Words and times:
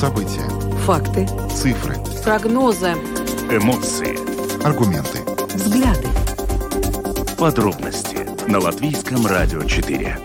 События. 0.00 0.48
Факты. 0.86 1.26
Цифры. 1.50 1.94
Прогнозы. 2.24 2.92
Эмоции. 3.50 4.16
Аргументы. 4.64 5.18
Взгляды. 5.54 6.08
Подробности 7.38 8.16
на 8.50 8.60
Латвийском 8.60 9.26
радио 9.26 9.62
4. 9.62 10.16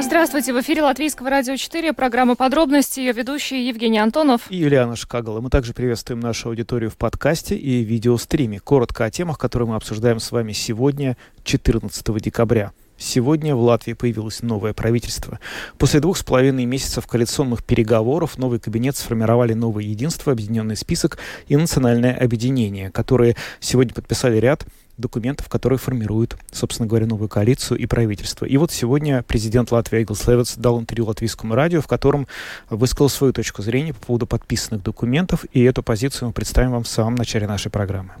Здравствуйте, 0.00 0.52
в 0.52 0.60
эфире 0.60 0.82
Латвийского 0.82 1.30
радио 1.30 1.56
4, 1.56 1.94
программа 1.94 2.34
«Подробности», 2.36 3.00
ее 3.00 3.12
ведущие 3.12 3.66
Евгений 3.66 4.00
Антонов 4.00 4.42
и 4.50 4.56
Юлиана 4.56 4.94
Шкагала. 4.94 5.40
Мы 5.40 5.48
также 5.48 5.72
приветствуем 5.72 6.20
нашу 6.20 6.50
аудиторию 6.50 6.90
в 6.90 6.98
подкасте 6.98 7.56
и 7.56 7.82
видеостриме. 7.84 8.60
Коротко 8.60 9.06
о 9.06 9.10
темах, 9.10 9.38
которые 9.38 9.70
мы 9.70 9.76
обсуждаем 9.76 10.20
с 10.20 10.30
вами 10.30 10.52
сегодня, 10.52 11.16
14 11.44 12.20
декабря. 12.20 12.72
Сегодня 13.02 13.56
в 13.56 13.60
Латвии 13.60 13.94
появилось 13.94 14.42
новое 14.42 14.72
правительство. 14.72 15.40
После 15.76 15.98
двух 15.98 16.16
с 16.16 16.22
половиной 16.22 16.66
месяцев 16.66 17.04
коалиционных 17.08 17.64
переговоров 17.64 18.38
новый 18.38 18.60
кабинет 18.60 18.96
сформировали 18.96 19.54
новое 19.54 19.82
единство, 19.82 20.32
объединенный 20.32 20.76
список 20.76 21.18
и 21.48 21.56
национальное 21.56 22.14
объединение, 22.14 22.90
которые 22.92 23.34
сегодня 23.58 23.92
подписали 23.92 24.38
ряд 24.38 24.64
документов, 24.98 25.48
которые 25.48 25.80
формируют, 25.80 26.36
собственно 26.52 26.88
говоря, 26.88 27.06
новую 27.06 27.28
коалицию 27.28 27.78
и 27.78 27.86
правительство. 27.86 28.44
И 28.46 28.56
вот 28.56 28.70
сегодня 28.70 29.24
президент 29.26 29.72
Латвии 29.72 30.04
Эгл 30.04 30.14
Слевец 30.14 30.54
дал 30.56 30.78
интервью 30.78 31.06
латвийскому 31.06 31.56
радио, 31.56 31.80
в 31.80 31.88
котором 31.88 32.28
высказал 32.70 33.08
свою 33.08 33.32
точку 33.32 33.62
зрения 33.62 33.94
по 33.94 34.06
поводу 34.06 34.28
подписанных 34.28 34.84
документов, 34.84 35.44
и 35.52 35.62
эту 35.64 35.82
позицию 35.82 36.28
мы 36.28 36.34
представим 36.34 36.70
вам 36.70 36.84
в 36.84 36.88
самом 36.88 37.16
начале 37.16 37.48
нашей 37.48 37.70
программы. 37.70 38.12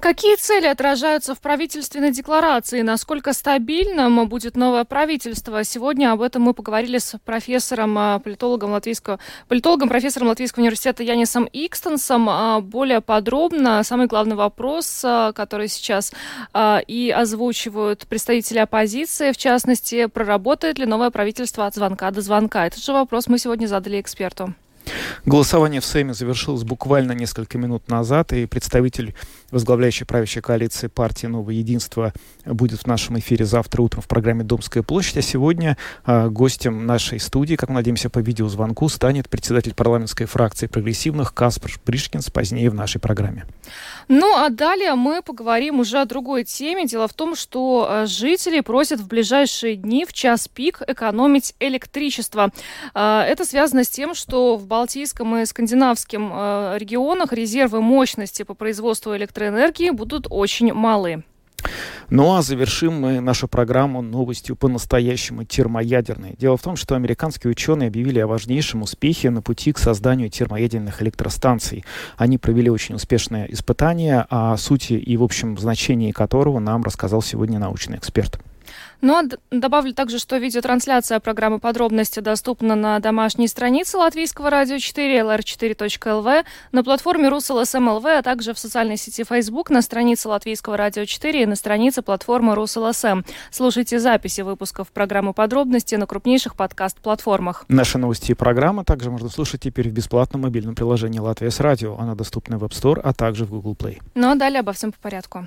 Какие 0.00 0.36
цели 0.36 0.66
отражаются 0.66 1.34
в 1.34 1.40
правительственной 1.40 2.12
декларации? 2.12 2.82
Насколько 2.82 3.32
стабильным 3.32 4.28
будет 4.28 4.56
новое 4.56 4.84
правительство? 4.84 5.64
Сегодня 5.64 6.12
об 6.12 6.20
этом 6.20 6.42
мы 6.42 6.52
поговорили 6.52 6.98
с 6.98 7.18
профессором, 7.24 7.96
а, 7.96 8.18
политологом 8.18 8.72
латвийского, 8.72 9.18
политологом, 9.48 9.88
профессором 9.88 10.28
Латвийского 10.28 10.62
университета 10.62 11.02
Янисом 11.02 11.48
Икстенсом. 11.50 12.28
А, 12.28 12.60
более 12.60 13.00
подробно 13.00 13.82
самый 13.84 14.06
главный 14.06 14.36
вопрос, 14.36 15.02
а, 15.04 15.32
который 15.32 15.68
сейчас 15.68 16.12
и 16.86 17.14
озвучивают 17.16 18.06
представители 18.06 18.58
оппозиции, 18.58 19.32
в 19.32 19.36
частности, 19.36 20.06
проработает 20.06 20.78
ли 20.78 20.86
новое 20.86 21.10
правительство 21.10 21.66
от 21.66 21.74
звонка 21.74 22.10
до 22.10 22.20
звонка? 22.20 22.66
Этот 22.66 22.82
же 22.82 22.92
вопрос 22.92 23.28
мы 23.28 23.38
сегодня 23.38 23.66
задали 23.66 24.00
эксперту. 24.00 24.54
Голосование 25.24 25.80
в 25.80 25.84
Сейме 25.84 26.14
завершилось 26.14 26.62
буквально 26.64 27.12
несколько 27.12 27.58
минут 27.58 27.88
назад, 27.88 28.32
и 28.32 28.46
представитель 28.46 29.14
возглавляющей 29.50 30.06
правящей 30.06 30.42
коалиции 30.42 30.88
партии 30.88 31.26
«Новое 31.26 31.54
единство» 31.54 32.12
будет 32.44 32.80
в 32.80 32.86
нашем 32.86 33.18
эфире 33.18 33.44
завтра 33.44 33.82
утром 33.82 34.02
в 34.02 34.08
программе 34.08 34.44
«Домская 34.44 34.82
площадь». 34.82 35.18
А 35.18 35.22
сегодня 35.22 35.76
э, 36.06 36.28
гостем 36.28 36.86
нашей 36.86 37.20
студии, 37.20 37.56
как 37.56 37.68
мы 37.68 37.76
надеемся, 37.76 38.10
по 38.10 38.18
видеозвонку 38.18 38.88
станет 38.88 39.28
председатель 39.28 39.74
парламентской 39.74 40.26
фракции 40.26 40.66
прогрессивных 40.66 41.34
Каспар 41.34 41.72
Бришкинс 41.84 42.30
позднее 42.30 42.70
в 42.70 42.74
нашей 42.74 43.00
программе. 43.00 43.46
Ну, 44.08 44.36
а 44.36 44.50
далее 44.50 44.94
мы 44.94 45.22
поговорим 45.22 45.80
уже 45.80 45.98
о 45.98 46.04
другой 46.04 46.44
теме. 46.44 46.86
Дело 46.86 47.08
в 47.08 47.14
том, 47.14 47.34
что 47.34 47.88
э, 47.88 48.06
жители 48.06 48.60
просят 48.60 49.00
в 49.00 49.08
ближайшие 49.08 49.76
дни 49.76 50.04
в 50.04 50.12
час 50.12 50.48
пик 50.48 50.82
экономить 50.86 51.54
электричество. 51.58 52.50
Э, 52.94 53.22
это 53.22 53.44
связано 53.44 53.82
с 53.84 53.88
тем, 53.88 54.14
что 54.14 54.56
в 54.56 54.66
Балтийском 54.76 55.34
и 55.38 55.46
Скандинавском 55.46 56.30
э, 56.34 56.76
регионах 56.78 57.32
резервы 57.32 57.80
мощности 57.80 58.42
по 58.42 58.52
производству 58.52 59.16
электроэнергии 59.16 59.88
будут 59.88 60.26
очень 60.28 60.70
малы. 60.74 61.24
Ну 62.10 62.34
а 62.34 62.42
завершим 62.42 63.00
мы 63.00 63.20
нашу 63.20 63.48
программу 63.48 64.02
новостью 64.02 64.54
по-настоящему 64.54 65.44
термоядерной. 65.44 66.34
Дело 66.38 66.58
в 66.58 66.62
том, 66.62 66.76
что 66.76 66.94
американские 66.94 67.52
ученые 67.52 67.86
объявили 67.86 68.18
о 68.18 68.26
важнейшем 68.26 68.82
успехе 68.82 69.30
на 69.30 69.40
пути 69.40 69.72
к 69.72 69.78
созданию 69.78 70.28
термоядерных 70.28 71.00
электростанций. 71.00 71.82
Они 72.18 72.36
провели 72.36 72.68
очень 72.68 72.96
успешное 72.96 73.46
испытание, 73.46 74.26
о 74.28 74.58
сути 74.58 74.92
и 74.92 75.16
в 75.16 75.22
общем 75.22 75.56
значении 75.56 76.12
которого 76.12 76.58
нам 76.58 76.82
рассказал 76.82 77.22
сегодня 77.22 77.58
научный 77.58 77.96
эксперт. 77.96 78.38
Ну 79.00 79.14
а 79.14 79.22
добавлю 79.50 79.92
также, 79.92 80.18
что 80.18 80.36
видеотрансляция 80.36 81.20
программы 81.20 81.58
«Подробности» 81.58 82.20
доступна 82.20 82.74
на 82.74 82.98
домашней 82.98 83.48
странице 83.48 83.96
Латвийского 83.96 84.50
радио 84.50 84.78
4, 84.78 85.20
lr4.lv, 85.20 86.44
на 86.72 86.84
платформе 86.84 87.28
rus.lsm.lv, 87.28 88.04
а 88.06 88.22
также 88.22 88.54
в 88.54 88.58
социальной 88.58 88.96
сети 88.96 89.24
Facebook, 89.24 89.70
на 89.70 89.82
странице 89.82 90.28
Латвийского 90.28 90.76
радио 90.76 91.04
4 91.04 91.42
и 91.42 91.46
на 91.46 91.56
странице 91.56 92.02
платформы 92.02 92.54
Rus.LSM. 92.54 93.22
Слушайте 93.50 93.98
записи 93.98 94.40
выпусков 94.40 94.88
программы 94.88 95.32
«Подробности» 95.32 95.94
на 95.94 96.06
крупнейших 96.06 96.56
подкаст-платформах. 96.56 97.64
Наши 97.68 97.98
новости 97.98 98.32
и 98.32 98.34
программы 98.34 98.84
также 98.84 99.10
можно 99.10 99.28
слушать 99.28 99.62
теперь 99.62 99.88
в 99.88 99.92
бесплатном 99.92 100.42
мобильном 100.42 100.74
приложении 100.74 101.18
«Latvijas 101.18 101.60
Radio». 101.60 101.96
Она 101.98 102.14
доступна 102.14 102.58
в 102.58 102.64
App 102.64 102.70
Store, 102.70 103.00
а 103.02 103.12
также 103.12 103.44
в 103.44 103.50
Google 103.50 103.74
Play. 103.74 104.00
Ну 104.14 104.30
а 104.30 104.34
далее 104.34 104.60
обо 104.60 104.72
всем 104.72 104.92
по 104.92 104.98
порядку. 104.98 105.46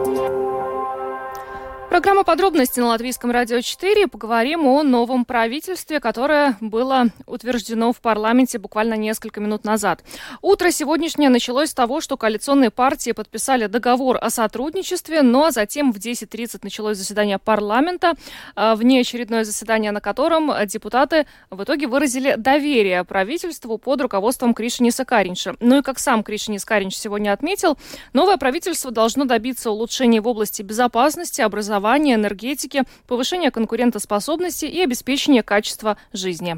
Программа 1.91 2.23
«Подробности» 2.23 2.79
на 2.79 2.87
Латвийском 2.87 3.31
радио 3.31 3.59
4. 3.59 4.07
Поговорим 4.07 4.65
о 4.65 4.81
новом 4.81 5.25
правительстве, 5.25 5.99
которое 5.99 6.55
было 6.61 7.07
утверждено 7.25 7.91
в 7.91 7.99
парламенте 7.99 8.59
буквально 8.59 8.93
несколько 8.93 9.41
минут 9.41 9.65
назад. 9.65 10.01
Утро 10.41 10.71
сегодняшнее 10.71 11.27
началось 11.27 11.71
с 11.71 11.73
того, 11.73 11.99
что 11.99 12.15
коалиционные 12.15 12.69
партии 12.71 13.11
подписали 13.11 13.65
договор 13.65 14.17
о 14.21 14.29
сотрудничестве, 14.29 15.21
но 15.21 15.51
затем 15.51 15.91
в 15.91 15.97
10.30 15.97 16.59
началось 16.63 16.95
заседание 16.95 17.39
парламента, 17.39 18.13
а, 18.55 18.77
внеочередное 18.77 19.43
заседание, 19.43 19.91
на 19.91 19.99
котором 19.99 20.49
депутаты 20.67 21.27
в 21.49 21.61
итоге 21.61 21.87
выразили 21.87 22.35
доверие 22.37 23.03
правительству 23.03 23.77
под 23.77 23.99
руководством 23.99 24.53
Кришиниса 24.53 25.03
Каринша. 25.03 25.55
Ну 25.59 25.79
и 25.79 25.81
как 25.81 25.99
сам 25.99 26.23
Кришинис 26.23 26.63
Каринч 26.63 26.95
сегодня 26.95 27.33
отметил, 27.33 27.77
новое 28.13 28.37
правительство 28.37 28.91
должно 28.91 29.25
добиться 29.25 29.71
улучшения 29.71 30.21
в 30.21 30.27
области 30.29 30.61
безопасности, 30.61 31.41
образования, 31.41 31.80
образования, 31.81 32.15
энергетики, 32.15 32.83
повышения 33.07 33.51
конкурентоспособности 33.51 34.65
и 34.65 34.81
обеспечения 34.81 35.43
качества 35.43 35.97
жизни. 36.13 36.57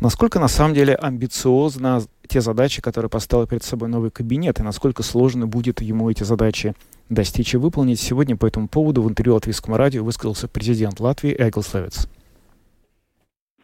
Насколько 0.00 0.40
на 0.40 0.48
самом 0.48 0.74
деле 0.74 0.94
амбициозно 0.94 2.00
те 2.26 2.40
задачи, 2.40 2.82
которые 2.82 3.08
поставил 3.08 3.46
перед 3.46 3.62
собой 3.62 3.88
новый 3.88 4.10
кабинет, 4.10 4.58
и 4.58 4.62
насколько 4.62 5.02
сложно 5.02 5.46
будет 5.46 5.80
ему 5.80 6.10
эти 6.10 6.24
задачи 6.24 6.74
достичь 7.08 7.54
и 7.54 7.58
выполнить. 7.58 8.00
Сегодня 8.00 8.36
по 8.36 8.46
этому 8.46 8.66
поводу 8.68 9.02
в 9.02 9.08
интервью 9.08 9.34
Латвийскому 9.34 9.76
радио 9.76 10.02
высказался 10.02 10.48
президент 10.48 11.00
Латвии 11.00 11.34
Эгл 11.38 11.62
Слевец. 11.62 12.08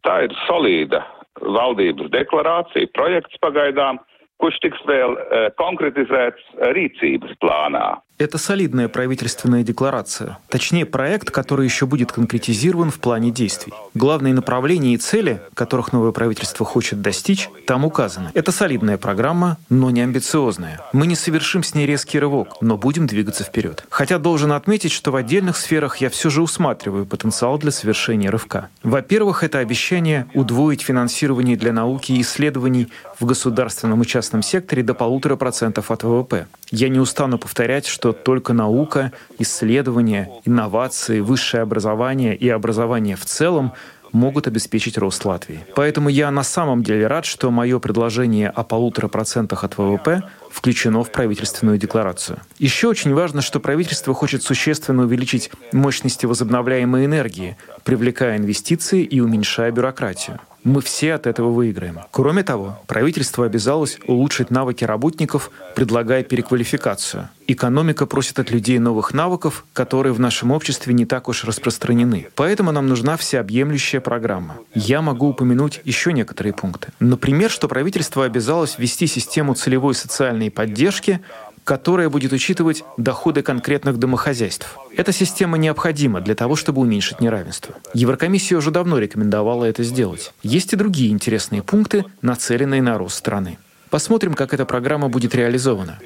Tā 0.01 0.25
ir 0.25 0.33
solīda 0.49 1.03
valdības 1.41 2.09
deklarācija, 2.09 2.89
projekts 2.97 3.37
pagaidām, 3.43 3.99
kurš 4.41 4.57
tiks 4.65 4.81
vēl 4.89 5.13
konkretizēts 5.61 6.41
rīcības 6.73 7.37
plānā. 7.43 8.01
Это 8.21 8.37
солидная 8.37 8.89
правительственная 8.89 9.63
декларация, 9.63 10.37
точнее 10.51 10.85
проект, 10.85 11.31
который 11.31 11.65
еще 11.65 11.87
будет 11.87 12.13
конкретизирован 12.13 12.91
в 12.91 12.99
плане 12.99 13.31
действий. 13.31 13.73
Главные 13.95 14.35
направления 14.35 14.93
и 14.93 14.99
цели, 14.99 15.41
которых 15.55 15.95
новое 15.95 16.13
правительство 16.13 16.67
хочет 16.67 17.01
достичь, 17.01 17.49
там 17.67 17.87
указаны. 17.87 18.31
Это 18.35 18.53
солидная 18.53 18.99
программа, 18.99 19.57
но 19.71 19.91
не 19.91 20.03
амбициозная. 20.03 20.83
Мы 20.93 21.07
не 21.07 21.17
совершим 21.17 21.63
с 21.63 21.75
ней 21.75 21.87
резкий 21.87 22.19
рывок, 22.19 22.59
но 22.61 22.77
будем 22.77 23.07
двигаться 23.07 23.43
вперед. 23.43 23.87
Хотя 23.89 24.19
должен 24.19 24.53
отметить, 24.53 24.93
что 24.93 25.13
в 25.13 25.17
отдельных 25.17 25.57
сферах 25.57 25.97
я 25.97 26.11
все 26.11 26.29
же 26.29 26.43
усматриваю 26.43 27.07
потенциал 27.07 27.57
для 27.57 27.71
совершения 27.71 28.31
рывка. 28.31 28.69
Во-первых, 28.83 29.45
это 29.45 29.61
обещание 29.61 30.27
удвоить 30.35 30.83
финансирование 30.83 31.57
для 31.57 31.73
науки 31.73 32.13
и 32.13 32.21
исследований 32.21 32.89
в 33.19 33.25
государственном 33.25 34.03
и 34.03 34.07
частном 34.07 34.43
секторе 34.43 34.83
до 34.83 34.93
полутора 34.93 35.37
процентов 35.37 35.91
от 35.91 36.03
ВВП. 36.03 36.49
Я 36.71 36.91
не 36.91 37.01
устану 37.01 37.39
повторять, 37.39 37.87
что 37.87 38.10
только 38.13 38.53
наука, 38.53 39.13
исследования, 39.39 40.31
инновации, 40.45 41.21
высшее 41.21 41.63
образование 41.63 42.37
и 42.37 42.49
образование 42.49 43.17
в 43.17 43.25
целом 43.25 43.73
могут 44.13 44.47
обеспечить 44.47 44.99
рост 44.99 45.25
Латвии. 45.25 45.65
Поэтому 45.75 46.09
я 46.09 46.31
на 46.31 46.43
самом 46.43 46.83
деле 46.83 47.07
рад, 47.07 47.25
что 47.25 47.51
мое 47.51 47.79
предложение 47.79 48.49
о 48.49 48.65
полутора 48.65 49.09
процентах 49.09 49.65
от 49.65 49.79
ВВП 49.79 50.23
включено 50.51 51.05
в 51.05 51.13
правительственную 51.13 51.79
декларацию. 51.79 52.39
Еще 52.59 52.89
очень 52.89 53.15
важно, 53.15 53.41
что 53.41 53.61
правительство 53.61 54.15
хочет 54.15 54.43
существенно 54.43 55.05
увеличить 55.05 55.51
мощности 55.73 56.27
возобновляемой 56.27 57.07
энергии, 57.07 57.57
привлекая 57.85 58.37
инвестиции 58.37 59.03
и 59.03 59.21
уменьшая 59.21 59.71
бюрократию. 59.71 60.41
Мы 60.63 60.83
все 60.83 61.15
от 61.15 61.27
этого 61.27 61.51
выиграем. 61.51 62.01
Кроме 62.11 62.43
того, 62.43 62.79
правительство 62.87 63.47
обязалось 63.47 63.99
улучшить 64.07 64.51
навыки 64.51 64.85
работников, 64.85 65.51
предлагая 65.75 66.23
переквалификацию. 66.23 67.31
Экономика 67.47 68.07
просит 68.07 68.39
от 68.39 68.51
людей 68.51 68.79
новых 68.79 69.13
навыков, 69.13 69.65
которые 69.73 70.13
в 70.13 70.21
нашем 70.21 70.53
обществе 70.53 70.95
не 70.95 71.07
так 71.07 71.29
уж 71.29 71.45
распространены. 71.45 72.29
Поэтому 72.37 72.73
нам 72.73 72.87
нужна 72.87 73.17
всеобъемлющая 73.17 74.01
программа. 74.01 74.59
Я 74.75 75.03
могу 75.03 75.29
упомянуть 75.31 75.81
еще 75.85 76.13
некоторые 76.13 76.53
пункты. 76.53 76.93
Например, 77.01 77.51
что 77.51 77.67
правительство 77.67 78.25
обязалось 78.25 78.79
ввести 78.79 79.07
систему 79.07 79.55
целевой 79.55 79.95
социальной 79.95 80.51
поддержки, 80.51 81.21
которая 81.65 82.09
будет 82.09 82.33
учитывать 82.33 82.85
доходы 82.97 83.43
конкретных 83.43 83.99
домохозяйств. 83.99 84.77
Эта 84.97 85.13
система 85.13 85.59
необходима 85.59 86.21
для 86.21 86.35
того, 86.35 86.57
чтобы 86.57 86.81
уменьшить 86.81 87.21
неравенство. 87.21 87.75
Еврокомиссия 87.95 88.59
уже 88.59 88.71
давно 88.71 88.99
рекомендовала 88.99 89.65
это 89.65 89.83
сделать. 89.85 90.33
Есть 90.43 90.73
и 90.73 90.77
другие 90.77 91.11
интересные 91.11 91.63
пункты, 91.63 92.05
нацеленные 92.23 92.83
на 92.83 92.99
рост 92.99 93.17
страны. 93.17 93.59
Посмотрим, 93.91 94.35
как 94.35 94.55
эта 94.55 94.65
программа 94.65 95.09
будет 95.09 95.35
реализована. 95.35 95.99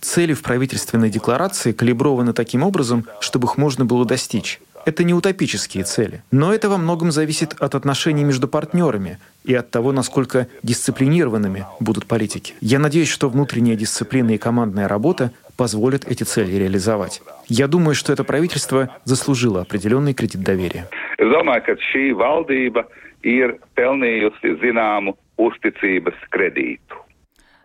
Цели 0.00 0.34
в 0.34 0.42
правительственной 0.42 1.10
декларации 1.10 1.72
калиброваны 1.72 2.32
таким 2.32 2.62
образом, 2.62 3.06
чтобы 3.20 3.48
их 3.48 3.56
можно 3.56 3.84
было 3.84 4.04
достичь. 4.04 4.60
Это 4.86 5.02
не 5.02 5.14
утопические 5.14 5.84
цели, 5.84 6.22
но 6.30 6.52
это 6.52 6.68
во 6.68 6.76
многом 6.76 7.10
зависит 7.10 7.54
от 7.58 7.74
отношений 7.74 8.24
между 8.24 8.48
партнерами 8.48 9.18
и 9.44 9.54
от 9.54 9.70
того, 9.70 9.92
насколько 9.92 10.46
дисциплинированными 10.62 11.64
будут 11.80 12.06
политики. 12.06 12.54
Я 12.60 12.78
надеюсь, 12.78 13.08
что 13.08 13.28
внутренняя 13.28 13.76
дисциплина 13.76 14.30
и 14.30 14.38
командная 14.38 14.86
работа 14.86 15.32
позволят 15.56 16.06
эти 16.06 16.24
цели 16.24 16.56
реализовать. 16.56 17.22
Я 17.46 17.66
думаю, 17.66 17.94
что 17.94 18.12
это 18.12 18.24
правительство 18.24 18.90
заслужило 19.04 19.62
определенный 19.62 20.12
кредит 20.12 20.42
доверия. 20.42 20.88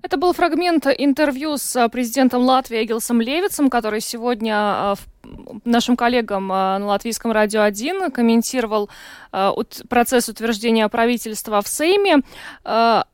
Это 0.02 0.18
был 0.18 0.34
фрагмент 0.34 0.88
интервью 0.98 1.58
с 1.58 1.90
президентом 1.90 2.44
Латвии 2.44 2.84
Эгилсом 2.84 3.20
Левицем, 3.20 3.70
который 3.70 4.00
сегодня 4.00 4.56
а, 4.56 4.96
нашим 5.66 5.96
коллегам 5.96 6.52
а, 6.52 6.80
на 6.80 6.88
Латвийском 6.88 7.32
радио 7.32 7.62
1 7.62 8.12
комментировал 8.12 8.90
а, 9.32 9.54
процесс 9.88 10.30
утверждения 10.30 10.88
правительства 10.90 11.62
в 11.62 11.68
Сейме 11.68 12.24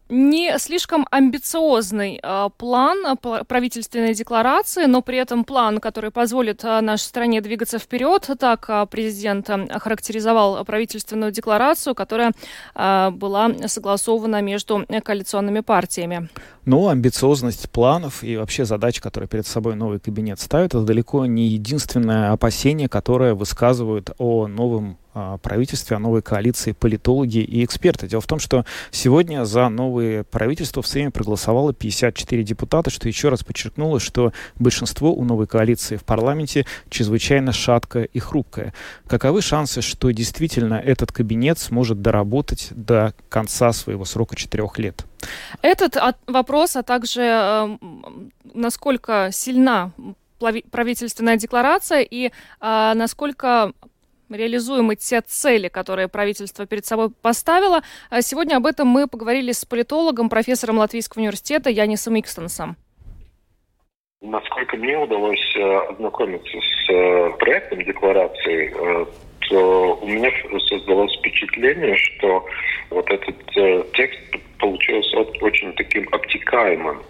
не 0.08 0.60
слишком 0.60 1.08
амбициозный 1.10 2.22
план 2.60 3.18
правительственной 3.48 4.14
декларации, 4.14 4.86
но 4.86 5.02
при 5.02 5.18
этом 5.18 5.44
план, 5.44 5.80
который 5.80 6.12
позволит 6.12 6.62
нашей 6.62 7.06
стране 7.06 7.42
двигаться 7.42 7.80
вперед. 7.80 8.30
Так 8.38 8.70
президент 8.92 9.50
охарактеризовал 9.50 10.64
правительственную 10.64 11.32
декларацию, 11.32 11.96
которая 11.96 12.34
была 12.76 13.52
согласована 13.66 14.44
между 14.44 14.86
коалиционными 15.04 15.62
партиями. 15.62 16.30
Но 16.66 16.90
амбициозность 16.90 17.70
планов 17.72 18.24
и 18.24 18.38
вообще 18.38 18.66
задач, 18.66 19.00
которые 19.00 19.28
перед 19.28 19.46
собой 19.46 19.76
новый 19.76 20.00
кабинет 20.00 20.40
ставит, 20.40 20.74
это 20.74 20.82
далеко 20.82 21.26
не 21.26 21.48
единственное 21.48 22.05
опасение, 22.10 22.90
которое 22.90 23.34
высказывают 23.34 24.12
о 24.18 24.48
новом 24.48 24.98
правительстве, 25.42 25.96
о 25.96 26.00
новой 26.00 26.22
коалиции 26.22 26.74
политологи 26.74 27.38
и 27.38 27.64
эксперты. 27.64 28.08
Дело 28.08 28.22
в 28.22 28.28
том, 28.28 28.40
что 28.40 28.66
сегодня 28.92 29.46
за 29.46 29.70
новое 29.70 30.24
правительство 30.24 30.82
в 30.82 30.88
Сейме 30.88 31.10
проголосовало 31.10 31.74
54 31.74 32.44
депутата, 32.44 32.90
что 32.90 33.08
еще 33.08 33.30
раз 33.30 33.44
подчеркнуло, 33.44 34.02
что 34.02 34.34
большинство 34.60 35.14
у 35.14 35.24
новой 35.24 35.48
коалиции 35.48 35.96
в 35.96 36.04
парламенте 36.04 36.66
чрезвычайно 36.90 37.54
шаткое 37.54 38.04
и 38.04 38.20
хрупкое. 38.20 38.74
Каковы 39.08 39.42
шансы, 39.42 39.82
что 39.82 40.12
действительно 40.12 40.76
этот 40.76 41.14
кабинет 41.14 41.60
сможет 41.60 42.02
доработать 42.02 42.68
до 42.72 43.14
конца 43.30 43.72
своего 43.72 44.04
срока 44.04 44.36
четырех 44.36 44.78
лет? 44.80 45.06
Этот 45.62 45.96
вопрос, 46.28 46.76
а 46.76 46.84
также 46.84 47.22
э, 47.22 47.78
насколько 48.54 49.30
сильна 49.32 49.92
правительственная 50.72 51.38
декларация 51.38 52.02
и 52.02 52.28
э, 52.28 52.32
насколько 52.62 53.74
реализуемы 54.30 54.96
те 54.96 55.22
цели, 55.22 55.68
которые 55.68 56.08
правительство 56.08 56.66
перед 56.66 56.86
собой 56.86 57.10
поставило. 57.10 57.82
А 58.10 58.22
сегодня 58.22 58.58
об 58.58 58.66
этом 58.66 58.88
мы 58.88 59.08
поговорили 59.08 59.52
с 59.52 59.66
политологом, 59.66 60.30
профессором 60.30 60.78
Латвийского 60.78 61.22
университета 61.22 61.70
Янисом 61.70 62.20
Икстенсом. 62.20 62.76
Насколько 64.22 64.78
мне 64.78 64.98
удалось 64.98 65.56
э, 65.56 65.78
ознакомиться 65.92 66.58
с 66.58 66.90
э, 66.90 67.30
проектом 67.38 67.84
декларации, 67.84 68.74
э, 68.74 69.06
то 69.50 70.00
у 70.02 70.08
меня 70.08 70.32
создалось 70.68 71.16
впечатление, 71.18 71.96
что 71.98 72.44
вот 72.90 73.08
этот 73.12 73.36
текст 73.94 74.20
получился 74.60 75.18
очень 75.42 75.74
таким 75.74 76.08
обтекаемым. 76.12 77.02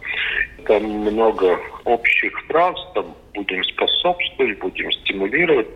Там 0.66 0.84
много 0.84 1.60
общих 1.84 2.40
фраз, 2.48 2.76
там 2.94 3.16
будем 3.34 3.64
способствовать, 3.64 4.58
будем 4.60 4.92
стимулировать. 4.92 5.68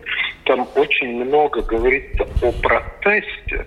Там 0.44 0.68
очень 0.74 1.24
много 1.24 1.62
говорится 1.62 2.26
о 2.42 2.52
протесте 2.52 3.66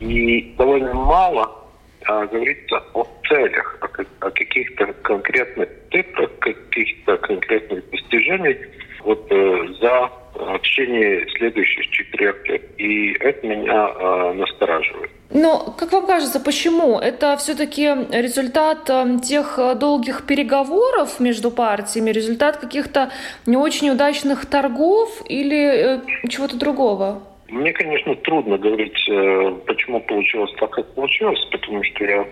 и 0.00 0.54
довольно 0.56 0.94
мало 0.94 1.64
а, 2.06 2.26
говорится 2.26 2.82
о 2.92 3.06
целях, 3.28 3.78
о, 3.80 4.26
о 4.26 4.30
каких-то 4.30 4.92
конкретных 5.02 5.68
цифрах, 5.90 6.30
каких-то 6.38 7.16
конкретных 7.18 7.88
достижениях 7.90 8.58
вот 9.04 9.26
э, 9.30 9.68
за 9.80 10.10
в 10.34 10.58
течение 10.60 11.26
следующих 11.36 11.88
четырех 11.90 12.46
лет. 12.48 12.62
И 12.78 13.12
это 13.20 13.46
меня 13.46 13.88
э, 13.88 14.32
настораживает. 14.34 15.10
Но, 15.30 15.74
как 15.76 15.92
вам 15.92 16.06
кажется, 16.06 16.38
почему? 16.38 16.98
Это 16.98 17.36
все-таки 17.36 17.88
результат 18.10 18.88
э, 18.88 19.18
тех 19.22 19.58
э, 19.58 19.74
долгих 19.74 20.26
переговоров 20.26 21.18
между 21.18 21.50
партиями, 21.50 22.10
результат 22.10 22.58
каких-то 22.58 23.10
не 23.46 23.56
очень 23.56 23.90
удачных 23.90 24.46
торгов 24.46 25.22
или 25.28 25.96
э, 25.96 26.00
чего-то 26.28 26.56
другого? 26.56 27.22
Мне, 27.48 27.72
конечно, 27.72 28.14
трудно 28.16 28.56
говорить, 28.56 28.98
э, 29.08 29.50
почему 29.66 30.00
получилось 30.00 30.52
так, 30.58 30.70
как 30.70 30.94
получилось, 30.94 31.44
потому 31.50 31.82
что 31.84 32.04
я 32.04 32.26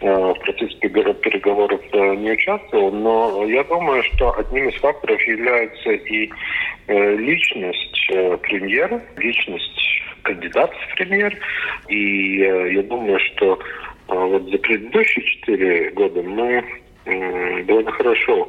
э, 0.00 0.32
в 0.32 0.38
процессе 0.40 0.76
переговоров 0.78 1.80
э, 1.92 2.14
не 2.16 2.32
участвовал, 2.32 2.90
но 2.90 3.44
я 3.44 3.62
думаю, 3.64 4.02
что 4.04 4.36
одним 4.38 4.70
из 4.70 4.74
факторов 4.80 5.20
является 5.22 5.90
и 5.90 6.30
личность 6.86 8.10
премьера, 8.42 9.02
личность 9.16 10.02
кандидата 10.22 10.74
в 10.74 10.96
премьер. 10.96 11.34
И 11.88 12.36
я 12.36 12.82
думаю, 12.82 13.18
что 13.20 13.58
вот 14.06 14.50
за 14.50 14.58
предыдущие 14.58 15.24
четыре 15.24 15.90
года 15.92 16.22
мы 16.22 16.62
довольно 17.64 17.90
хорошо 17.92 18.48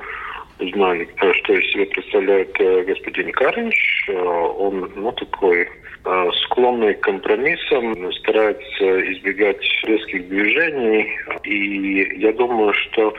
знали, 0.59 1.07
что 1.17 1.53
из 1.53 1.71
себя 1.71 1.85
представляет 1.87 2.53
господин 2.87 3.31
Каринч. 3.31 4.09
Он, 4.09 4.91
ну, 4.95 5.11
такой 5.11 5.67
Э, 6.07 6.29
склонный 6.43 6.93
к 6.93 6.99
компромиссам, 7.01 8.13
старается 8.13 9.11
избегать 9.11 9.65
резких 9.85 10.27
движений. 10.27 11.17
И 11.43 12.19
я 12.19 12.31
думаю, 12.33 12.73
что 12.73 13.11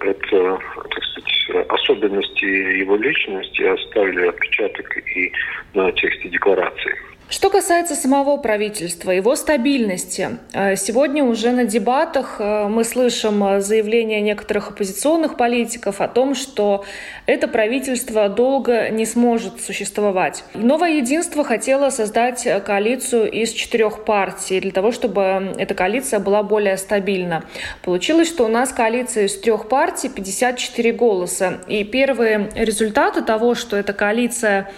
это, 0.00 0.58
так 0.90 1.04
сказать, 1.04 1.66
особенности 1.70 2.44
его 2.44 2.96
личности 2.96 3.62
оставили 3.62 4.28
отпечаток 4.28 4.98
и 5.16 5.32
на 5.72 5.90
тексте 5.92 6.28
декларации. 6.28 6.94
Что 7.30 7.48
касается 7.48 7.94
самого 7.94 8.38
правительства, 8.38 9.12
его 9.12 9.36
стабильности, 9.36 10.38
э, 10.52 10.74
сегодня 10.74 11.22
уже 11.22 11.52
на 11.52 11.64
дебатах 11.64 12.40
э, 12.40 12.66
мы 12.66 12.82
слышим 12.82 13.44
э, 13.44 13.60
заявления 13.60 14.20
некоторых 14.20 14.70
оппозиционных 14.70 15.36
политиков 15.36 16.00
о 16.00 16.08
том, 16.08 16.34
что 16.34 16.84
это 17.26 17.46
правительство 17.46 18.28
долго 18.28 18.90
не 18.90 19.06
сможет 19.06 19.60
существовать. 19.60 20.42
Новое 20.54 20.94
единство 20.96 21.44
хотело 21.44 21.90
создать 21.90 22.48
коалицию 22.64 23.30
из 23.30 23.52
четырех 23.52 24.04
партий 24.04 24.58
для 24.60 24.72
того, 24.72 24.90
чтобы 24.90 25.54
эта 25.56 25.76
коалиция 25.76 26.18
была 26.18 26.42
более 26.42 26.76
стабильна. 26.76 27.44
Получилось, 27.84 28.26
что 28.26 28.44
у 28.44 28.48
нас 28.48 28.72
коалиция 28.72 29.26
из 29.26 29.38
трех 29.38 29.68
партий 29.68 30.08
54 30.08 30.92
голоса. 30.94 31.60
И 31.68 31.84
первые 31.84 32.50
результаты 32.56 33.22
того, 33.22 33.54
что 33.54 33.76
эта 33.76 33.92
коалиция 33.92 34.68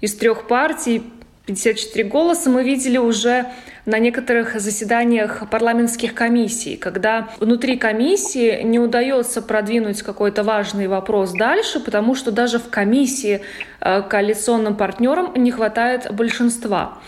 из 0.00 0.14
трех 0.14 0.46
партий 0.46 1.02
54 1.48 2.04
голоса 2.04 2.50
мы 2.50 2.62
видели 2.62 2.98
уже 2.98 3.46
на 3.86 3.98
некоторых 3.98 4.60
заседаниях 4.60 5.48
парламентских 5.50 6.14
комиссий, 6.14 6.76
когда 6.76 7.30
внутри 7.40 7.78
комиссии 7.78 8.62
не 8.62 8.78
удается 8.78 9.40
продвинуть 9.40 10.02
какой-то 10.02 10.42
важный 10.42 10.88
вопрос 10.88 11.32
дальше, 11.32 11.80
потому 11.80 12.14
что 12.14 12.32
даже 12.32 12.58
в 12.58 12.68
комиссии 12.68 13.40
э, 13.80 14.02
коалиционным 14.02 14.76
партнерам 14.76 15.32
не 15.36 15.50
хватает 15.50 16.12
большинства. 16.12 16.98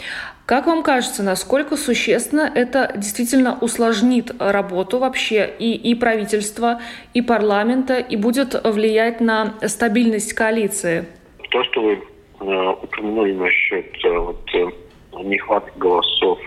Как 0.46 0.66
вам 0.66 0.82
кажется, 0.82 1.22
насколько 1.22 1.76
существенно 1.76 2.50
это 2.52 2.94
действительно 2.96 3.58
усложнит 3.60 4.32
работу 4.38 4.98
вообще 4.98 5.54
и, 5.58 5.74
и 5.74 5.94
правительства, 5.94 6.80
и 7.12 7.20
парламента, 7.20 7.98
и 7.98 8.16
будет 8.16 8.58
влиять 8.64 9.20
на 9.20 9.52
стабильность 9.66 10.32
коалиции? 10.32 11.04
То, 11.50 11.62
что 11.64 11.82
вы 11.82 12.02
упомянули 12.40 13.32
насчет 13.32 14.04
э, 14.04 14.18
вот, 14.18 14.50
э, 14.54 14.66
нехватки 15.22 15.78
голосов 15.78 16.38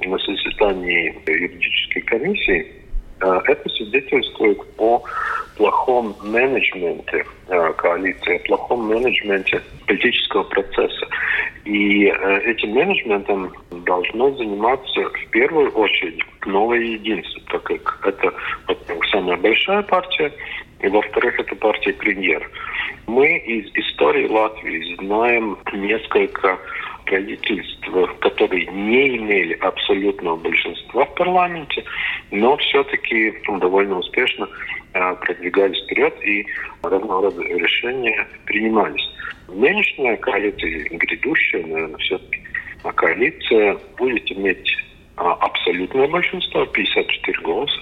на 0.00 0.18
заседании 0.18 1.14
юридической 1.26 2.00
комиссии, 2.02 2.72
это 3.20 3.68
свидетельствует 3.70 4.60
о 4.78 5.02
плохом 5.56 6.14
менеджменте 6.22 7.24
коалиции, 7.76 8.36
о 8.36 8.46
плохом 8.46 8.86
менеджменте 8.86 9.60
политического 9.88 10.44
процесса. 10.44 11.08
И 11.64 12.04
этим 12.04 12.70
менеджментом 12.70 13.52
должно 13.84 14.30
заниматься 14.36 15.00
в 15.00 15.30
первую 15.30 15.72
очередь 15.72 16.22
новое 16.46 16.78
единство, 16.78 17.42
так 17.48 17.64
как 17.64 18.06
это, 18.06 18.32
самая 19.10 19.36
большая 19.36 19.82
партия, 19.82 20.32
И, 20.80 20.88
во-вторых, 20.88 21.38
это 21.40 21.54
партия 21.56 21.92
премьер. 21.92 22.48
Мы 23.06 23.38
из 23.38 23.66
истории 23.74 24.28
Латвии 24.28 24.94
знаем 24.96 25.58
несколько 25.72 26.58
правительств, 27.04 27.88
которые 28.20 28.66
не 28.66 29.16
имели 29.16 29.54
абсолютного 29.54 30.36
большинства 30.36 31.04
в 31.04 31.14
парламенте, 31.14 31.84
но 32.30 32.56
все-таки 32.58 33.34
довольно 33.58 33.98
успешно 33.98 34.48
э, 34.92 35.14
продвигались 35.16 35.82
вперед 35.84 36.14
и 36.22 36.46
разного 36.82 37.22
рода 37.22 37.42
решения 37.42 38.26
принимались. 38.44 39.08
Нынешняя 39.48 40.16
коалиция, 40.18 40.88
грядущая, 40.90 41.66
наверное, 41.66 41.96
все-таки 41.98 42.42
коалиция 42.94 43.78
будет 43.96 44.30
иметь 44.32 44.70
а, 45.16 45.32
абсолютное 45.32 46.06
большинство, 46.08 46.64
54 46.66 47.40
голоса. 47.42 47.80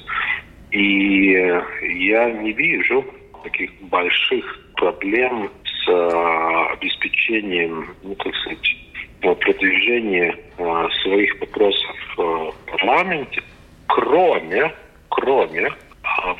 И 0.70 1.34
э, 1.34 1.62
я 1.98 2.30
не 2.30 2.52
вижу 2.52 3.04
таких 3.42 3.70
больших 3.82 4.58
проблем 4.74 5.50
с 5.64 5.88
а, 5.88 6.72
обеспечением, 6.72 7.88
ну, 8.02 8.14
так 8.16 8.34
сказать, 8.36 8.76
продвижения 9.20 10.36
а, 10.58 10.88
своих 11.02 11.40
вопросов 11.40 11.96
в 12.16 12.54
парламенте, 12.70 13.42
кроме, 13.86 14.72
кроме 15.08 15.70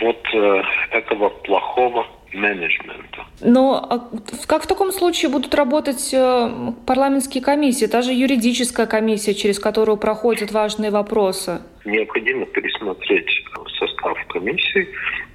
вот 0.01 0.19
э, 0.35 0.63
этого 0.91 1.29
плохого 1.29 2.07
менеджмента. 2.33 3.25
Но 3.41 3.87
а 3.91 4.11
как 4.47 4.65
в 4.65 4.67
таком 4.67 4.93
случае 4.93 5.31
будут 5.31 5.55
работать 5.55 6.13
э, 6.13 6.73
парламентские 6.87 7.43
комиссии, 7.43 7.87
та 7.87 8.03
же 8.03 8.13
юридическая 8.13 8.87
комиссия, 8.87 9.35
через 9.35 9.59
которую 9.59 9.97
проходят 9.97 10.53
важные 10.53 10.91
вопросы? 10.91 11.61
Необходимо 11.85 12.47
пересмотреть 12.47 13.45
состав 13.79 14.19
комиссии. 14.29 14.89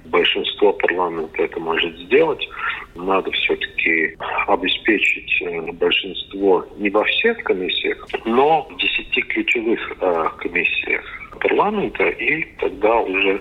Большинство 0.06 0.72
парламента 0.72 1.42
это 1.42 1.58
может 1.60 1.96
сделать. 1.98 2.46
Надо 2.94 3.30
все-таки 3.30 4.16
обеспечить 4.46 5.42
э, 5.42 5.72
большинство 5.72 6.66
не 6.78 6.90
во 6.90 7.04
всех 7.04 7.38
комиссиях, 7.44 8.06
но 8.24 8.62
в 8.68 8.76
десяти 8.78 9.22
ключевых 9.22 9.92
э, 10.00 10.24
комиссиях 10.38 11.02
парламента, 11.42 12.04
и 12.04 12.44
тогда 12.60 13.00
уже, 13.00 13.40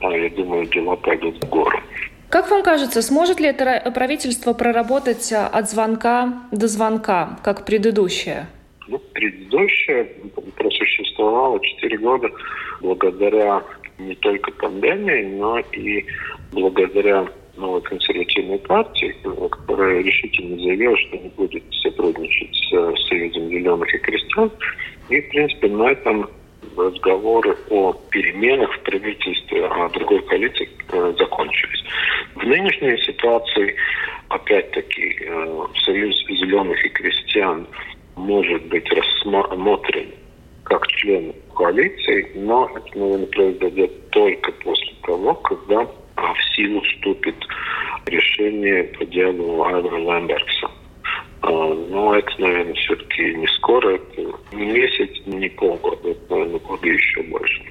я 0.00 0.30
думаю, 0.30 0.66
дела 0.66 0.96
пойдут 0.96 1.42
в 1.42 1.48
гору. 1.48 1.80
Как 2.28 2.50
вам 2.50 2.62
кажется, 2.62 3.00
сможет 3.00 3.40
ли 3.40 3.48
это 3.48 3.90
правительство 3.94 4.52
проработать 4.52 5.32
а, 5.32 5.46
от 5.46 5.70
звонка 5.70 6.42
до 6.52 6.68
звонка, 6.68 7.38
как 7.42 7.64
предыдущее? 7.64 8.46
Ну, 8.86 8.98
предыдущее 8.98 10.04
просуществовало 10.56 11.58
4 11.60 11.98
года 11.98 12.28
благодаря 12.82 13.62
не 13.98 14.14
только 14.16 14.50
пандемии, 14.52 15.36
но 15.36 15.58
и 15.58 16.04
благодаря 16.52 17.26
новой 17.56 17.82
консервативной 17.82 18.58
партии, 18.58 19.14
которая 19.50 20.02
решительно 20.02 20.56
заявила, 20.56 20.96
что 20.96 21.16
не 21.16 21.28
будет 21.30 21.62
сотрудничать 21.82 22.54
с 22.54 23.08
Союзом 23.08 23.48
зеленых 23.48 23.94
и 23.94 23.98
крестьян. 23.98 24.50
И, 25.08 25.20
в 25.20 25.28
принципе, 25.30 25.68
на 25.68 25.90
этом 25.90 26.30
разговоры 26.76 27.56
о 27.70 27.92
переменах 28.10 28.72
в 28.76 28.82
правительстве 28.82 29.66
а 29.66 29.88
другой 29.88 30.22
коалиции 30.22 30.68
э, 30.92 31.14
закончились. 31.18 31.84
В 32.36 32.44
нынешней 32.44 32.96
ситуации, 33.02 33.74
опять-таки, 34.28 35.18
э, 35.20 35.64
Союз 35.84 36.16
зеленых 36.28 36.84
и 36.84 36.88
крестьян 36.90 37.66
может 38.16 38.64
быть 38.66 38.88
рассмотрен 38.92 40.12
как 40.68 40.86
член 40.88 41.34
коалиции, 41.56 42.32
но 42.34 42.70
это, 42.74 42.98
наверное, 42.98 43.26
произойдет 43.26 44.10
только 44.10 44.52
после 44.52 44.92
того, 45.02 45.34
когда 45.34 45.84
в 45.84 46.54
силу 46.54 46.80
вступит 46.82 47.36
решение 48.06 48.84
по 48.84 49.04
делу 49.06 49.62
Айвера 49.64 49.98
Лэмбергса. 49.98 50.70
А, 51.42 51.50
но 51.50 52.14
это, 52.14 52.30
наверное, 52.38 52.74
все-таки 52.74 53.34
не 53.34 53.46
скоро, 53.48 53.94
это 53.94 54.22
не 54.52 54.66
месяц, 54.66 55.10
не 55.26 55.48
полгода, 55.48 56.10
это, 56.10 56.34
наверное, 56.34 56.58
года 56.60 56.88
еще 56.88 57.22
больше. 57.22 57.62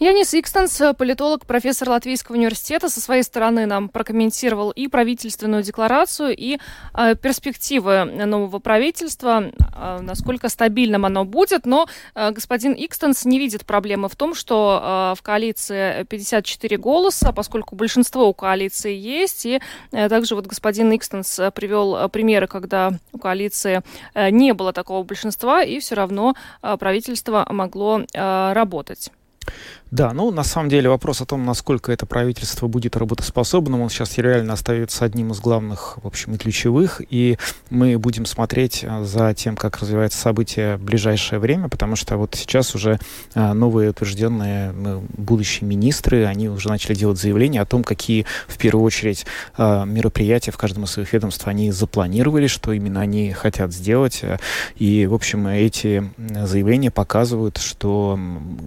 Янис 0.00 0.32
Икстенс, 0.32 0.80
политолог, 0.96 1.44
профессор 1.44 1.88
Латвийского 1.88 2.36
университета, 2.36 2.88
со 2.88 3.00
своей 3.00 3.24
стороны 3.24 3.66
нам 3.66 3.88
прокомментировал 3.88 4.70
и 4.70 4.86
правительственную 4.86 5.64
декларацию, 5.64 6.36
и 6.36 6.60
э, 6.94 7.16
перспективы 7.16 8.04
нового 8.04 8.60
правительства, 8.60 9.50
э, 9.50 9.98
насколько 10.00 10.50
стабильным 10.50 11.04
оно 11.04 11.24
будет. 11.24 11.66
Но 11.66 11.88
э, 12.14 12.30
господин 12.30 12.74
Икстенс 12.74 13.24
не 13.24 13.40
видит 13.40 13.66
проблемы 13.66 14.08
в 14.08 14.14
том, 14.14 14.36
что 14.36 14.80
э, 14.80 15.18
в 15.18 15.22
коалиции 15.22 16.04
54 16.04 16.76
голоса, 16.76 17.32
поскольку 17.32 17.74
большинство 17.74 18.28
у 18.28 18.34
коалиции 18.34 18.94
есть. 18.94 19.46
И 19.46 19.60
э, 19.90 20.08
также 20.08 20.36
вот 20.36 20.46
господин 20.46 20.94
Икстенс 20.94 21.40
привел 21.56 22.08
примеры, 22.08 22.46
когда 22.46 22.92
у 23.10 23.18
коалиции 23.18 23.82
э, 24.14 24.30
не 24.30 24.54
было 24.54 24.72
такого 24.72 25.02
большинства, 25.02 25.64
и 25.64 25.80
все 25.80 25.96
равно 25.96 26.36
э, 26.62 26.76
правительство 26.78 27.44
могло 27.50 28.02
э, 28.14 28.52
работать. 28.52 29.10
Да, 29.90 30.12
ну, 30.12 30.30
на 30.30 30.44
самом 30.44 30.68
деле 30.68 30.90
вопрос 30.90 31.22
о 31.22 31.24
том, 31.24 31.46
насколько 31.46 31.90
это 31.90 32.04
правительство 32.04 32.66
будет 32.66 32.94
работоспособным, 32.94 33.80
он 33.80 33.88
сейчас 33.88 34.18
реально 34.18 34.52
остается 34.52 35.06
одним 35.06 35.32
из 35.32 35.40
главных, 35.40 35.96
в 36.02 36.06
общем, 36.06 36.34
и 36.34 36.38
ключевых, 36.38 37.00
и 37.08 37.38
мы 37.70 37.98
будем 37.98 38.26
смотреть 38.26 38.84
а, 38.86 39.04
за 39.04 39.32
тем, 39.32 39.56
как 39.56 39.78
развивается 39.78 40.18
событие 40.18 40.76
в 40.76 40.82
ближайшее 40.82 41.38
время, 41.38 41.70
потому 41.70 41.96
что 41.96 42.18
вот 42.18 42.34
сейчас 42.34 42.74
уже 42.74 42.98
а, 43.34 43.54
новые 43.54 43.90
утвержденные 43.90 44.74
будущие 45.16 45.66
министры, 45.66 46.26
они 46.26 46.50
уже 46.50 46.68
начали 46.68 46.94
делать 46.94 47.18
заявления 47.18 47.62
о 47.62 47.66
том, 47.66 47.82
какие, 47.82 48.26
в 48.46 48.58
первую 48.58 48.84
очередь, 48.84 49.24
мероприятия 49.56 50.50
в 50.50 50.58
каждом 50.58 50.84
из 50.84 50.90
своих 50.90 51.12
ведомств 51.12 51.46
они 51.46 51.70
запланировали, 51.72 52.46
что 52.46 52.72
именно 52.72 53.00
они 53.00 53.32
хотят 53.32 53.72
сделать, 53.72 54.22
и, 54.76 55.06
в 55.06 55.14
общем, 55.14 55.46
эти 55.46 56.10
заявления 56.44 56.90
показывают, 56.90 57.56
что 57.56 58.18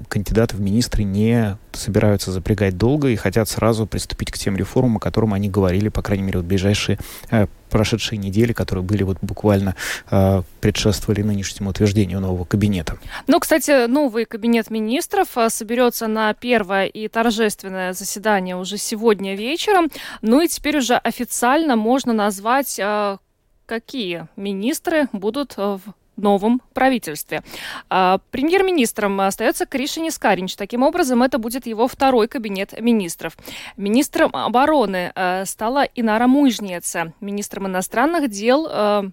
кандидаты 0.09 0.55
в 0.55 0.61
министры 0.61 1.03
не 1.11 1.57
собираются 1.73 2.31
запрягать 2.31 2.77
долго 2.77 3.09
и 3.09 3.15
хотят 3.15 3.49
сразу 3.49 3.85
приступить 3.85 4.31
к 4.31 4.37
тем 4.37 4.57
реформам, 4.57 4.97
о 4.97 4.99
которых 4.99 5.33
они 5.33 5.49
говорили, 5.49 5.89
по 5.89 6.01
крайней 6.01 6.23
мере, 6.23 6.39
в 6.39 6.43
ближайшие 6.43 6.97
э, 7.29 7.47
прошедшие 7.69 8.17
недели, 8.19 8.53
которые 8.53 8.83
были 8.83 9.03
вот 9.03 9.17
буквально 9.21 9.75
э, 10.09 10.41
предшествовали 10.59 11.21
нынешнему 11.21 11.71
утверждению 11.71 12.19
нового 12.19 12.45
кабинета. 12.45 12.97
Ну, 13.27 13.39
кстати, 13.39 13.87
новый 13.87 14.25
кабинет 14.25 14.69
министров 14.69 15.37
э, 15.37 15.49
соберется 15.49 16.07
на 16.07 16.33
первое 16.33 16.85
и 16.85 17.07
торжественное 17.07 17.93
заседание 17.93 18.55
уже 18.55 18.77
сегодня 18.77 19.35
вечером. 19.35 19.89
Ну 20.21 20.41
и 20.41 20.47
теперь 20.47 20.77
уже 20.77 20.95
официально 20.95 21.75
можно 21.75 22.13
назвать 22.13 22.79
э, 22.79 23.17
какие 23.65 24.27
министры 24.35 25.07
будут 25.13 25.55
в 25.57 25.79
новом 26.21 26.61
правительстве. 26.73 27.43
А, 27.89 28.19
премьер-министром 28.31 29.19
остается 29.21 29.65
Кришини 29.65 30.09
Скаринч. 30.09 30.55
Таким 30.55 30.83
образом, 30.83 31.23
это 31.23 31.37
будет 31.37 31.65
его 31.65 31.87
второй 31.87 32.27
кабинет 32.27 32.79
министров. 32.79 33.37
Министром 33.77 34.31
обороны 34.33 35.11
э, 35.15 35.45
стала 35.45 35.83
Инара 35.95 36.27
Мужница. 36.27 37.13
Министром 37.19 37.67
иностранных 37.67 38.29
дел 38.29 38.67
э, 38.69 39.03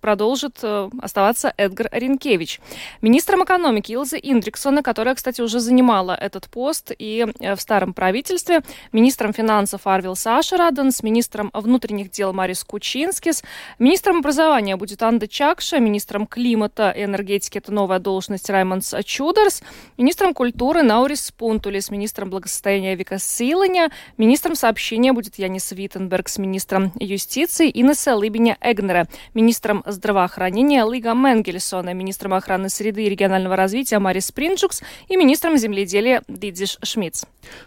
продолжит 0.00 0.58
э, 0.62 0.90
оставаться 1.00 1.52
Эдгарс 1.56 1.88
Ринкевичс. 1.92 2.60
Министром 3.00 3.44
экономики 3.44 3.92
Илзе 3.92 4.16
Индриксоне, 4.16 4.82
которая, 4.82 5.14
кстати, 5.14 5.40
уже 5.40 5.60
занимала 5.60 6.12
этот 6.12 6.48
пост 6.48 6.92
и 6.98 7.26
э, 7.40 7.54
в 7.54 7.60
старом 7.60 7.94
правительстве, 7.94 8.62
министром 8.92 9.32
финансов 9.32 9.86
Арвилс 9.86 10.16
Ашераденс, 10.16 11.02
министром 11.02 11.50
внутренних 11.52 12.10
дел 12.10 12.32
Марис 12.32 12.64
Кучинскис, 12.64 13.42
министром 13.78 14.18
образования 14.18 14.76
будет 14.76 15.02
Анда 15.02 15.28
Чакша, 15.28 15.78
министром 15.78 16.26
климата 16.26 16.90
и 16.90 17.04
энергетики 17.04 17.58
это 17.58 17.72
новая 17.72 17.98
должность 17.98 18.48
Раймондс 18.50 18.94
Чударс, 19.04 19.62
министром 19.98 20.34
культуры 20.34 20.82
Наурис 20.82 21.30
Пунтулис, 21.30 21.90
министром 21.90 22.30
благосостояния 22.30 22.94
Эвика 22.96 23.18
Силиня, 23.18 23.90
министром 24.16 24.54
сообщения 24.54 25.12
будет 25.12 25.38
Янис 25.38 25.70
Витенбергс, 25.72 26.38
министром 26.38 26.92
юстиции 26.98 27.70
Инесе 27.72 28.16
Либиня-Эгнере, 28.16 29.06
министром 29.42 29.82
здравоохранения 29.86 30.84
Лига 30.90 31.14
Менгельсона, 31.14 31.92
министром 31.92 32.34
охраны 32.34 32.68
среды 32.68 33.04
и 33.04 33.08
регионального 33.08 33.56
развития 33.56 33.98
Марис 33.98 34.30
Принджукс 34.32 34.82
и 35.08 35.16
министром 35.16 35.56
земледелия 35.56 36.22
Дидзиш 36.28 36.78
Шмидц. 36.82 37.24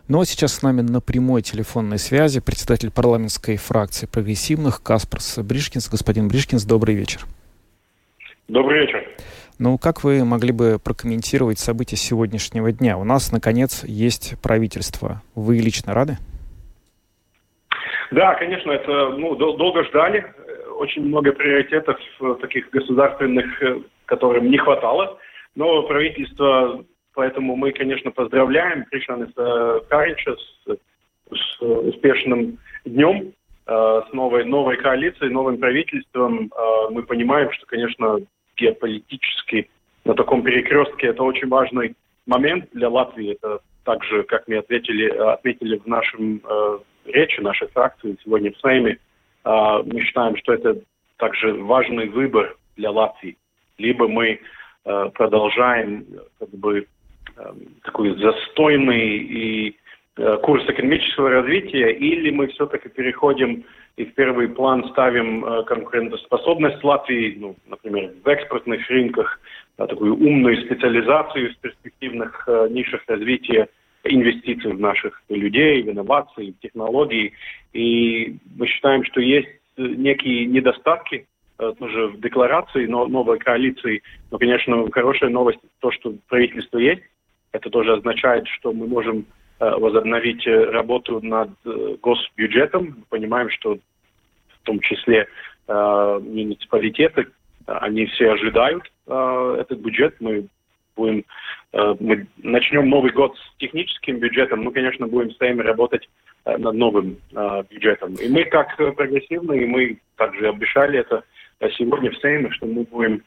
Ну 0.08 0.22
а 0.22 0.26
сейчас 0.26 0.54
с 0.54 0.62
нами 0.64 0.82
на 0.82 1.02
прямой 1.02 1.42
телефонной 1.42 2.00
связи 2.00 2.40
председатель 2.40 2.92
парламентской 2.92 3.58
фракции 3.58 4.08
прогрессивных 4.08 4.82
Каспарс 4.82 5.38
Бришкинс. 5.40 5.90
Господин 5.90 6.30
Бришкинс, 6.30 6.64
добрый 6.64 6.96
вечер. 6.96 7.26
Добрый 8.48 8.82
вечер. 8.82 9.08
Ну, 9.58 9.78
как 9.78 10.04
вы 10.04 10.24
могли 10.26 10.52
бы 10.52 10.80
прокомментировать 10.84 11.60
события 11.60 11.96
сегодняшнего 11.96 12.72
дня? 12.72 12.98
У 12.98 13.04
нас, 13.04 13.32
наконец, 13.32 13.84
есть 13.86 14.36
правительство. 14.42 15.22
Вы 15.34 15.58
лично 15.58 15.94
рады? 15.94 16.18
Да, 18.12 18.36
конечно, 18.36 18.72
это 18.72 19.10
ну, 19.18 19.36
долго 19.36 19.84
ждали 19.86 20.26
очень 20.76 21.06
много 21.06 21.32
приоритетов 21.32 22.00
э, 22.22 22.36
таких 22.42 22.70
государственных, 22.70 23.62
э, 23.62 23.82
которым 24.06 24.50
не 24.50 24.58
хватало. 24.58 25.18
Но 25.56 25.84
правительство, 25.84 26.84
поэтому 27.14 27.56
мы, 27.56 27.72
конечно, 27.72 28.12
поздравляем 28.12 28.86
Кришаниса 28.86 29.82
Карича 29.90 30.36
с, 30.36 30.78
с 31.32 31.62
успешным 31.62 32.60
днем, 32.84 33.34
с 33.66 34.14
новой, 34.14 34.44
новой 34.44 34.78
коалицией, 34.78 35.32
новым 35.32 35.58
правительством. 35.58 36.52
Мы 36.92 37.02
понимаем, 37.02 37.52
что, 37.54 37.66
конечно, 37.66 38.20
геополитически 38.58 39.70
на 40.06 40.14
таком 40.14 40.44
перекрестке 40.44 41.08
это 41.08 41.24
очень 41.24 41.48
важный 41.48 41.96
момент 42.26 42.70
для 42.74 42.90
Латвии. 42.90 43.34
Это 43.34 43.60
также, 43.84 44.24
как 44.24 44.48
мы 44.48 44.58
ответили, 44.58 45.08
отметили 45.08 45.78
в 45.78 45.88
нашем 45.88 46.42
э, 46.44 46.80
речи, 47.06 47.40
нашей 47.42 47.68
фракции 47.70 48.18
сегодня 48.24 48.52
в 48.52 48.58
Сейме, 48.58 48.92
э, 48.94 48.98
мы 49.46 50.02
считаем, 50.02 50.36
что 50.38 50.54
это 50.54 50.82
также 51.18 51.54
важный 51.54 52.10
выбор 52.10 52.58
для 52.76 52.92
Латвии. 52.92 53.38
Либо 53.78 54.08
мы 54.08 54.40
э, 54.86 55.10
продолжаем 55.14 56.06
как 56.40 56.50
бы 56.50 56.88
э, 57.38 57.54
такой 57.84 58.16
застойный 58.18 59.18
и 59.18 59.76
курс 60.44 60.64
экономического 60.70 61.30
развития, 61.30 61.92
или 61.92 62.32
мы 62.32 62.48
все-таки 62.48 62.88
переходим 62.88 63.66
и 63.98 64.06
в 64.06 64.14
первый 64.14 64.48
план 64.48 64.88
ставим 64.92 65.42
конкурентоспособность 65.66 66.82
Латвии, 66.86 67.36
ну, 67.38 67.58
например, 67.68 68.14
в 68.24 68.28
экспортных 68.30 68.90
рынках, 68.90 69.42
такую 69.76 70.16
умную 70.16 70.56
специализацию 70.62 71.52
в 71.52 71.58
перспективных 71.58 72.48
нишах 72.70 73.02
развития, 73.08 73.68
инвестиций 74.06 74.72
в 74.74 74.80
наших 74.80 75.22
людей, 75.30 75.84
в 75.84 75.90
инновации, 75.90 76.52
в 76.52 76.60
технологии. 76.60 77.34
И 77.74 78.38
мы 78.56 78.68
считаем, 78.68 79.04
что 79.04 79.20
есть 79.20 79.50
некие 79.78 80.46
недостатки 80.46 81.28
тоже 81.58 82.08
в 82.08 82.20
декларации 82.20 82.86
но, 82.86 83.08
новой 83.08 83.40
коалиции. 83.40 84.02
Но, 84.32 84.38
конечно, 84.38 84.90
хорошая 84.92 85.30
новость 85.30 85.60
то, 85.80 85.92
что 85.92 86.14
правительство 86.28 86.78
есть. 86.78 87.04
Это 87.52 87.70
тоже 87.70 87.94
означает, 87.94 88.48
что 88.48 88.74
мы 88.74 88.88
можем 88.88 89.26
Э, 89.58 89.78
возобновить 89.78 90.46
э, 90.46 90.66
работу 90.66 91.22
над 91.24 91.50
э, 91.64 91.96
госбюджетом. 92.02 92.96
Мы 92.98 93.04
понимаем, 93.08 93.50
что 93.50 93.76
в 93.76 94.66
том 94.66 94.80
числе 94.80 95.28
муниципалитеты, 95.68 97.28
они 97.66 98.06
все 98.06 98.34
ожидают 98.34 98.84
этот 99.08 99.80
бюджет. 99.80 100.16
Мы 100.20 100.48
будем, 100.96 101.26
мы 101.74 102.28
начнем 102.38 102.90
Новый 102.90 103.12
год 103.12 103.38
с 103.38 103.58
техническим 103.58 104.20
бюджетом, 104.20 104.64
мы, 104.64 104.72
конечно, 104.72 105.08
будем 105.08 105.32
с 105.32 105.40
вами 105.40 105.62
работать 105.62 106.08
над 106.46 106.74
новым 106.74 107.18
бюджетом. 107.70 108.14
И 108.14 108.30
мы, 108.30 108.46
как 108.46 108.78
прогрессивные, 108.78 109.66
мы 109.66 109.98
также 110.16 110.48
обещали 110.50 111.00
это 111.00 111.24
сегодня 111.78 112.12
в 112.12 112.18
Сейме, 112.18 112.52
что 112.52 112.66
мы 112.66 112.84
будем 112.84 113.24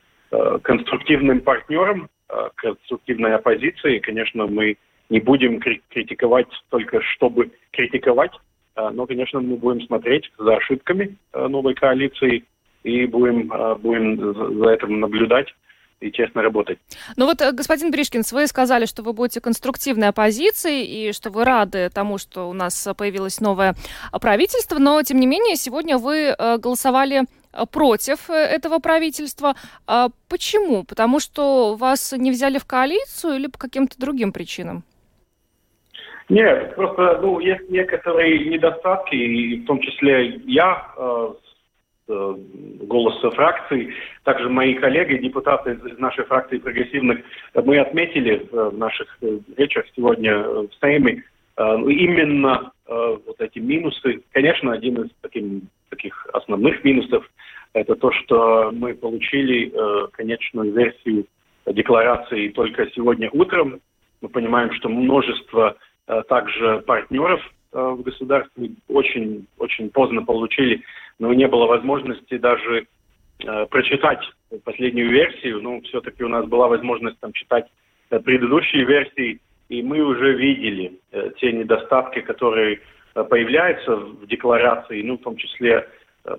конструктивным 0.63 1.41
партнером, 1.41 2.09
конструктивной 2.57 3.35
оппозицией. 3.35 4.01
Конечно, 4.01 4.47
мы 4.47 4.77
не 5.09 5.21
будем 5.21 5.61
критиковать 5.61 6.49
только 6.69 7.01
чтобы 7.03 7.51
критиковать, 7.73 8.33
но, 8.77 9.07
конечно, 9.07 9.41
мы 9.41 9.57
будем 9.57 9.81
смотреть 9.87 10.31
за 10.39 10.57
ошибками 10.57 11.17
новой 11.33 11.75
коалиции 11.75 12.45
и 12.85 13.07
будем, 13.07 13.51
будем 13.81 14.61
за 14.63 14.71
этим 14.71 15.01
наблюдать 15.01 15.55
и 16.01 16.13
честно 16.13 16.43
работать. 16.43 16.79
Ну 17.17 17.27
вот, 17.27 17.41
э, 17.41 17.53
господин 17.53 17.91
Бришкин, 17.91 18.23
вы 18.33 18.47
сказали, 18.47 18.87
что 18.87 19.03
вы 19.03 19.13
будете 19.13 19.41
конструктивной 19.41 20.09
оппозицией 20.09 20.85
и 20.85 21.13
что 21.13 21.31
вы 21.31 21.45
рады 21.45 21.91
тому, 21.91 22.19
что 22.19 22.49
у 22.49 22.53
нас 22.53 22.89
появилось 22.97 23.41
новое 23.41 23.75
правительство, 24.21 24.79
но, 24.79 25.03
тем 25.03 25.19
не 25.21 25.27
менее, 25.27 25.57
сегодня 25.57 25.99
вы 25.99 26.35
э, 26.39 26.59
голосовали 26.59 27.23
э, 27.53 27.67
против 27.73 28.31
этого 28.31 28.79
правительства. 28.79 29.55
Почему? 30.29 30.85
Потому 30.85 31.21
что 31.21 31.75
вас 31.75 32.13
не 32.13 32.31
взяли 32.31 32.59
в 32.59 32.65
коалицию 32.65 33.37
или 33.37 33.47
по 33.47 33.59
каким-то 33.59 33.99
другим 33.99 34.33
причинам? 34.33 34.85
Нет, 36.29 36.75
просто 36.75 37.19
ну, 37.23 37.41
есть 37.41 37.71
некоторые 37.71 38.51
недостатки, 38.51 39.15
и 39.15 39.61
в 39.61 39.67
том 39.67 39.81
числе 39.81 40.41
я 40.47 40.93
э, 40.97 41.33
голоса 42.09 43.31
фракции, 43.31 43.93
также 44.25 44.49
мои 44.49 44.75
коллеги, 44.75 45.23
депутаты 45.23 45.73
из 45.73 45.99
нашей 45.99 46.25
фракции 46.25 46.59
прогрессивных, 46.59 47.19
мы 47.55 47.79
отметили 47.79 48.49
в 48.51 48.77
наших 48.77 49.19
э, 49.21 49.39
речах 49.57 49.85
сегодня 49.95 50.33
э, 50.33 50.67
в 50.67 50.71
Сейме 50.81 51.23
э, 51.57 51.63
именно 51.87 52.73
э, 52.87 53.17
вот 53.27 53.41
эти 53.41 53.59
минусы. 53.59 54.23
Конечно, 54.33 54.73
один 54.73 55.03
из 55.03 55.11
таких, 55.21 55.45
таких 55.91 56.27
основных 56.33 56.83
минусов 56.85 57.29
это 57.75 57.95
то, 57.95 58.11
что 58.13 58.71
мы 58.73 58.95
получили 58.95 59.71
э, 59.71 60.09
конечную 60.13 60.73
версию 60.73 61.27
декларации 61.67 62.49
только 62.49 62.91
сегодня 62.93 63.29
утром. 63.33 63.81
Мы 64.23 64.31
понимаем, 64.31 64.73
что 64.73 64.89
множество 64.89 65.77
Э, 66.09 66.23
также 66.27 66.83
партнеров 66.87 67.41
э, 67.43 67.51
в 67.73 68.03
государстве 68.03 68.71
очень, 68.89 69.47
очень 69.59 69.91
поздно 69.91 70.25
получили, 70.25 70.83
но 71.19 71.33
не 71.33 71.47
было 71.49 71.67
возможности 71.67 72.39
даже 72.39 72.87
э, 73.45 73.67
прочитать 73.67 74.21
последнюю 74.65 75.11
версию. 75.11 75.61
Ну, 75.63 75.81
все-таки 75.83 76.25
у 76.25 76.29
нас 76.29 76.47
была 76.47 76.69
возможность 76.69 77.19
там 77.21 77.33
читать 77.33 77.67
предыдущие 78.09 78.85
версии, 78.85 79.41
и 79.69 79.83
мы 79.83 80.01
уже 80.01 80.35
видели 80.35 80.99
те 81.39 81.53
недостатки, 81.53 82.21
которые 82.21 82.81
появляются 83.13 83.97
в 83.97 84.27
декларации, 84.27 85.03
ну, 85.03 85.19
в 85.19 85.23
том 85.23 85.37
числе 85.37 85.87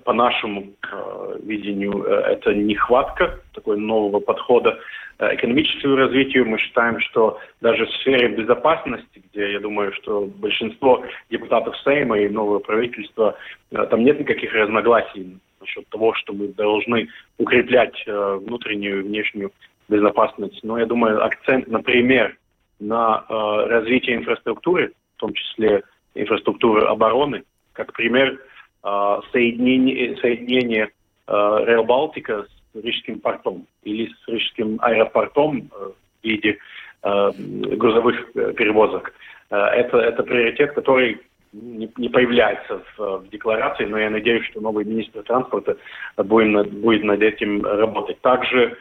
по 0.04 0.12
нашему 0.12 0.72
э, 0.82 1.38
видению, 1.42 2.04
это 2.04 2.54
нехватка 2.54 3.40
такой 3.52 3.78
нового 3.78 4.20
подхода 4.20 4.78
Э, 5.20 5.34
экономическому 5.34 5.96
развитию. 5.96 6.48
Мы 6.48 6.58
считаем, 6.58 6.98
что 7.00 7.38
даже 7.60 7.84
в 7.84 7.90
сфере 7.96 8.28
безопасности, 8.28 9.22
где 9.30 9.52
я 9.52 9.60
думаю, 9.60 9.92
что 9.92 10.22
большинство 10.22 11.04
депутатов 11.28 11.76
Сейма 11.84 12.18
и 12.18 12.28
нового 12.28 12.58
правительства, 12.58 13.36
э, 13.70 13.86
там 13.90 14.02
нет 14.02 14.18
никаких 14.18 14.54
разногласий 14.54 15.38
насчет 15.60 15.86
того, 15.90 16.14
что 16.14 16.32
мы 16.32 16.48
должны 16.48 17.08
укреплять 17.36 18.02
э, 18.06 18.38
внутреннюю 18.40 19.00
и 19.00 19.02
внешнюю 19.02 19.52
безопасность. 19.90 20.60
Но 20.62 20.78
я 20.78 20.86
думаю, 20.86 21.22
акцент, 21.22 21.68
например, 21.68 22.38
на 22.78 23.26
развитие 23.28 24.16
инфраструктуры, 24.16 24.92
в 25.16 25.20
том 25.20 25.34
числе 25.34 25.82
инфраструктуры 26.14 26.86
обороны, 26.86 27.42
как 27.74 27.92
пример 27.92 28.38
соединение, 28.82 30.16
соединение 30.16 30.90
Рейл 31.26 31.84
Балтика 31.84 32.44
с 32.44 32.60
Рижским 32.74 33.20
портом 33.20 33.66
или 33.82 34.06
с 34.06 34.28
Рижским 34.28 34.78
аэропортом 34.80 35.70
э, 35.72 35.90
в 36.22 36.24
виде 36.24 36.58
э, 37.02 37.30
грузовых 37.36 38.16
э, 38.34 38.52
перевозок. 38.52 39.12
Это, 39.50 39.98
это 39.98 40.22
приоритет, 40.22 40.74
который 40.74 41.18
не, 41.52 41.90
не 41.96 42.08
появляется 42.08 42.82
в, 42.96 43.18
в 43.18 43.28
декларации, 43.30 43.84
но 43.84 43.98
я 43.98 44.08
надеюсь, 44.08 44.46
что 44.46 44.60
новый 44.60 44.84
министр 44.84 45.24
транспорта 45.24 45.76
будет, 46.16 46.70
будет 46.70 47.02
над 47.02 47.20
этим 47.20 47.64
работать. 47.64 48.20
Также 48.20 48.76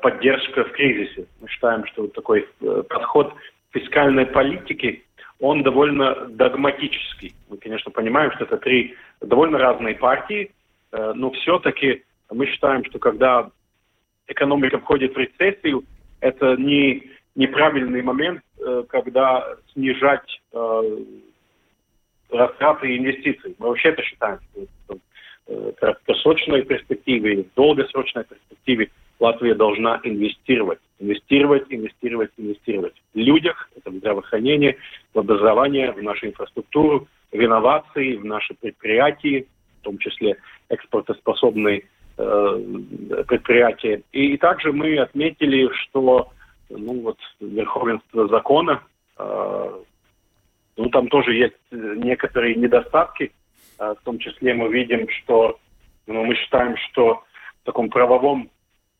поддержка 0.00 0.64
в 0.64 0.72
кризисе. 0.72 1.26
Мы 1.42 1.48
считаем, 1.48 1.84
что 1.88 2.06
такой 2.06 2.48
подход 2.88 3.34
фискальной 3.72 4.24
политики, 4.24 5.04
он 5.44 5.62
довольно 5.62 6.26
догматический. 6.28 7.34
Мы, 7.48 7.58
конечно, 7.58 7.90
понимаем, 7.90 8.32
что 8.32 8.44
это 8.44 8.56
три 8.56 8.94
довольно 9.20 9.58
разные 9.58 9.94
партии, 9.94 10.50
но 10.92 11.30
все-таки 11.32 12.04
мы 12.30 12.46
считаем, 12.46 12.84
что 12.84 12.98
когда 12.98 13.50
экономика 14.26 14.78
входит 14.78 15.14
в 15.14 15.18
рецессию, 15.18 15.84
это 16.20 16.56
не 16.56 17.10
неправильный 17.34 18.02
момент, 18.02 18.42
э, 18.58 18.84
когда 18.88 19.56
снижать 19.72 20.40
э, 20.52 20.98
растраты 22.30 22.88
и 22.88 22.98
инвестиции. 22.98 23.54
Мы 23.58 23.68
вообще 23.68 23.88
это 23.90 24.02
считаем, 24.02 24.38
что 24.84 24.98
э, 25.48 25.72
в 25.72 25.72
краткосрочной 25.72 26.62
перспективе 26.62 27.42
в 27.42 27.54
долгосрочной 27.54 28.24
перспективе 28.24 28.90
Латвия 29.20 29.54
должна 29.54 30.00
инвестировать. 30.02 30.80
Инвестировать, 30.98 31.64
инвестировать, 31.68 32.30
инвестировать. 32.36 32.94
В 33.14 33.18
людях, 33.18 33.70
это 33.76 33.90
в 33.90 33.96
здравоохранение, 33.96 34.76
в 35.12 35.18
образование, 35.18 35.92
в 35.92 36.02
нашу 36.02 36.26
инфраструктуру, 36.26 37.08
в 37.32 37.36
инновации, 37.36 38.16
в 38.16 38.24
наши 38.24 38.54
предприятия, 38.54 39.46
в 39.80 39.84
том 39.84 39.98
числе 39.98 40.36
экспортоспособные 40.68 41.84
Э, 42.16 42.60
предприятия. 43.26 44.02
И, 44.12 44.34
и 44.34 44.36
также 44.36 44.72
мы 44.72 44.96
отметили, 44.98 45.68
что 45.82 46.30
ну, 46.70 47.00
вот, 47.00 47.18
верховенство 47.40 48.28
закона, 48.28 48.84
э, 49.18 49.82
ну, 50.76 50.88
там 50.90 51.08
тоже 51.08 51.34
есть 51.34 51.56
некоторые 51.72 52.54
недостатки. 52.54 53.32
Э, 53.80 53.94
в 54.00 54.04
том 54.04 54.20
числе 54.20 54.54
мы 54.54 54.68
видим, 54.68 55.08
что 55.08 55.58
ну, 56.06 56.24
мы 56.24 56.36
считаем, 56.36 56.76
что 56.76 57.24
в 57.62 57.66
таком 57.66 57.90
правовом 57.90 58.48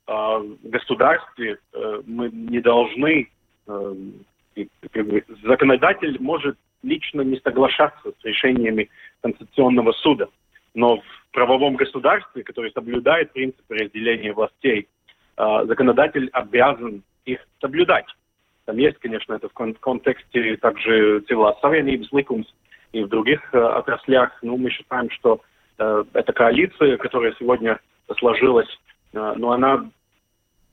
э, 0.06 0.44
государстве 0.64 1.58
э, 1.72 2.02
мы 2.06 2.30
не 2.30 2.60
должны, 2.60 3.28
э, 3.66 3.94
как 4.92 5.06
бы, 5.06 5.24
законодатель 5.42 6.16
может 6.20 6.56
лично 6.82 7.22
не 7.22 7.40
соглашаться 7.40 8.12
с 8.20 8.24
решениями 8.24 8.90
Конституционного 9.22 9.92
суда. 9.92 10.26
Но 10.74 10.98
в 10.98 11.30
правовом 11.32 11.76
государстве, 11.76 12.42
которое 12.42 12.70
соблюдает 12.72 13.32
принципы 13.32 13.74
разделения 13.74 14.32
властей, 14.32 14.88
а, 15.36 15.64
законодатель 15.64 16.28
обязан 16.32 17.02
их 17.24 17.40
соблюдать. 17.60 18.06
Там 18.66 18.76
есть, 18.76 18.98
конечно, 18.98 19.34
это 19.34 19.48
в 19.48 19.52
контексте 19.52 20.56
также 20.56 21.20
cilvēks 21.28 21.60
savienības 21.62 22.10
likums, 22.12 22.46
и 22.92 23.02
в 23.02 23.08
других 23.08 23.40
э, 23.52 23.58
отраслях. 23.58 24.38
Ну, 24.42 24.56
мы 24.56 24.70
считаем, 24.70 25.10
что 25.10 25.40
эта 25.76 26.32
коалиция, 26.32 26.96
которая 26.98 27.34
сегодня 27.36 27.80
сложилась, 28.18 28.68
но 29.14 29.52
она 29.52 29.88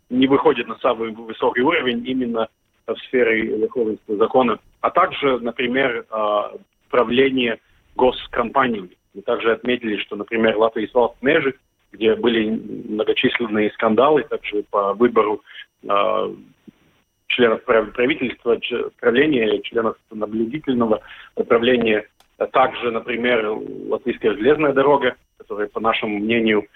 не 0.10 0.28
выходит 0.28 0.68
на 0.68 0.78
самый 0.80 1.12
высокий 1.12 1.62
уровень 1.62 2.06
именно 2.06 2.48
в 2.88 2.98
сфере 3.08 3.58
верховенства 3.58 4.16
закона, 4.18 4.60
а 4.82 4.90
также, 4.90 5.40
например, 5.40 6.06
э, 6.10 6.42
правление 6.90 7.60
госкомпаниями. 7.96 8.98
Мы 9.14 9.22
также 9.22 9.52
отметили, 9.52 9.98
что, 9.98 10.16
например, 10.16 10.58
Латвия 10.58 10.86
и 10.86 10.90
Межи, 11.22 11.56
где 11.92 12.16
были 12.16 12.50
многочисленные 12.90 13.72
скандалы, 13.72 14.24
также 14.24 14.64
по 14.70 14.94
выбору 14.94 15.42
э, 15.84 16.36
членов 17.28 17.64
правительства, 17.64 18.58
правления, 19.00 19.62
членов 19.62 19.98
наблюдительного 20.12 21.02
управления, 21.36 22.08
а 22.38 22.48
также, 22.48 22.92
например, 22.92 23.58
Латвийская 23.90 24.34
железная 24.34 24.74
дорога, 24.74 25.16
которая, 25.42 25.68
по 25.68 25.80
нашему 25.80 26.20
мнению, 26.20 26.68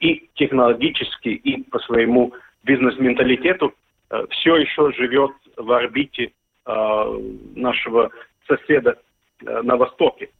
и 0.00 0.28
технологически, 0.34 1.28
и 1.28 1.62
по 1.62 1.78
своему 1.78 2.32
бизнес-менталитету 2.64 3.72
э, 4.10 4.26
все 4.30 4.56
еще 4.56 4.92
живет 4.92 5.30
в 5.56 5.70
орбите 5.70 6.32
э, 6.66 7.20
нашего 7.54 8.10
соседа 8.48 8.98
э, 9.46 9.62
на 9.62 9.76
Востоке. 9.76 10.30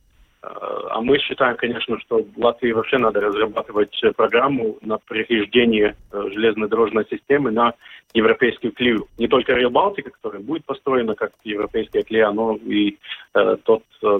А 0.40 1.00
мы 1.00 1.18
считаем, 1.18 1.56
конечно, 1.56 1.98
что 1.98 2.24
Латвии 2.36 2.70
вообще 2.70 2.98
надо 2.98 3.20
разрабатывать 3.20 4.00
программу 4.16 4.78
на 4.82 4.98
перехождение 4.98 5.96
железной 6.12 6.68
дорожной 6.68 7.06
системы 7.10 7.50
на 7.50 7.74
европейскую 8.14 8.72
клею. 8.72 9.06
Не 9.18 9.28
только 9.28 9.52
Rail 9.52 9.70
Балтика, 9.70 10.10
которая 10.10 10.40
будет 10.40 10.64
построена 10.64 11.14
как 11.14 11.32
европейская 11.44 12.02
клея, 12.02 12.30
но 12.30 12.56
и 12.56 12.98
э, 13.34 13.56
тот, 13.64 13.82
э, 14.02 14.18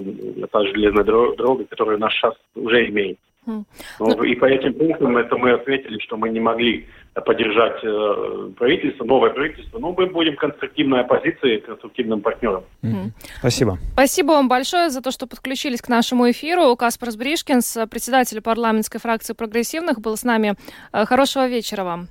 та 0.51 0.65
железная 0.65 1.03
дорога, 1.03 1.65
которую 1.65 1.97
у 1.97 1.99
нас 1.99 2.13
сейчас 2.13 2.35
уже 2.55 2.87
имеет. 2.87 3.17
Mm. 3.45 3.65
Ну, 3.99 4.23
и 4.23 4.35
по 4.35 4.45
этим 4.45 4.73
пунктам 4.73 5.17
это 5.17 5.37
мы 5.37 5.51
ответили, 5.51 5.99
что 5.99 6.17
мы 6.17 6.29
не 6.29 6.39
могли 6.39 6.87
поддержать 7.25 7.83
э, 7.83 8.51
правительство, 8.57 9.03
новое 9.03 9.31
правительство, 9.31 9.79
но 9.79 9.91
мы 9.91 10.07
будем 10.07 10.35
конструктивной 10.35 11.01
оппозицией, 11.01 11.59
конструктивным 11.61 12.21
партнером. 12.21 12.63
Mm-hmm. 12.83 13.11
Спасибо. 13.39 13.77
Спасибо 13.93 14.31
вам 14.31 14.47
большое 14.47 14.89
за 14.89 15.01
то, 15.01 15.11
что 15.11 15.27
подключились 15.27 15.81
к 15.81 15.89
нашему 15.89 16.29
эфиру. 16.29 16.75
Каспар 16.75 17.11
Сбришкинс, 17.11 17.77
председатель 17.89 18.41
парламентской 18.41 18.99
фракции 18.99 19.33
прогрессивных, 19.33 19.99
был 19.99 20.15
с 20.15 20.23
нами. 20.23 20.55
Э, 20.93 21.05
хорошего 21.05 21.47
вечера 21.47 21.83
вам. 21.83 22.07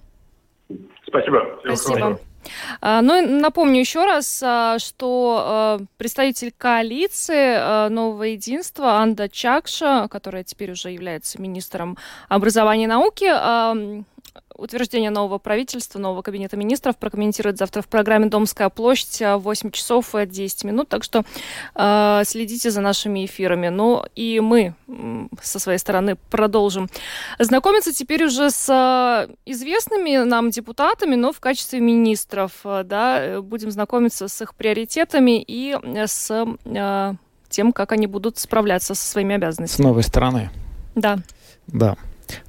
Спасибо. 1.07 1.59
Спасибо. 1.65 2.07
А, 2.07 2.19
ну 2.81 3.23
и 3.23 3.27
напомню 3.27 3.81
еще 3.81 4.05
раз, 4.05 4.43
а, 4.45 4.79
что 4.79 5.43
а, 5.45 5.81
представитель 5.97 6.53
коалиции 6.57 7.89
Нового 7.89 8.25
единства 8.25 8.99
Анда 8.99 9.29
Чакша, 9.29 10.09
которая 10.11 10.45
теперь 10.45 10.73
уже 10.73 10.91
является 10.91 11.41
министром 11.41 11.97
образования 12.29 12.85
и 12.85 12.87
науки, 12.87 13.25
утверждение 14.55 15.11
нового 15.11 15.39
правительства, 15.39 15.99
нового 15.99 16.23
кабинета 16.23 16.57
министров 16.57 16.97
прокомментирует 16.97 17.59
завтра 17.59 17.81
в 17.81 17.89
программе 17.89 18.27
«Домская 18.27 18.69
площадь» 18.69 19.21
в 19.21 19.39
8 19.39 19.71
часов 19.71 20.15
и 20.15 20.27
10 20.27 20.65
минут. 20.65 20.89
Так 20.89 21.05
что 21.05 21.25
э, 21.75 22.23
следите 22.25 22.71
за 22.71 22.81
нашими 22.81 23.25
эфирами. 23.25 23.69
Ну 23.69 24.05
и 24.17 24.41
мы 24.41 24.75
со 25.41 25.59
своей 25.59 25.79
стороны 25.79 26.17
продолжим 26.31 26.89
знакомиться 27.39 27.93
теперь 27.93 28.25
уже 28.25 28.51
с 28.51 28.69
э, 28.69 29.33
известными 29.47 30.25
нам 30.25 30.51
депутатами, 30.51 31.15
но 31.15 31.33
в 31.33 31.41
качестве 31.41 31.81
министров. 31.81 32.53
Э, 32.65 32.83
да, 32.85 33.41
будем 33.41 33.71
знакомиться 33.71 34.27
с 34.27 34.43
их 34.43 34.55
приоритетами 34.55 35.43
и 35.47 35.77
с 35.95 36.31
э, 36.65 37.15
тем, 37.49 37.73
как 37.73 37.93
они 37.93 38.07
будут 38.07 38.39
справляться 38.39 38.95
со 38.95 39.07
своими 39.07 39.37
обязанностями. 39.37 39.85
С 39.85 39.87
новой 39.87 40.03
стороны. 40.03 40.51
Да. 40.95 41.19
Да. 41.69 41.97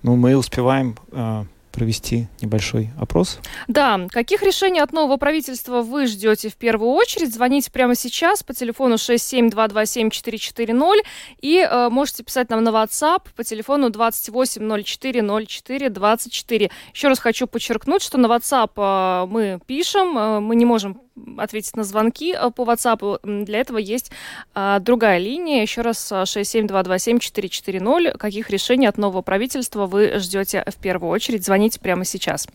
Ну, 0.02 0.16
мы 0.16 0.36
успеваем 0.36 0.98
э, 1.12 1.44
провести 1.80 2.28
небольшой 2.42 2.90
опрос. 3.00 3.40
Да, 3.70 4.02
каких 4.10 4.44
решений 4.44 4.82
от 4.82 4.92
нового 4.92 5.16
правительства 5.16 5.82
вы 5.82 6.08
ждете 6.08 6.50
в 6.50 6.58
первую 6.58 6.92
очередь? 6.92 7.34
Звоните 7.34 7.72
прямо 7.72 7.96
сейчас 7.96 8.44
по 8.44 8.54
телефону 8.54 8.96
67227-440 8.96 11.06
и 11.40 11.60
э, 11.60 11.88
можете 11.90 12.26
писать 12.26 12.50
нам 12.50 12.66
на 12.66 12.72
WhatsApp 12.72 13.30
по 13.34 13.46
телефону 13.46 13.88
28040424. 13.88 16.70
Еще 16.94 17.08
раз 17.08 17.20
хочу 17.20 17.48
подчеркнуть, 17.48 18.02
что 18.02 18.18
на 18.18 18.26
WhatsApp 18.26 18.72
э, 18.76 19.26
мы 19.32 19.62
пишем, 19.66 20.18
э, 20.18 20.42
мы 20.42 20.58
не 20.58 20.66
можем 20.66 21.00
ответить 21.38 21.76
на 21.76 21.84
звонки 21.84 22.34
э, 22.34 22.50
по 22.52 22.64
WhatsApp. 22.64 23.20
Для 23.46 23.60
этого 23.60 23.78
есть 23.78 24.10
а, 24.54 24.80
другая 24.80 25.20
линия. 25.20 25.62
Еще 25.62 25.82
раз 25.82 26.12
67227-440. 26.12 28.18
Каких 28.18 28.50
решений 28.50 28.88
от 28.88 28.98
нового 28.98 29.22
правительства 29.22 29.86
вы 29.86 30.20
ждете 30.20 30.64
в 30.68 30.76
первую 30.76 31.12
очередь? 31.12 31.46
Звоните 31.46 31.80
прямо 31.80 32.04
сейчас. 32.06 32.48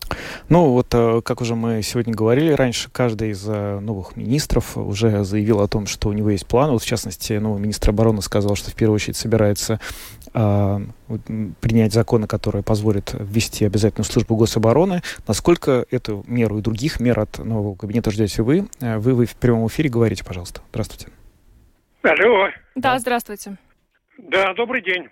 Ну, 0.49 0.71
вот, 0.71 0.87
э, 0.93 1.21
как 1.23 1.39
уже 1.41 1.55
мы 1.55 1.81
сегодня 1.81 2.13
говорили 2.13 2.51
раньше, 2.51 2.89
каждый 2.91 3.31
из 3.31 3.43
э, 3.47 3.79
новых 3.79 4.15
министров 4.15 4.77
уже 4.77 5.23
заявил 5.23 5.61
о 5.61 5.67
том, 5.67 5.87
что 5.87 6.09
у 6.09 6.13
него 6.13 6.29
есть 6.29 6.45
план. 6.47 6.69
Вот, 6.71 6.83
в 6.83 6.85
частности, 6.85 7.33
новый 7.33 7.61
министр 7.61 7.89
обороны 7.89 8.21
сказал, 8.21 8.55
что 8.55 8.71
в 8.71 8.75
первую 8.75 8.95
очередь 8.95 9.17
собирается 9.17 9.81
э, 10.33 10.79
принять 11.61 11.93
законы, 11.93 12.27
которые 12.27 12.63
позволят 12.63 13.15
ввести 13.17 13.65
обязательную 13.65 14.05
службу 14.05 14.35
гособороны. 14.35 15.01
Насколько 15.27 15.85
эту 15.91 16.23
меру 16.27 16.57
и 16.57 16.61
других 16.61 16.99
мер 16.99 17.19
от 17.19 17.39
нового 17.39 17.75
кабинета 17.75 18.11
ждете 18.11 18.41
вы? 18.41 18.65
Э, 18.81 18.97
вы? 18.97 19.13
Вы 19.13 19.25
в 19.25 19.35
прямом 19.35 19.67
эфире 19.67 19.89
говорите, 19.89 20.25
пожалуйста. 20.25 20.61
Здравствуйте. 20.71 21.11
Алло. 22.03 22.49
Да, 22.75 22.99
здравствуйте. 22.99 23.57
Да, 24.17 24.53
добрый 24.53 24.81
день. 24.81 25.09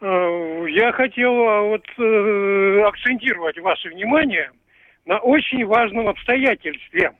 Э, 0.00 0.66
я 0.70 0.92
хотел 0.92 1.32
а, 1.32 1.62
вот 1.62 1.84
э, 1.98 2.82
акцентировать 2.86 3.58
ваше 3.58 3.90
внимание 3.90 4.50
на 5.06 5.18
очень 5.18 5.64
важном 5.66 6.08
обстоятельстве, 6.08 7.12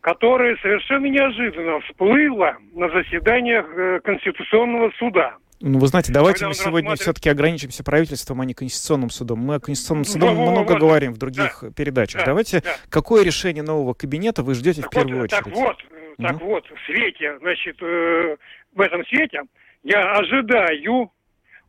которое 0.00 0.56
совершенно 0.56 1.06
неожиданно 1.06 1.80
всплыло 1.80 2.56
на 2.74 2.88
заседаниях 2.90 4.02
Конституционного 4.02 4.90
суда. 4.98 5.36
Ну, 5.64 5.78
вы 5.78 5.86
знаете, 5.86 6.12
давайте 6.12 6.44
мы 6.46 6.54
сегодня 6.54 6.90
рассматривает... 6.90 7.00
все-таки 7.00 7.30
ограничимся 7.30 7.84
правительством, 7.84 8.40
а 8.40 8.44
не 8.44 8.52
Конституционным 8.52 9.10
судом. 9.10 9.38
Мы 9.38 9.54
о 9.54 9.60
Конституционном 9.60 10.04
судом 10.04 10.34
ну, 10.34 10.50
много 10.50 10.72
вот, 10.72 10.80
говорим 10.80 11.12
в 11.12 11.18
других 11.18 11.60
да, 11.62 11.70
передачах. 11.70 12.22
Да, 12.22 12.26
давайте, 12.26 12.60
да. 12.62 12.74
какое 12.90 13.24
решение 13.24 13.62
нового 13.62 13.94
кабинета 13.94 14.42
вы 14.42 14.54
ждете 14.54 14.82
так 14.82 14.90
в 14.90 14.94
первую 14.94 15.20
вот, 15.20 15.32
очередь? 15.32 15.44
Так 15.44 15.54
вот, 15.54 15.76
угу. 15.84 16.22
так 16.22 16.42
вот, 16.42 16.64
в 16.66 16.86
свете, 16.86 17.38
значит, 17.38 17.80
э, 17.80 18.36
в 18.74 18.80
этом 18.80 19.06
свете 19.06 19.42
я 19.84 20.14
ожидаю 20.16 21.12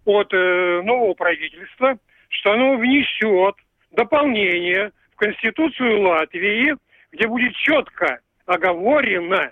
от 0.06 0.34
э, 0.34 0.82
нового 0.84 1.14
правительства, 1.14 1.96
что 2.30 2.52
оно 2.52 2.78
внесет 2.78 3.56
дополнение 3.92 4.92
в 5.14 5.18
Конституцию 5.18 6.02
Латвии, 6.02 6.76
где 7.12 7.28
будет 7.28 7.54
четко 7.54 8.22
оговорено, 8.48 9.52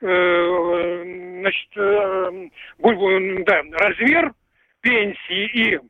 значит, 0.00 1.68
э, 1.76 2.48
да, 3.44 3.62
размер 3.72 4.32
пенсии 4.80 5.72
им. 5.72 5.82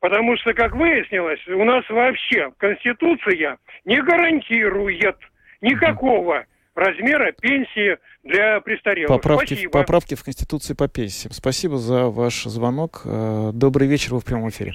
Потому 0.00 0.36
что, 0.38 0.54
как 0.54 0.74
выяснилось, 0.76 1.46
у 1.48 1.64
нас 1.64 1.84
вообще 1.88 2.50
Конституция 2.58 3.58
не 3.84 4.00
гарантирует 4.00 5.16
никакого 5.60 6.44
размера 6.74 7.32
пенсии 7.32 7.98
для 8.22 8.60
престарелых. 8.60 9.08
Поправки, 9.08 9.54
Спасибо. 9.54 9.72
поправки 9.72 10.14
в 10.14 10.22
Конституции 10.22 10.74
по 10.74 10.88
пенсиям. 10.88 11.32
Спасибо 11.32 11.76
за 11.78 12.06
ваш 12.06 12.44
звонок. 12.44 13.02
Э, 13.04 13.50
добрый 13.52 13.88
вечер, 13.88 14.14
вы 14.14 14.20
в 14.20 14.24
прямом 14.24 14.50
эфире. 14.50 14.74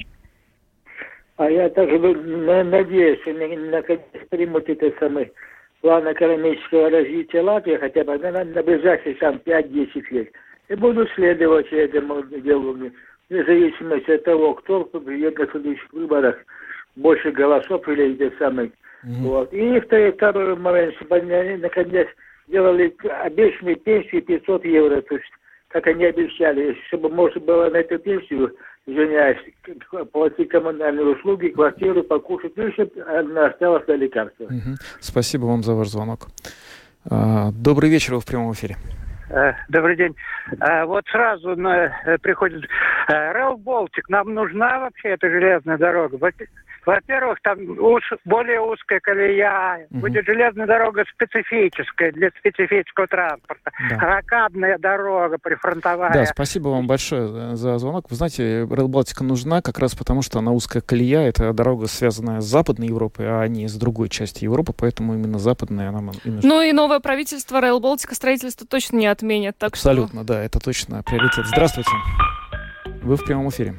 А 1.38 1.50
я 1.50 1.70
также 1.70 1.98
надеюсь, 1.98 3.22
наконец 3.72 4.02
примут 4.30 4.70
это 4.70 4.92
самое 5.00 5.32
план 5.84 6.10
экономического 6.10 6.90
развития 6.90 7.42
Латвии 7.42 7.76
хотя 7.76 8.06
бы 8.06 8.18
на, 8.18 8.46
на 8.46 8.64
ближайшие 8.64 9.16
там 9.16 9.42
5-10 9.46 10.04
лет. 10.12 10.30
И 10.70 10.76
буду 10.76 11.06
следовать 11.14 11.72
этому 11.74 12.24
делу, 12.24 12.72
вне 12.72 12.92
зависимости 13.30 14.12
от 14.12 14.24
того, 14.24 14.54
кто 14.54 14.86
придет 14.86 15.38
на 15.38 15.46
следующих 15.48 15.92
выборах 15.92 16.38
больше 16.96 17.32
голосов 17.32 17.86
или 17.90 18.16
те 18.16 18.32
самые. 18.40 18.70
Mm-hmm. 18.70 19.24
Вот. 19.24 19.54
И 19.54 19.80
второй, 19.82 20.14
второй 20.14 20.56
момент, 20.56 20.96
чтобы 20.96 21.18
они 21.18 21.58
наконец 21.58 22.08
делали 22.48 22.96
обещанные 23.22 23.76
пенсии 23.76 24.22
500 24.22 24.64
евро, 24.64 25.02
то 25.02 25.16
есть 25.16 25.32
как 25.68 25.86
они 25.88 26.06
обещали, 26.06 26.78
чтобы 26.88 27.10
можно 27.10 27.42
было 27.42 27.70
на 27.70 27.78
эту 27.78 28.00
пенсию 28.00 28.56
извиняюсь, 28.86 29.38
платить 30.12 30.50
коммунальные 30.50 31.06
услуги, 31.06 31.50
квартиру, 31.50 32.04
покушать, 32.04 32.54
ну, 32.56 32.72
чтобы 32.74 33.46
осталось 33.46 33.88
на 33.88 33.94
лекарства. 33.94 34.46
Угу. 34.46 34.76
Спасибо 35.00 35.46
вам 35.46 35.64
за 35.64 35.74
ваш 35.74 35.90
звонок. 35.90 36.28
А, 37.10 37.52
добрый 37.52 37.90
вечер, 37.90 38.16
вы 38.16 38.20
в 38.22 38.26
прямом 38.26 38.54
эфире. 38.54 38.76
Э, 39.30 39.54
добрый 39.70 39.96
день. 39.96 40.16
Э, 40.60 40.86
вот 40.86 41.06
сразу 41.08 41.56
на, 41.56 41.86
э, 42.06 42.18
приходит 42.22 42.64
Рэл 43.08 43.58
Болтик. 43.58 44.08
Нам 44.10 44.34
нужна 44.34 44.80
вообще 44.80 45.10
эта 45.10 45.30
железная 45.30 45.78
дорога? 45.78 46.18
Во-первых, 46.86 47.40
там 47.42 47.60
уж, 47.80 48.04
более 48.26 48.60
узкая 48.60 49.00
колея, 49.00 49.88
угу. 49.90 50.02
будет 50.02 50.26
железная 50.26 50.68
дорога 50.68 51.06
специфическая 51.14 52.12
для 52.12 52.30
специфического 52.40 53.08
транспорта, 53.08 53.72
да. 53.90 53.98
ракадная 53.98 54.78
дорога 54.78 55.38
прифронтовая. 55.38 56.12
Да, 56.14 56.26
спасибо 56.26 56.70
вам 56.70 56.88
большое 56.88 57.56
за 57.56 57.78
звонок. 57.78 58.10
Вы 58.10 58.16
знаете, 58.16 58.64
Rail 58.64 58.88
Балтика 58.88 59.24
нужна 59.24 59.62
как 59.62 59.80
раз 59.80 59.96
потому, 59.96 60.22
что 60.22 60.40
она 60.40 60.52
узкая 60.52 60.82
колея, 60.82 61.22
это 61.22 61.54
дорога, 61.54 61.88
связанная 61.88 62.42
с 62.42 62.46
Западной 62.46 62.88
Европой, 62.88 63.28
а 63.28 63.48
не 63.48 63.68
с 63.68 63.76
другой 63.76 64.10
части 64.10 64.44
Европы, 64.44 64.74
поэтому 64.78 65.14
именно 65.14 65.40
западная 65.40 65.90
она 65.90 66.00
и 66.24 66.30
нужна. 66.30 66.50
Ну 66.50 66.62
и 66.62 66.74
новое 66.74 67.00
правительство 67.00 67.62
Rail 67.62 67.80
Балтика 67.80 68.16
строительство 68.16 68.68
точно 68.68 68.98
не 68.98 69.08
отменит. 69.08 69.58
Так 69.58 69.72
Абсолютно, 69.72 70.24
что... 70.24 70.34
да, 70.34 70.44
это 70.44 70.60
точно 70.60 71.02
приоритет. 71.04 71.46
Здравствуйте. 71.48 71.92
Вы 73.02 73.16
в 73.16 73.26
прямом 73.26 73.50
эфире. 73.50 73.76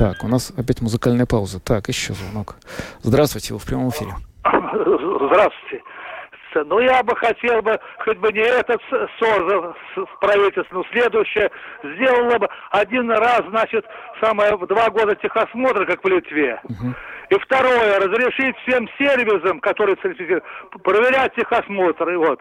Так, 0.00 0.24
у 0.24 0.28
нас 0.28 0.50
опять 0.56 0.80
музыкальная 0.80 1.26
пауза. 1.26 1.60
Так, 1.60 1.88
еще 1.88 2.14
звонок. 2.14 2.56
Здравствуйте, 3.02 3.52
вы 3.52 3.60
в 3.60 3.66
прямом 3.66 3.90
эфире. 3.90 4.12
Здравствуйте. 4.44 5.82
Ну, 6.54 6.80
я 6.80 7.02
бы 7.02 7.14
хотел 7.16 7.60
бы, 7.60 7.78
хоть 8.02 8.16
бы 8.16 8.32
не 8.32 8.40
этот 8.40 8.80
СОР 8.88 9.76
правительство, 10.22 10.76
но 10.76 10.84
следующее, 10.90 11.50
сделало 11.84 12.38
бы 12.38 12.48
один 12.70 13.10
раз, 13.10 13.42
значит, 13.50 13.84
самое 14.20 14.56
два 14.66 14.90
года 14.90 15.14
техосмотра, 15.16 15.84
как 15.86 16.04
в 16.04 16.08
Литве. 16.08 16.60
Угу. 16.64 16.94
И 17.30 17.38
второе, 17.38 18.00
разрешить 18.00 18.56
всем 18.66 18.88
сервисам, 18.98 19.60
которые 19.60 19.96
проверять 20.82 21.34
техосмотр. 21.34 22.10
И 22.10 22.16
вот. 22.16 22.40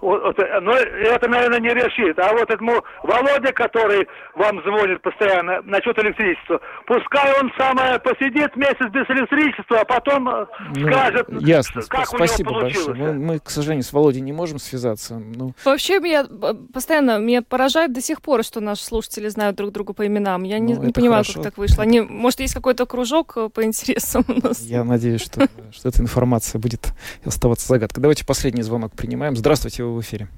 Вот, 0.00 0.36
но 0.62 0.72
это, 0.76 1.28
наверное, 1.28 1.58
не 1.58 1.70
решит. 1.70 2.18
А 2.20 2.32
вот 2.32 2.48
этому 2.48 2.84
Володя, 3.02 3.52
который 3.52 4.06
вам 4.36 4.62
звонит 4.62 5.02
постоянно 5.02 5.60
насчет 5.62 5.98
электричества, 5.98 6.60
пускай 6.86 7.32
он 7.40 7.50
самое 7.58 7.98
посидит 7.98 8.54
месяц 8.54 8.86
без 8.92 9.10
электричества, 9.10 9.80
а 9.80 9.84
потом 9.84 10.28
э, 10.28 10.46
ну, 10.76 10.92
скажет, 10.92 11.26
ясно. 11.40 11.82
как 11.88 12.06
Спасибо 12.06 12.50
у 12.50 12.52
него 12.52 12.60
получилось. 12.60 12.86
Большое. 12.86 13.12
Мы, 13.12 13.26
мы, 13.26 13.38
к 13.40 13.50
сожалению, 13.50 13.82
с 13.82 13.92
Володей 13.92 14.20
не 14.20 14.32
можем 14.32 14.58
связаться. 14.58 15.18
Ну... 15.18 15.52
Вообще, 15.64 15.98
меня 15.98 16.22
э, 16.22 16.54
постоянно 16.72 17.18
меня 17.18 17.42
поражает 17.42 17.92
до 17.92 18.00
сих 18.00 18.22
пор, 18.22 18.44
что 18.44 18.60
наши 18.60 18.84
слушатели 18.84 19.26
знают 19.26 19.56
друг 19.56 19.72
друга 19.72 19.94
по 19.94 20.06
именам. 20.06 20.44
Я 20.44 20.60
не, 20.60 20.74
ну, 20.74 20.84
не 20.84 20.92
понимаю, 20.92 21.17
хорошо. 21.24 21.34
как 21.34 21.42
так 21.42 21.58
вышло. 21.58 21.82
Они, 21.82 22.00
может, 22.00 22.40
есть 22.40 22.54
какой-то 22.54 22.86
кружок 22.86 23.34
э, 23.36 23.48
по 23.48 23.64
интересам 23.64 24.24
у 24.28 24.46
нас? 24.46 24.60
Я 24.60 24.84
надеюсь, 24.84 25.20
что, 25.20 25.48
что 25.72 25.88
эта 25.88 26.02
информация 26.02 26.58
будет 26.58 26.92
оставаться 27.24 27.66
загадкой. 27.68 28.02
Давайте 28.02 28.24
последний 28.24 28.62
звонок 28.62 28.92
принимаем. 28.92 29.36
Здравствуйте, 29.36 29.84
вы 29.84 29.96
в 29.96 30.00
эфире. 30.00 30.28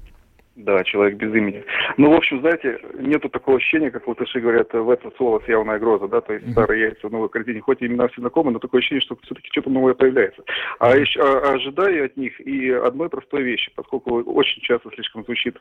Да, 0.57 0.83
человек 0.83 1.17
без 1.17 1.33
имени. 1.33 1.63
Ну, 1.97 2.11
в 2.11 2.15
общем, 2.15 2.41
знаете, 2.41 2.81
нету 2.99 3.29
такого 3.29 3.59
ощущения, 3.59 3.91
как 3.91 4.09
латыши 4.09 4.41
говорят, 4.41 4.73
в 4.73 4.91
этот 4.91 5.17
слово 5.17 5.41
явная 5.47 5.79
гроза, 5.79 6.09
да, 6.09 6.21
то 6.21 6.33
есть 6.33 6.45
mm-hmm. 6.45 6.53
старые 6.53 6.83
яйца 6.83 7.09
в 7.09 7.13
новой 7.13 7.29
корзине. 7.29 7.61
Хоть 7.61 7.83
имена 7.83 8.09
все 8.09 8.21
знакомы, 8.21 8.51
но 8.51 8.59
такое 8.59 8.81
ощущение, 8.81 9.01
что 9.01 9.17
все-таки 9.23 9.49
что-то 9.53 9.71
новое 9.71 9.95
появляется. 9.95 10.43
А 10.81 10.97
еще 10.97 11.21
а, 11.21 11.53
ожидаю 11.53 12.05
от 12.05 12.17
них 12.17 12.41
и 12.41 12.69
одной 12.71 13.09
простой 13.09 13.43
вещи, 13.43 13.71
поскольку 13.77 14.23
очень 14.23 14.61
часто 14.63 14.91
слишком 14.91 15.25
звучит 15.25 15.57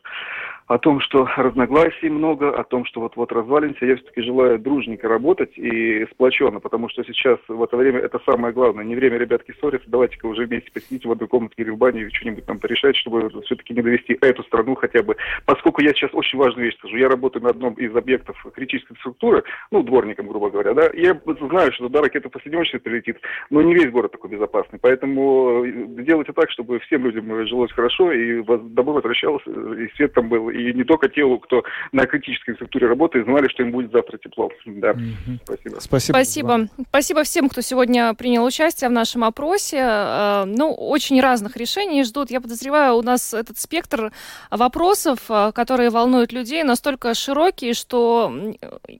о 0.66 0.76
том, 0.78 1.00
что 1.00 1.28
разногласий 1.36 2.10
много, 2.10 2.50
о 2.50 2.64
том, 2.64 2.84
что 2.84 3.00
вот-вот 3.00 3.30
развалимся. 3.30 3.86
Я 3.86 3.94
все-таки 3.94 4.22
желаю 4.22 4.58
дружненько 4.58 5.06
работать 5.08 5.56
и 5.56 6.04
сплоченно, 6.12 6.58
потому 6.58 6.88
что 6.88 7.04
сейчас 7.04 7.38
в 7.46 7.62
это 7.62 7.76
время 7.76 8.00
это 8.00 8.20
самое 8.26 8.52
главное. 8.52 8.84
Не 8.84 8.96
время, 8.96 9.18
ребятки, 9.18 9.54
ссориться. 9.60 9.88
Давайте-ка 9.88 10.26
уже 10.26 10.46
вместе 10.46 10.72
посидите 10.72 11.06
в 11.06 11.12
одной 11.12 11.28
комнатке 11.28 11.62
или 11.62 11.70
в 11.70 11.78
бане 11.78 12.00
или 12.02 12.10
что-нибудь 12.10 12.44
там 12.44 12.58
порешать, 12.58 12.96
чтобы 12.96 13.30
все-таки 13.44 13.72
не 13.72 13.82
довести 13.82 14.18
эту 14.20 14.42
страну 14.42 14.74
хотя 14.80 14.89
бы. 14.98 15.16
Поскольку 15.44 15.82
я 15.82 15.92
сейчас 15.92 16.10
очень 16.12 16.38
важную 16.38 16.66
вещь 16.66 16.76
скажу, 16.78 16.96
я 16.96 17.08
работаю 17.08 17.42
на 17.42 17.50
одном 17.50 17.74
из 17.74 17.94
объектов 17.94 18.36
критической 18.54 18.96
структуры, 18.98 19.44
ну, 19.70 19.82
дворником, 19.82 20.28
грубо 20.28 20.50
говоря, 20.50 20.74
да, 20.74 20.90
я 20.94 21.18
знаю, 21.48 21.72
что 21.72 21.84
туда 21.84 22.00
ракета 22.00 22.28
посредневочная 22.28 22.80
прилетит, 22.80 23.18
но 23.50 23.62
не 23.62 23.74
весь 23.74 23.90
город 23.90 24.12
такой 24.12 24.30
безопасный. 24.30 24.78
Поэтому 24.80 25.64
э, 25.64 26.02
делайте 26.02 26.32
так, 26.32 26.50
чтобы 26.50 26.78
всем 26.80 27.04
людям 27.04 27.46
жилось 27.46 27.72
хорошо, 27.72 28.12
и 28.12 28.42
домой 28.42 28.94
возвращался, 28.94 29.50
и 29.50 29.88
свет 29.96 30.12
там 30.14 30.28
был, 30.28 30.50
и 30.50 30.72
не 30.72 30.84
только 30.84 31.08
те, 31.08 31.22
кто 31.42 31.62
на 31.92 32.06
критической 32.06 32.54
структуре 32.54 32.86
работает, 32.86 33.26
знали, 33.26 33.48
что 33.48 33.62
им 33.62 33.72
будет 33.72 33.92
завтра 33.92 34.18
тепло. 34.18 34.50
Да, 34.66 34.92
mm-hmm. 34.92 35.40
спасибо. 35.44 35.80
Спасибо. 35.80 36.14
Спасибо. 36.14 36.68
Спасибо 36.88 37.22
всем, 37.22 37.48
кто 37.48 37.60
сегодня 37.60 38.14
принял 38.14 38.44
участие 38.44 38.90
в 38.90 38.92
нашем 38.92 39.24
опросе. 39.24 39.78
Э, 39.78 40.44
ну, 40.46 40.72
очень 40.72 41.20
разных 41.20 41.56
решений 41.56 42.04
ждут. 42.04 42.30
Я 42.30 42.40
подозреваю, 42.40 42.94
у 42.94 43.02
нас 43.02 43.34
этот 43.34 43.58
спектр 43.58 44.12
вопросов 44.50 44.69
вопросов, 44.70 45.18
а, 45.28 45.50
которые 45.50 45.90
волнуют 45.90 46.32
людей, 46.32 46.62
настолько 46.62 47.14
широкие, 47.14 47.74
что, 47.74 48.32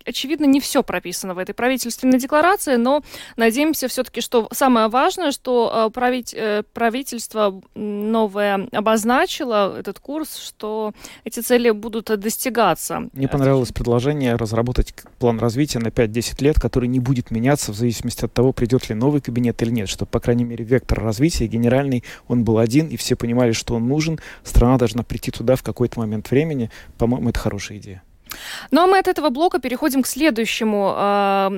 очевидно, 0.04 0.46
не 0.46 0.59
все 0.59 0.83
прописано 0.83 1.35
в 1.35 1.38
этой 1.38 1.54
правительственной 1.54 2.18
декларации, 2.18 2.74
но 2.74 3.02
надеемся 3.37 3.87
все-таки, 3.87 4.20
что 4.20 4.48
самое 4.52 4.88
важное, 4.88 5.30
что 5.30 5.90
править, 5.94 6.35
э, 6.35 6.64
правительство 6.74 7.61
новое 7.76 8.68
обозначило 8.72 9.78
этот 9.78 10.00
курс, 10.00 10.37
что 10.37 10.92
эти 11.24 11.38
цели 11.38 11.70
будут 11.70 12.06
достигаться. 12.18 13.09
Мне 13.12 13.28
понравилось 13.28 13.70
предложение 13.70 14.35
разработать 14.35 14.92
план 15.20 15.38
развития 15.38 15.78
на 15.78 15.88
5-10 15.88 16.42
лет, 16.42 16.59
который 16.59 16.88
не 16.88 16.98
будет 16.98 17.30
меняться 17.30 17.70
в 17.72 17.76
зависимости 17.76 18.24
от 18.24 18.33
того, 18.33 18.52
придет 18.52 18.88
ли 18.88 18.96
новый 18.96 19.20
кабинет 19.20 19.62
или 19.62 19.70
нет, 19.70 19.88
чтобы, 19.88 20.11
по 20.11 20.18
крайней 20.18 20.44
мере, 20.44 20.64
вектор 20.64 21.00
развития 21.00 21.46
генеральный, 21.46 22.02
он 22.26 22.42
был 22.42 22.59
один, 22.59 22.88
и 22.88 22.96
все 22.96 23.14
понимали, 23.14 23.52
что 23.52 23.76
он 23.76 23.87
нужен, 23.87 24.18
страна 24.42 24.76
должна 24.76 25.04
прийти 25.04 25.30
туда 25.30 25.60
в 25.61 25.62
какой-то 25.62 26.01
момент 26.01 26.31
времени, 26.31 26.70
по-моему, 26.96 27.29
это 27.29 27.38
хорошая 27.38 27.79
идея. 27.79 28.03
Ну 28.70 28.82
а 28.82 28.86
мы 28.86 28.98
от 28.98 29.08
этого 29.08 29.30
блока 29.30 29.58
переходим 29.58 30.02
к 30.02 30.06
следующему. 30.06 30.94
А, 30.96 31.52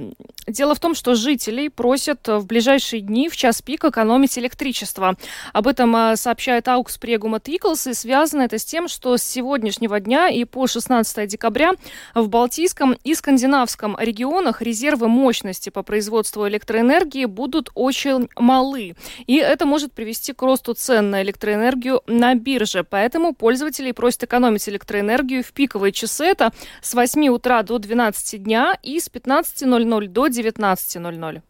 дело 0.47 0.75
в 0.75 0.81
том, 0.81 0.95
что 0.95 1.15
жителей 1.15 1.69
просят 1.69 2.27
в 2.27 2.47
ближайшие 2.47 3.01
дни 3.01 3.29
в 3.29 3.37
час 3.37 3.63
пик 3.63 3.85
экономить 3.85 4.39
электричество. 4.39 5.17
Об 5.53 5.67
этом 5.67 5.95
а, 5.95 6.17
сообщает 6.17 6.69
Аукс 6.69 6.99
Прегума 6.99 7.41
Тиклс, 7.41 7.87
и 7.87 7.95
связано 7.95 8.43
это 8.43 8.59
с 8.59 8.65
тем, 8.65 8.89
что 8.89 9.17
с 9.17 9.23
сегодняшнего 9.23 10.01
дня 10.01 10.29
и 10.29 10.45
по 10.45 10.67
16 10.67 11.29
декабря 11.29 11.73
в 12.15 12.29
Балтийском 12.29 12.97
и 13.05 13.15
Скандинавском 13.15 13.97
регионах 13.99 14.63
резервы 14.63 15.09
мощности 15.09 15.71
по 15.71 15.83
производству 15.83 16.49
электроэнергии 16.49 17.25
будут 17.27 17.71
очень 17.75 18.29
малы. 18.37 18.97
И 19.27 19.37
это 19.37 19.67
может 19.67 19.93
привести 19.93 20.33
к 20.33 20.43
росту 20.43 20.75
цен 20.75 21.11
на 21.11 21.23
электроэнергию 21.23 22.03
на 22.07 22.35
бирже. 22.35 22.85
Поэтому 22.85 23.35
пользователи 23.35 23.93
просят 23.93 24.25
экономить 24.25 24.69
электроэнергию 24.69 25.43
в 25.43 25.53
пиковые 25.53 25.93
часы. 25.93 26.25
Это 26.25 26.53
с 26.81 26.95
8 26.95 27.29
утра 27.29 27.63
до 27.63 27.79
12 27.79 28.43
дня 28.43 28.77
и 28.83 28.99
с 29.01 29.09
15.00 29.09 30.09
до 30.09 30.27
19.00. 30.27 31.43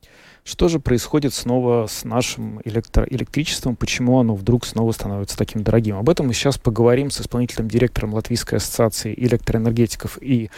Что 0.44 0.66
же 0.68 0.80
происходит 0.80 1.34
снова 1.34 1.86
с 1.86 2.04
нашим 2.04 2.60
электро 2.64 3.06
электричеством? 3.08 3.76
Почему 3.76 4.18
оно 4.18 4.34
вдруг 4.34 4.66
снова 4.66 4.90
становится 4.90 5.38
таким 5.38 5.62
дорогим? 5.62 5.96
Об 5.96 6.10
этом 6.10 6.26
мы 6.26 6.34
сейчас 6.34 6.58
поговорим 6.58 7.10
с 7.10 7.20
исполнительным 7.20 7.68
директором 7.68 8.12
Латвийской 8.14 8.56
ассоциации 8.56 9.14
электроэнергетиков 9.16 10.20
и 10.20 10.50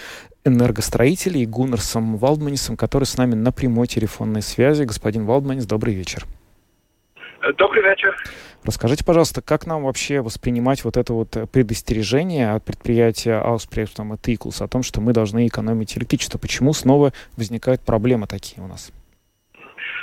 энергостроителей 0.46 1.44
Гуннерсом 1.44 2.16
Валдманисом, 2.16 2.78
который 2.78 3.04
с 3.04 3.18
нами 3.18 3.34
на 3.34 3.52
прямой 3.52 3.86
телефонной 3.86 4.40
связи. 4.40 4.84
Господин 4.84 5.26
Валдманис, 5.26 5.66
добрый 5.66 5.94
вечер. 5.94 6.24
Добрый 7.58 7.82
вечер. 7.82 8.16
Расскажите, 8.64 9.04
пожалуйста, 9.04 9.42
как 9.42 9.66
нам 9.66 9.84
вообще 9.84 10.22
воспринимать 10.22 10.84
вот 10.84 10.96
это 10.96 11.12
вот 11.12 11.36
э, 11.36 11.46
предостережение 11.46 12.52
от 12.52 12.64
предприятия 12.64 13.34
Ауспрехтом 13.34 14.14
и 14.14 14.16
Тиклс 14.16 14.62
о 14.62 14.68
том, 14.68 14.82
что 14.82 15.02
мы 15.02 15.12
должны 15.12 15.46
экономить 15.46 15.98
электричество? 15.98 16.38
Почему 16.38 16.72
снова 16.72 17.12
возникают 17.36 17.82
проблемы 17.82 18.26
такие 18.26 18.64
у 18.64 18.66
нас? 18.66 18.90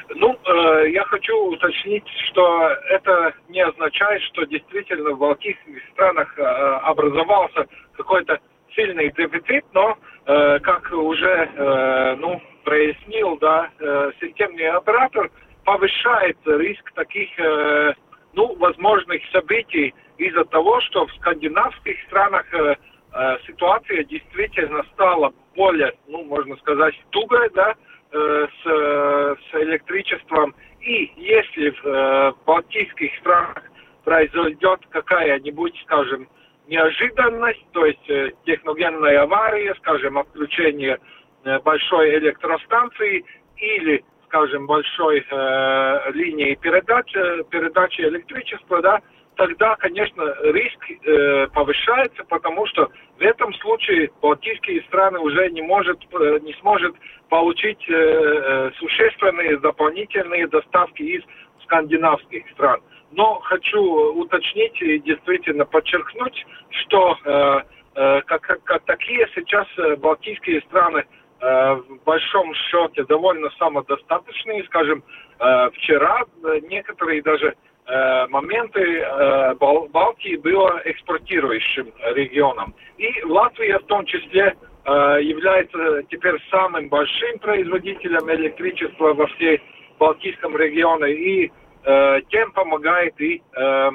Ну, 0.10 0.38
э, 0.46 0.92
я 0.92 1.04
хочу 1.06 1.36
уточнить, 1.52 2.04
что 2.30 2.70
это 2.90 3.34
не 3.50 3.62
означает, 3.62 4.22
что 4.24 4.46
действительно 4.46 5.12
в 5.12 5.18
балтийских 5.18 5.82
странах 5.94 6.38
э, 6.38 6.44
образовался 6.44 7.66
какой-то 7.98 8.38
сильный 8.76 9.12
дефицит, 9.12 9.66
но, 9.74 9.98
э, 10.28 10.60
как 10.60 10.92
уже 10.92 11.50
э, 11.56 12.16
ну, 12.20 12.40
прояснил 12.64 13.40
да, 13.40 13.72
э, 13.80 14.12
системный 14.22 14.70
оператор, 14.70 15.32
повышает 15.66 16.38
риск 16.46 16.92
таких 16.94 17.30
э, 17.40 17.94
ну, 18.34 18.56
возможных 18.56 19.22
событий 19.32 19.94
из-за 20.18 20.46
того, 20.46 20.80
что 20.82 21.06
в 21.06 21.14
скандинавских 21.16 21.96
странах 22.08 22.46
э, 22.54 22.76
э, 23.14 23.38
ситуация 23.48 24.04
действительно 24.04 24.84
стала 24.94 25.34
более, 25.56 25.94
ну, 26.08 26.24
можно 26.24 26.56
сказать, 26.58 26.96
тугой, 27.10 27.50
да, 27.54 27.76
э, 28.12 28.48
с, 28.62 28.66
с 28.66 29.56
электричеством. 29.62 30.56
И 30.82 31.12
если 31.18 31.70
в 31.72 31.86
э, 31.86 32.34
балтийских 32.46 33.16
странах 33.20 33.64
произойдет 34.04 34.80
какая-нибудь, 34.90 35.80
скажем, 35.84 36.28
неожиданность, 36.68 37.66
то 37.72 37.86
есть 37.86 38.10
э, 38.10 38.32
техногенная 38.46 39.24
авария, 39.24 39.76
скажем, 39.76 40.18
отключение 40.18 41.00
э, 41.44 41.60
большой 41.60 42.18
электростанции 42.18 43.26
или 43.58 44.04
скажем, 44.32 44.66
большой 44.66 45.26
э, 45.30 46.12
линии 46.14 46.56
передачи, 46.56 47.44
передачи 47.50 48.00
электричества, 48.02 48.82
да, 48.82 49.02
тогда, 49.36 49.76
конечно, 49.76 50.24
риск 50.44 50.80
э, 50.90 51.48
повышается, 51.54 52.24
потому 52.30 52.66
что 52.68 52.90
в 53.18 53.22
этом 53.22 53.54
случае 53.56 54.10
балтийские 54.22 54.84
страны 54.84 55.20
уже 55.20 55.50
не, 55.52 55.62
может, 55.62 56.00
э, 56.14 56.40
не 56.44 56.54
сможет 56.62 56.96
получить 57.28 57.84
э, 57.90 57.94
э, 57.94 58.72
существенные 58.78 59.58
дополнительные 59.58 60.48
доставки 60.48 61.02
из 61.04 61.24
скандинавских 61.64 62.50
стран. 62.52 62.80
Но 63.12 63.40
хочу 63.42 63.82
уточнить 64.14 64.82
и 64.82 65.00
действительно 65.00 65.66
подчеркнуть, 65.66 66.46
что 66.70 67.18
э, 67.26 67.62
э, 67.96 68.22
как, 68.22 68.42
как, 68.42 68.64
как 68.64 68.86
такие 68.86 69.28
сейчас 69.36 69.68
э, 69.78 69.98
балтийские 69.98 70.62
страны 70.62 71.04
в 71.42 72.04
большом 72.06 72.54
счете 72.54 73.04
довольно 73.06 73.50
самодостаточные. 73.58 74.64
Скажем, 74.66 75.04
э, 75.40 75.70
вчера 75.72 76.24
э, 76.44 76.60
некоторые 76.70 77.22
даже 77.24 77.56
э, 77.88 78.28
моменты 78.28 78.82
э, 78.82 79.56
Бал 79.56 79.88
Балтии 79.88 80.36
было 80.36 80.82
экспортирующим 80.86 81.92
регионом. 82.16 82.76
И 82.98 83.24
Латвия 83.24 83.80
в 83.80 83.86
том 83.86 84.06
числе 84.06 84.56
э, 84.86 84.90
является 85.24 86.04
теперь 86.10 86.38
самым 86.52 86.90
большим 86.90 87.40
производителем 87.40 88.30
электричества 88.32 89.14
во 89.14 89.26
всей 89.28 89.62
Балтийском 89.98 90.56
регионе 90.56 91.14
и 91.14 91.52
э, 91.84 92.22
тем 92.30 92.52
помогает 92.52 93.20
и 93.20 93.42
э, 93.54 93.62
э, 93.62 93.92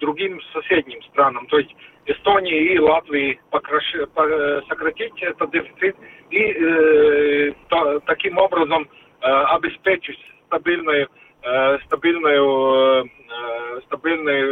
другим 0.00 0.40
соседним 0.52 1.02
странам. 1.04 1.46
То 1.46 1.58
есть 1.58 1.74
Эстонии 2.06 2.72
и 2.72 2.78
Латвии 2.78 3.40
покраш... 3.50 3.84
по... 4.14 4.62
сократить 4.68 5.22
этот 5.22 5.50
дефицит 5.50 5.96
и 6.30 6.40
э, 6.40 7.52
то, 7.68 8.00
таким 8.00 8.38
образом 8.38 8.88
э, 9.20 9.26
обеспечить 9.26 10.18
стабильную 10.46 11.08
э, 11.42 11.78
стабильную 11.86 13.04
э, 13.04 13.80
стабильные 13.86 14.42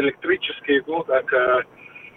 электрические 0.00 0.82
ну, 0.86 1.02
так, 1.04 1.32
э, 1.32 1.62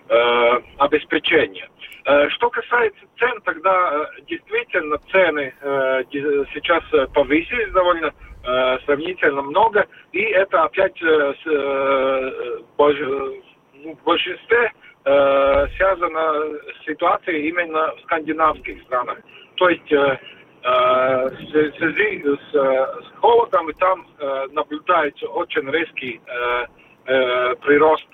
э, 0.09 0.61
обеспечение. 0.77 1.69
Э, 2.09 2.27
что 2.29 2.49
касается 2.49 3.01
цен, 3.19 3.39
тогда 3.41 3.91
э, 3.91 4.21
действительно 4.27 4.97
цены 5.11 5.53
э, 5.61 6.03
сейчас 6.53 6.83
повысились 7.13 7.71
довольно 7.71 8.11
сравнительно 8.85 9.41
много, 9.41 9.85
и 10.13 10.21
это 10.21 10.63
опять 10.63 10.97
ну, 11.01 11.35
в 13.95 14.03
большинстве 14.05 14.71
связано 15.03 16.57
с 16.79 16.85
ситуацией 16.85 17.49
именно 17.49 17.93
в 17.95 17.99
скандинавских 18.03 18.81
странах. 18.83 19.17
То 19.55 19.67
есть 19.67 19.91
в 19.91 21.31
связи 21.43 22.23
с, 22.23 22.53
с 22.53 23.19
холодом, 23.19 23.69
и 23.69 23.73
там 23.73 24.07
наблюдается 24.53 25.27
очень 25.27 25.69
резкий 25.69 26.21
прирост 27.05 28.07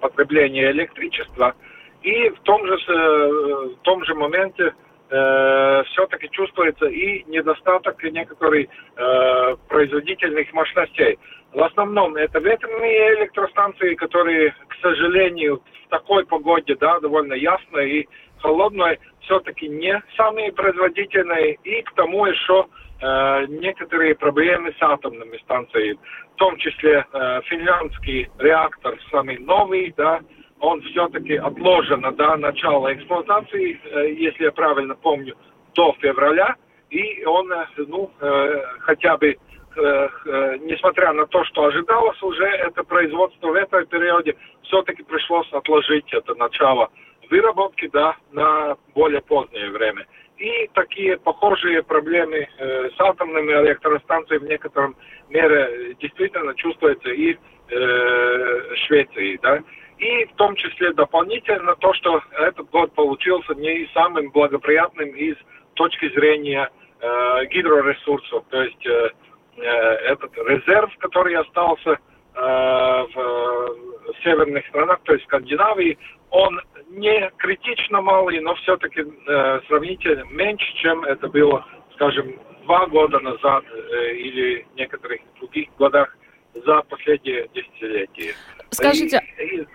потребления 0.00 0.70
электричества. 0.70 1.54
И 2.02 2.30
в 2.30 2.40
том 2.40 2.66
же, 2.66 2.76
в 2.76 3.76
том 3.82 4.04
же 4.04 4.14
моменте 4.14 4.74
э, 5.12 5.82
все-таки 5.92 6.28
чувствуется 6.30 6.86
и 6.86 7.22
недостаток 7.24 8.02
некоторых 8.02 8.66
э, 8.96 9.56
производительных 9.68 10.52
мощностей. 10.52 11.18
В 11.52 11.62
основном 11.62 12.16
это 12.16 12.38
ветряные 12.38 13.20
электростанции, 13.20 13.94
которые, 13.94 14.54
к 14.68 14.74
сожалению, 14.80 15.62
в 15.86 15.88
такой 15.90 16.24
погоде, 16.24 16.74
да, 16.80 16.98
довольно 17.00 17.34
ясной 17.34 17.90
и 17.90 18.08
холодной, 18.40 18.98
все-таки 19.20 19.68
не 19.68 20.02
самые 20.16 20.50
производительные. 20.52 21.58
И 21.62 21.82
к 21.82 21.92
тому 21.92 22.26
еще 22.26 22.66
э, 23.00 23.46
некоторые 23.48 24.14
проблемы 24.14 24.72
с 24.78 24.82
атомными 24.82 25.36
станциями. 25.38 25.98
Том 26.42 26.56
числе 26.56 27.06
э, 27.12 27.40
финляндский 27.44 28.28
реактор, 28.40 28.98
самый 29.12 29.38
новый, 29.38 29.94
да, 29.96 30.18
он 30.58 30.82
все-таки 30.82 31.36
отложен 31.36 32.00
до 32.16 32.36
начала 32.36 32.92
эксплуатации, 32.92 33.80
э, 33.84 34.10
если 34.14 34.46
я 34.46 34.50
правильно 34.50 34.96
помню, 34.96 35.36
до 35.76 35.94
февраля. 36.00 36.56
И 36.90 37.24
он, 37.26 37.52
э, 37.52 37.66
ну, 37.86 38.10
э, 38.20 38.62
хотя 38.80 39.16
бы 39.18 39.36
несмотря 39.74 41.14
на 41.14 41.24
то, 41.26 41.44
что 41.44 41.64
ожидалось 41.64 42.22
уже 42.22 42.44
это 42.44 42.84
производство 42.84 43.46
в 43.48 43.54
этом 43.54 43.86
периоде, 43.86 44.36
все-таки 44.64 45.02
пришлось 45.02 45.50
отложить 45.50 46.12
это 46.12 46.34
начало 46.34 46.90
выработки 47.30 47.88
да, 47.90 48.16
на 48.32 48.76
более 48.94 49.22
позднее 49.22 49.70
время. 49.70 50.06
И 50.36 50.68
такие 50.74 51.18
похожие 51.18 51.82
проблемы 51.82 52.48
э, 52.58 52.90
с 52.90 53.00
атомными 53.00 53.52
электростанциями 53.52 54.44
в 54.44 54.48
некотором 54.48 54.96
мере 55.30 55.94
действительно 56.00 56.54
чувствуются 56.54 57.10
и 57.10 57.36
э, 57.70 58.74
Швеции. 58.86 59.38
Да? 59.42 59.60
И 59.98 60.24
в 60.26 60.34
том 60.34 60.56
числе 60.56 60.92
дополнительно 60.92 61.76
то, 61.76 61.94
что 61.94 62.22
этот 62.38 62.68
год 62.70 62.92
получился 62.94 63.54
не 63.54 63.88
самым 63.94 64.30
благоприятным 64.30 65.10
из 65.10 65.36
точки 65.74 66.08
зрения 66.14 66.70
э, 67.00 67.46
гидроресурсов. 67.46 68.44
То 68.50 68.62
есть 68.62 68.86
э, 68.86 69.10
э, 69.56 69.62
этот 69.62 70.36
резерв, 70.38 70.90
который 70.98 71.36
остался 71.36 71.98
э, 72.34 73.06
в, 73.14 73.92
северных 74.22 74.66
странах, 74.68 75.00
то 75.04 75.12
есть 75.12 75.24
Скандинавии, 75.24 75.98
он 76.30 76.60
не 76.90 77.30
критично 77.38 78.00
малый, 78.00 78.40
но 78.40 78.54
все-таки 78.56 79.02
э, 79.02 79.60
сравнительно 79.68 80.24
меньше, 80.30 80.72
чем 80.76 81.04
это 81.04 81.28
было, 81.28 81.64
скажем, 81.94 82.34
два 82.62 82.86
года 82.86 83.20
назад 83.20 83.64
э, 83.70 84.14
или 84.16 84.66
в 84.72 84.76
некоторых 84.76 85.20
других 85.38 85.68
годах 85.78 86.16
за 86.54 86.82
последние 86.82 87.48
десятилетия. 87.54 88.34
Скажите, 88.70 89.22
и, 89.38 89.60
и, 89.60 89.66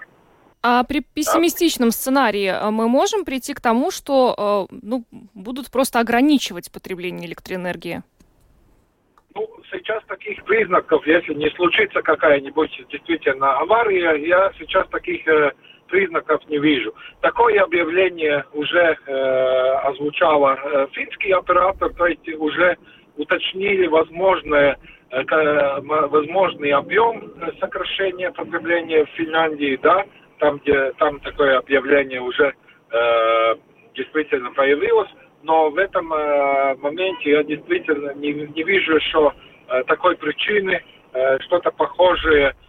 а 0.64 0.84
при 0.84 1.02
пессимистичном 1.02 1.92
сценарии 1.92 2.48
э, 2.50 2.70
мы 2.72 2.90
можем 2.90 3.26
прийти 3.26 3.54
к 3.54 3.62
тому, 3.62 3.92
что 3.92 4.68
э, 4.72 4.76
ну, 4.82 5.06
будут 5.34 5.72
просто 5.72 6.00
ограничивать 6.00 6.72
потребление 6.72 7.28
электроэнергии? 7.28 8.02
Ну, 9.36 9.48
сейчас 9.72 10.04
таких 10.08 10.44
признаков, 10.44 11.06
если 11.06 11.34
не 11.36 11.50
случится 11.52 12.02
какая-нибудь 12.02 12.72
действительно 12.90 13.58
авария, 13.60 14.16
я 14.28 14.52
сейчас 14.58 14.88
таких 14.90 15.28
э, 15.28 15.52
признаков 15.88 16.42
не 16.48 16.60
вижу. 16.60 16.94
Такое 17.22 17.62
объявление 17.62 18.46
уже 18.54 18.98
э, 19.06 19.12
озвучала 19.84 20.58
э, 20.62 20.88
финский 20.92 21.32
оператор, 21.32 21.94
то 21.94 22.06
есть 22.06 22.28
уже 22.38 22.78
уточнили 23.18 23.88
возможное 23.88 24.78
э, 25.12 25.24
возможный 25.82 26.72
объем 26.72 27.34
сокращения 27.60 28.32
потребления 28.32 29.06
в 29.06 29.10
Финляндии, 29.10 29.80
да, 29.82 30.06
там, 30.40 30.60
где 30.60 30.92
там 30.98 31.20
такое 31.20 31.58
объявление 31.58 32.22
уже 32.22 32.54
э, 32.92 33.56
действительно 33.96 34.52
появилось, 34.52 35.10
но 35.44 35.70
в 35.70 35.78
этом 35.78 36.14
э, 36.14 36.76
моменте 36.76 37.32
я 37.32 37.44
действительно 37.44 38.14
не, 38.14 38.34
не 38.34 38.64
вижу 38.64 38.96
еще 38.96 39.34
э, 39.70 39.84
такой 39.86 40.16
причины 40.16 40.84
э, 41.14 41.40
что-то 41.40 41.72
похожее 41.72 42.50
э, 42.50 42.67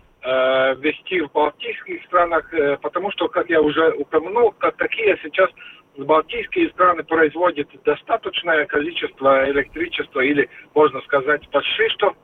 вести 0.78 1.20
в 1.20 1.32
балтийских 1.32 2.04
странах, 2.04 2.52
э, 2.52 2.76
потому 2.82 3.10
что, 3.12 3.28
как 3.28 3.48
я 3.48 3.60
уже 3.60 3.92
упомянул, 3.92 4.52
как 4.52 4.76
такие 4.76 5.18
сейчас 5.22 5.50
балтийские 5.96 6.70
страны 6.70 7.02
производят 7.02 7.68
достаточное 7.84 8.66
количество 8.66 9.50
электричества, 9.50 10.20
или, 10.20 10.48
можно 10.74 11.00
сказать, 11.02 11.48
почти 11.50 11.88
что 11.90 12.14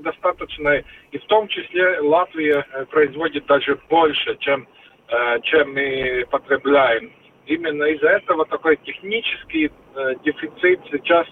достаточное, 0.00 0.84
и 1.10 1.18
в 1.18 1.24
том 1.26 1.48
числе 1.48 2.00
Латвия 2.00 2.64
э, 2.72 2.84
производит 2.86 3.46
даже 3.46 3.78
больше, 3.88 4.36
чем 4.40 4.66
Э, 5.08 5.38
чем 5.42 5.72
мы 5.72 6.26
потребляем. 6.30 7.12
Именно 7.46 7.84
из-за 7.84 8.08
этого 8.08 8.44
такой 8.44 8.76
технический 8.78 9.70
э, 9.94 10.14
дефицит 10.24 10.80
сейчас, 10.90 11.28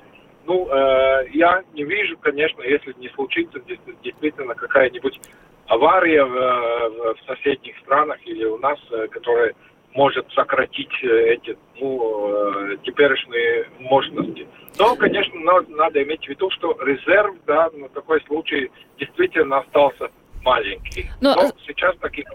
ну, 0.47 0.69
э, 0.69 1.29
я 1.33 1.63
не 1.73 1.85
вижу, 1.85 2.17
конечно, 2.19 2.63
если 2.63 2.95
не 2.99 3.09
случится 3.11 3.61
действительно 4.03 4.55
какая-нибудь 4.55 5.21
авария 5.67 6.25
в, 6.25 7.15
в 7.15 7.27
соседних 7.27 7.77
странах 7.79 8.19
или 8.27 8.45
у 8.45 8.59
нас, 8.59 8.79
которая 9.11 9.55
может 9.95 10.31
сократить 10.33 10.93
эти 11.03 11.57
ну, 11.81 12.77
теперешние 12.83 13.69
мощности. 13.79 14.47
Но, 14.79 14.97
конечно, 14.97 15.39
надо, 15.41 15.71
надо 15.71 16.03
иметь 16.03 16.25
в 16.27 16.29
виду, 16.29 16.51
что 16.51 16.77
резерв 16.85 17.37
да, 17.47 17.71
на 17.73 17.89
такой 17.89 18.21
случай 18.23 18.71
действительно 18.99 19.59
остался 19.59 20.11
маленький. 20.43 21.07
Но, 21.21 21.35
Но 21.35 21.51
сейчас 21.67 21.97
таких 21.99 22.27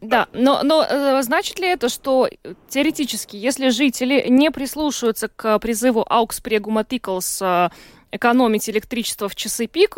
да, 0.00 0.28
но, 0.32 0.60
но 0.62 0.82
э, 0.82 1.22
значит 1.22 1.58
ли 1.58 1.68
это, 1.68 1.88
что 1.90 2.28
теоретически, 2.68 3.36
если 3.36 3.68
жители 3.68 4.26
не 4.28 4.50
прислушаются 4.50 5.28
к 5.28 5.58
призыву 5.58 6.06
Aux 6.08 6.40
Pregumatical 6.42 7.20
э, 7.42 7.68
экономить 8.10 8.68
электричество 8.70 9.28
в 9.28 9.36
часы 9.36 9.66
пик, 9.66 9.96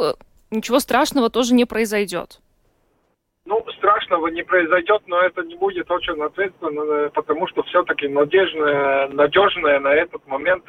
ничего 0.51 0.81
страшного 0.81 1.31
тоже 1.31 1.55
не 1.55 1.67
произойдет? 1.67 2.41
Ну, 3.45 3.61
страшно 3.77 4.03
страшного 4.03 4.29
не 4.29 4.43
произойдет, 4.43 5.03
но 5.07 5.21
это 5.21 5.43
не 5.43 5.57
будет 5.57 5.91
очень 5.91 6.21
ответственно, 6.23 7.11
потому 7.11 7.49
что 7.49 7.63
все-таки 7.65 8.07
надежное, 8.07 9.09
надежное 9.09 9.81
на 9.81 9.93
этот 9.95 10.27
момент 10.27 10.65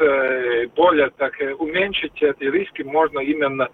более 0.75 1.11
так 1.11 1.34
уменьшить 1.59 2.21
эти 2.21 2.43
риски 2.43 2.81
можно 2.81 3.19
именно 3.19 3.69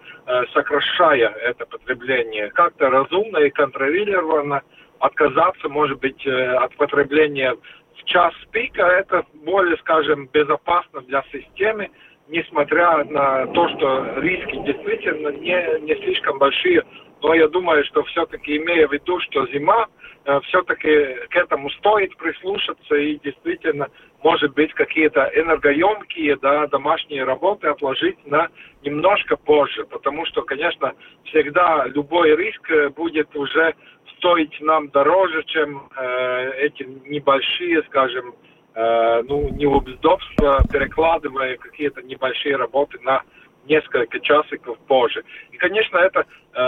сокращая 0.52 1.28
это 1.28 1.64
потребление. 1.66 2.50
Как-то 2.50 2.90
разумно 2.90 3.38
и 3.38 3.50
контролированно 3.50 4.62
отказаться, 5.00 5.68
может 5.68 5.98
быть, 5.98 6.26
от 6.26 6.74
потребления 6.76 7.56
в 8.00 8.04
час 8.04 8.32
пика, 8.52 8.82
это 8.82 9.24
более, 9.34 9.76
скажем, 9.78 10.28
безопасно 10.32 11.00
для 11.02 11.22
системы, 11.32 11.90
несмотря 12.28 13.04
на 13.04 13.46
то, 13.48 13.68
что 13.70 14.20
риски 14.20 14.56
действительно 14.64 15.28
не, 15.28 15.80
не 15.80 15.94
слишком 15.96 16.38
большие. 16.38 16.84
Но 17.22 17.34
я 17.34 17.48
думаю, 17.48 17.84
что 17.84 18.02
все-таки 18.04 18.56
имея 18.56 18.88
в 18.88 18.92
виду, 18.92 19.20
что 19.20 19.46
зима, 19.48 19.88
э, 20.24 20.40
все-таки 20.44 21.16
к 21.28 21.36
этому 21.36 21.68
стоит 21.70 22.16
прислушаться 22.16 22.94
и 22.94 23.18
действительно, 23.18 23.88
может 24.22 24.54
быть, 24.54 24.72
какие-то 24.72 25.30
энергоемкие 25.34 26.36
да, 26.36 26.66
домашние 26.68 27.24
работы 27.24 27.68
отложить 27.68 28.24
на 28.26 28.48
немножко 28.82 29.36
позже. 29.36 29.84
Потому 29.84 30.24
что, 30.26 30.42
конечно, 30.42 30.94
всегда 31.24 31.86
любой 31.86 32.36
риск 32.36 32.70
э, 32.70 32.88
будет 32.88 33.34
уже 33.36 33.74
стоить 34.20 34.60
нам 34.60 34.90
дороже, 34.90 35.42
чем 35.44 35.88
э, 35.96 36.52
эти 36.58 36.84
небольшие, 37.08 37.82
скажем, 37.84 38.34
Э, 38.72 39.22
ну, 39.26 39.48
неудобства, 39.48 40.62
перекладывая 40.72 41.56
какие-то 41.56 42.02
небольшие 42.02 42.54
работы 42.54 43.00
на 43.02 43.22
несколько 43.66 44.20
часиков 44.20 44.78
позже. 44.86 45.24
И, 45.50 45.56
конечно, 45.56 45.98
это, 45.98 46.24
э, 46.54 46.60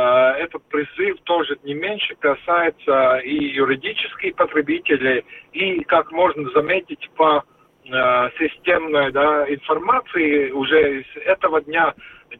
этот 0.42 0.64
призыв 0.64 1.20
тоже 1.22 1.56
не 1.62 1.74
меньше 1.74 2.16
касается 2.16 3.18
и 3.18 3.44
юридических 3.54 4.34
потребителей, 4.34 5.24
и, 5.52 5.84
как 5.84 6.10
можно 6.10 6.50
заметить 6.50 7.08
по 7.16 7.44
э, 7.84 8.30
системной 8.38 9.12
да, 9.12 9.46
информации, 9.48 10.50
уже 10.50 11.04
с 11.04 11.16
этого 11.18 11.60
дня 11.60 11.94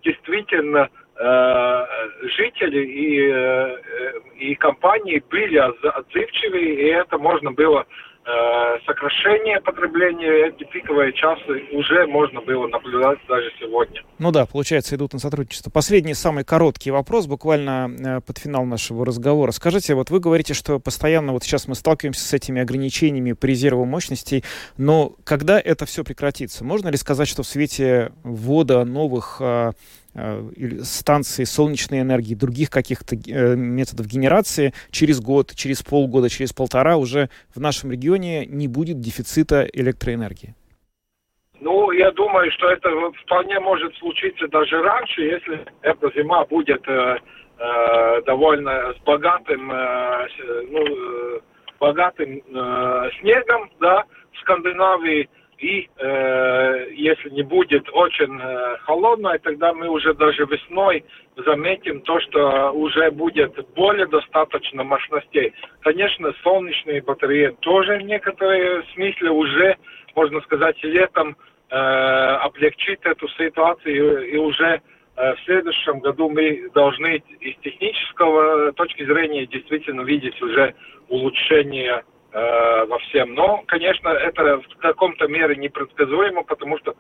действительно 0.05 0.89
э, 0.89 1.02
жители 1.19 2.85
и, 2.85 3.31
э, 3.31 3.77
и 4.39 4.55
компании 4.55 5.23
были 5.31 5.59
отзывчивы, 5.59 6.59
и 6.59 6.87
это 6.87 7.19
можно 7.19 7.53
было 7.53 7.87
Э, 8.25 8.79
сокращение 8.87 9.61
потребления, 9.61 10.51
эти 10.51 10.63
пиковые 10.71 11.13
часы 11.13 11.65
уже 11.73 12.07
можно 12.07 12.41
было 12.41 12.69
наблюдать 12.69 13.19
даже 13.29 13.51
сегодня. 13.59 14.01
Ну 14.21 14.31
да, 14.31 14.47
получается, 14.47 14.95
идут 14.95 15.13
на 15.13 15.19
сотрудничество. 15.19 15.73
Последний, 15.73 16.15
самый 16.15 16.45
короткий 16.45 16.93
вопрос, 16.93 17.27
буквально 17.27 17.91
э, 17.91 18.21
под 18.21 18.39
финал 18.39 18.65
нашего 18.65 19.05
разговора. 19.05 19.51
Скажите, 19.51 19.97
вот 19.97 20.11
вы 20.11 20.21
говорите, 20.21 20.55
что 20.55 20.79
постоянно 20.79 21.33
вот 21.33 21.43
сейчас 21.43 21.67
мы 21.67 21.75
сталкиваемся 21.75 22.25
с 22.25 22.33
этими 22.33 22.63
ограничениями 22.63 23.33
по 23.33 23.47
резерву 23.47 23.85
мощностей, 23.87 24.45
но 24.77 25.17
когда 25.25 25.59
это 25.59 25.85
все 25.85 26.05
прекратится? 26.05 26.65
Можно 26.65 26.91
ли 26.91 26.97
сказать, 26.99 27.27
что 27.27 27.43
в 27.43 27.47
свете 27.49 28.13
ввода 28.23 28.85
новых 28.85 29.43
э, 30.15 30.51
станции 30.83 31.45
солнечной 31.45 32.01
энергии, 32.01 32.35
других 32.35 32.71
каких-то 32.71 33.17
э, 33.17 33.57
методов 33.57 34.07
генерации, 34.07 34.73
через 34.91 35.21
год, 35.21 35.55
через 35.55 35.83
полгода, 35.83 36.29
через 36.29 36.53
полтора 36.53 36.97
уже 36.97 37.29
в 37.55 37.61
нашем 37.61 37.93
регионе 37.93 38.47
не 38.47 38.69
будет 38.69 39.01
дефицита 39.01 39.67
электроэнергии? 39.73 40.55
Ну, 41.61 41.93
я 41.93 42.11
думаю, 42.11 42.51
что 42.51 42.69
это 42.69 42.89
вполне 43.25 43.61
может 43.61 43.95
случиться 43.97 44.49
даже 44.49 44.83
раньше, 44.83 45.23
если 45.23 45.65
эта 45.83 46.11
зима 46.17 46.45
будет 46.47 46.83
э, 46.89 47.19
э, 47.59 48.23
довольно 48.27 48.93
с 48.95 48.99
богатым, 49.05 49.71
э, 49.71 50.29
ну, 50.71 50.85
э, 50.85 51.41
богатым 51.79 52.43
э, 52.53 53.11
снегом, 53.21 53.71
да, 53.79 54.05
в 54.33 54.39
Скандинавии 54.41 55.29
и 55.63 55.89
э, 55.97 56.87
если 56.93 57.31
не 57.31 57.43
будет 57.43 57.89
очень 57.93 58.37
э, 58.41 58.79
холодно, 58.85 59.39
тогда 59.39 59.73
мы 59.73 59.89
уже 59.89 60.13
даже 60.13 60.45
весной 60.45 61.05
заметим 61.37 62.01
то, 62.01 62.19
что 62.21 62.73
уже 62.73 63.13
будет 63.13 63.55
более 63.77 64.07
достаточно 64.07 64.83
мощностей. 64.83 65.55
Конечно, 65.81 66.35
солнечные 66.43 67.01
батареи 67.01 67.57
тоже 67.61 67.99
в 67.99 68.03
некоторые 68.03 68.83
смысле 68.95 69.31
уже, 69.31 69.77
можно 70.17 70.41
сказать, 70.41 70.83
летом 70.83 71.37
э, 71.71 71.77
облегчит 71.77 72.99
эту 73.07 73.29
ситуацию 73.29 74.29
и 74.29 74.37
уже 74.39 74.81
э, 75.15 75.35
в 75.37 75.41
следующем 75.45 76.01
году 76.01 76.29
мы 76.29 76.71
должны 76.75 77.23
из 77.39 77.57
технического 77.59 78.73
точки 78.73 79.05
зрения 79.05 79.47
действительно 79.47 80.01
видеть 80.01 80.43
уже 80.43 80.75
улучшение 81.09 82.03
Э, 82.35 82.87
во 82.87 82.99
всем. 83.01 83.35
Но, 83.35 83.63
конечно, 83.67 84.09
это 84.09 84.63
в 84.63 84.79
каком-то 84.81 85.27
мере 85.27 85.55
непредсказуемо, 85.55 86.43
потому 86.45 86.79
что 86.79 86.95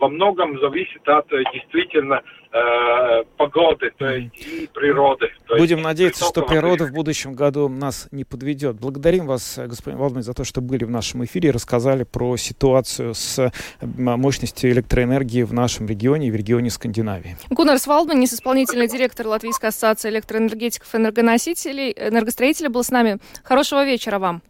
во 0.00 0.08
многом 0.08 0.58
зависит 0.60 1.06
от 1.06 1.30
э, 1.30 1.42
действительно 1.52 2.22
э, 2.50 3.24
погоды, 3.36 3.92
то 3.98 4.08
есть 4.08 4.34
и 4.34 4.66
природы. 4.72 5.30
Будем 5.50 5.76
есть, 5.76 5.88
надеяться, 5.88 6.24
что 6.24 6.40
природа 6.40 6.86
в 6.86 6.92
будущем 6.92 7.34
году 7.34 7.68
нас 7.68 8.08
не 8.12 8.24
подведет. 8.24 8.76
Благодарим 8.76 9.26
вас, 9.26 9.60
господин 9.62 9.98
Валдман, 9.98 10.22
за 10.22 10.32
то, 10.32 10.44
что 10.44 10.62
были 10.62 10.84
в 10.84 10.90
нашем 10.90 11.22
эфире 11.26 11.50
и 11.50 11.52
рассказали 11.52 12.04
про 12.04 12.38
ситуацию 12.38 13.12
с 13.12 13.52
мощностью 13.82 14.70
электроэнергии 14.70 15.42
в 15.42 15.52
нашем 15.52 15.86
регионе 15.86 16.28
и 16.28 16.30
в 16.30 16.34
регионе 16.34 16.70
Скандинавии. 16.70 17.36
Гуннар 17.50 17.78
Свалдманис, 17.78 18.32
исполнительный 18.32 18.88
директор 18.88 19.26
Латвийской 19.26 19.66
ассоциации 19.66 20.08
электроэнергетиков 20.08 20.94
и 20.94 20.96
энергоносителей, 20.96 21.92
энергостроителей, 21.92 22.70
был 22.70 22.82
с 22.82 22.90
нами. 22.90 23.18
Хорошего 23.44 23.84
вечера 23.84 24.18
вам. 24.18 24.40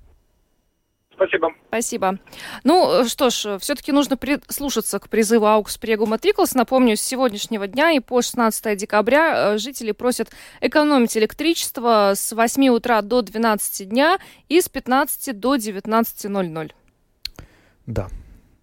Спасибо. 1.18 1.52
Спасибо. 1.66 2.18
Ну 2.62 3.04
что 3.08 3.30
ж, 3.30 3.58
все-таки 3.58 3.90
нужно 3.90 4.16
прислушаться 4.16 5.00
к 5.00 5.08
призыву 5.08 5.46
Аукс 5.46 5.76
Прегума 5.76 6.16
Триклс. 6.16 6.54
Напомню, 6.54 6.96
с 6.96 7.00
сегодняшнего 7.00 7.66
дня 7.66 7.90
и 7.90 7.98
по 7.98 8.22
16 8.22 8.78
декабря 8.78 9.54
э, 9.54 9.58
жители 9.58 9.90
просят 9.90 10.30
экономить 10.60 11.16
электричество 11.16 12.12
с 12.14 12.32
8 12.32 12.68
утра 12.68 13.02
до 13.02 13.22
12 13.22 13.88
дня 13.88 14.18
и 14.48 14.60
с 14.60 14.68
15 14.68 15.38
до 15.40 15.56
19.00. 15.56 16.70
Да, 17.86 18.08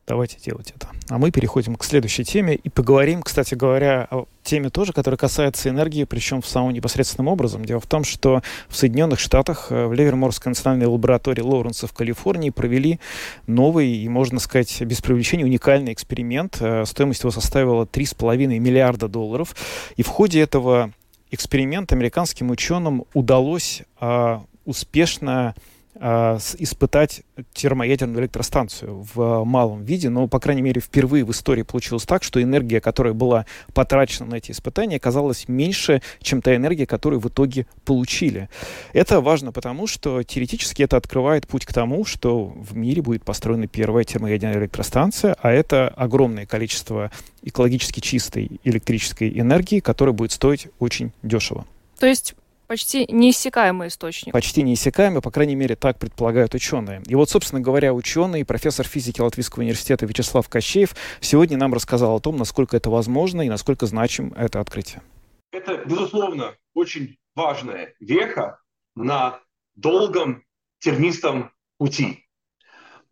Давайте 0.07 0.37
делать 0.39 0.71
это. 0.75 0.89
А 1.09 1.17
мы 1.17 1.31
переходим 1.31 1.75
к 1.75 1.83
следующей 1.83 2.23
теме 2.23 2.53
и 2.53 2.69
поговорим, 2.69 3.23
кстати 3.23 3.55
говоря, 3.55 4.07
о 4.11 4.25
теме 4.43 4.69
тоже, 4.69 4.93
которая 4.93 5.17
касается 5.17 5.69
энергии, 5.69 6.03
причем 6.03 6.43
в 6.43 6.47
самом 6.47 6.73
непосредственном 6.73 7.27
образом. 7.27 7.65
Дело 7.65 7.79
в 7.79 7.87
том, 7.87 8.03
что 8.03 8.43
в 8.69 8.75
Соединенных 8.75 9.19
Штатах 9.19 9.67
э, 9.71 9.87
в 9.87 9.93
Леверморской 9.93 10.51
национальной 10.51 10.85
лаборатории 10.85 11.41
Лоуренса 11.41 11.87
в 11.87 11.93
Калифорнии 11.93 12.51
провели 12.51 12.99
новый 13.47 13.89
и, 13.89 14.07
можно 14.07 14.39
сказать, 14.39 14.79
без 14.83 15.01
привлечения 15.01 15.43
уникальный 15.43 15.91
эксперимент. 15.91 16.57
Э, 16.59 16.85
стоимость 16.85 17.23
его 17.23 17.31
составила 17.31 17.85
3,5 17.85 18.59
миллиарда 18.59 19.07
долларов. 19.07 19.55
И 19.95 20.03
в 20.03 20.07
ходе 20.07 20.39
этого 20.39 20.91
эксперимента 21.31 21.95
американским 21.95 22.51
ученым 22.51 23.05
удалось 23.13 23.81
а, 23.99 24.43
успешно 24.65 25.55
испытать 25.97 27.23
термоядерную 27.53 28.21
электростанцию 28.21 29.05
в 29.13 29.45
малом 29.45 29.83
виде, 29.83 30.09
но, 30.09 30.27
по 30.27 30.39
крайней 30.39 30.61
мере, 30.61 30.81
впервые 30.81 31.23
в 31.23 31.31
истории 31.31 31.61
получилось 31.61 32.03
так, 32.03 32.23
что 32.23 32.41
энергия, 32.41 32.81
которая 32.81 33.13
была 33.13 33.45
потрачена 33.73 34.29
на 34.29 34.35
эти 34.35 34.51
испытания, 34.51 34.97
оказалась 34.97 35.47
меньше, 35.47 36.01
чем 36.21 36.41
та 36.41 36.55
энергия, 36.55 36.85
которую 36.85 37.21
в 37.21 37.27
итоге 37.27 37.65
получили. 37.85 38.49
Это 38.93 39.21
важно 39.21 39.51
потому, 39.51 39.87
что 39.87 40.23
теоретически 40.23 40.83
это 40.83 40.97
открывает 40.97 41.47
путь 41.47 41.65
к 41.65 41.71
тому, 41.71 42.03
что 42.03 42.45
в 42.45 42.75
мире 42.75 43.01
будет 43.01 43.23
построена 43.23 43.67
первая 43.67 44.03
термоядерная 44.03 44.59
электростанция, 44.59 45.35
а 45.41 45.51
это 45.51 45.87
огромное 45.87 46.45
количество 46.45 47.09
экологически 47.41 48.01
чистой 48.01 48.59
электрической 48.63 49.39
энергии, 49.39 49.79
которая 49.79 50.13
будет 50.13 50.31
стоить 50.31 50.67
очень 50.79 51.13
дешево. 51.23 51.65
То 51.99 52.07
есть 52.07 52.35
Почти 52.67 53.05
неиссякаемый 53.11 53.89
источник. 53.89 54.33
Почти 54.33 54.63
неиссякаемый, 54.63 55.21
по 55.21 55.29
крайней 55.29 55.55
мере, 55.55 55.75
так 55.75 55.99
предполагают 55.99 56.55
ученые. 56.55 57.03
И 57.05 57.15
вот, 57.15 57.29
собственно 57.29 57.61
говоря, 57.61 57.93
ученый, 57.93 58.43
профессор 58.43 58.87
физики 58.87 59.21
Латвийского 59.21 59.61
университета 59.61 60.05
Вячеслав 60.05 60.49
Кощеев 60.49 60.95
сегодня 61.19 61.57
нам 61.57 61.73
рассказал 61.73 62.15
о 62.15 62.19
том, 62.19 62.37
насколько 62.37 62.75
это 62.75 62.89
возможно 62.89 63.41
и 63.43 63.49
насколько 63.49 63.85
значим 63.85 64.33
это 64.33 64.59
открытие. 64.59 65.03
Это, 65.51 65.77
безусловно, 65.85 66.55
очень 66.73 67.17
важная 67.35 67.93
веха 67.99 68.59
на 68.95 69.39
долгом 69.75 70.43
тернистом 70.79 71.51
пути. 71.77 72.25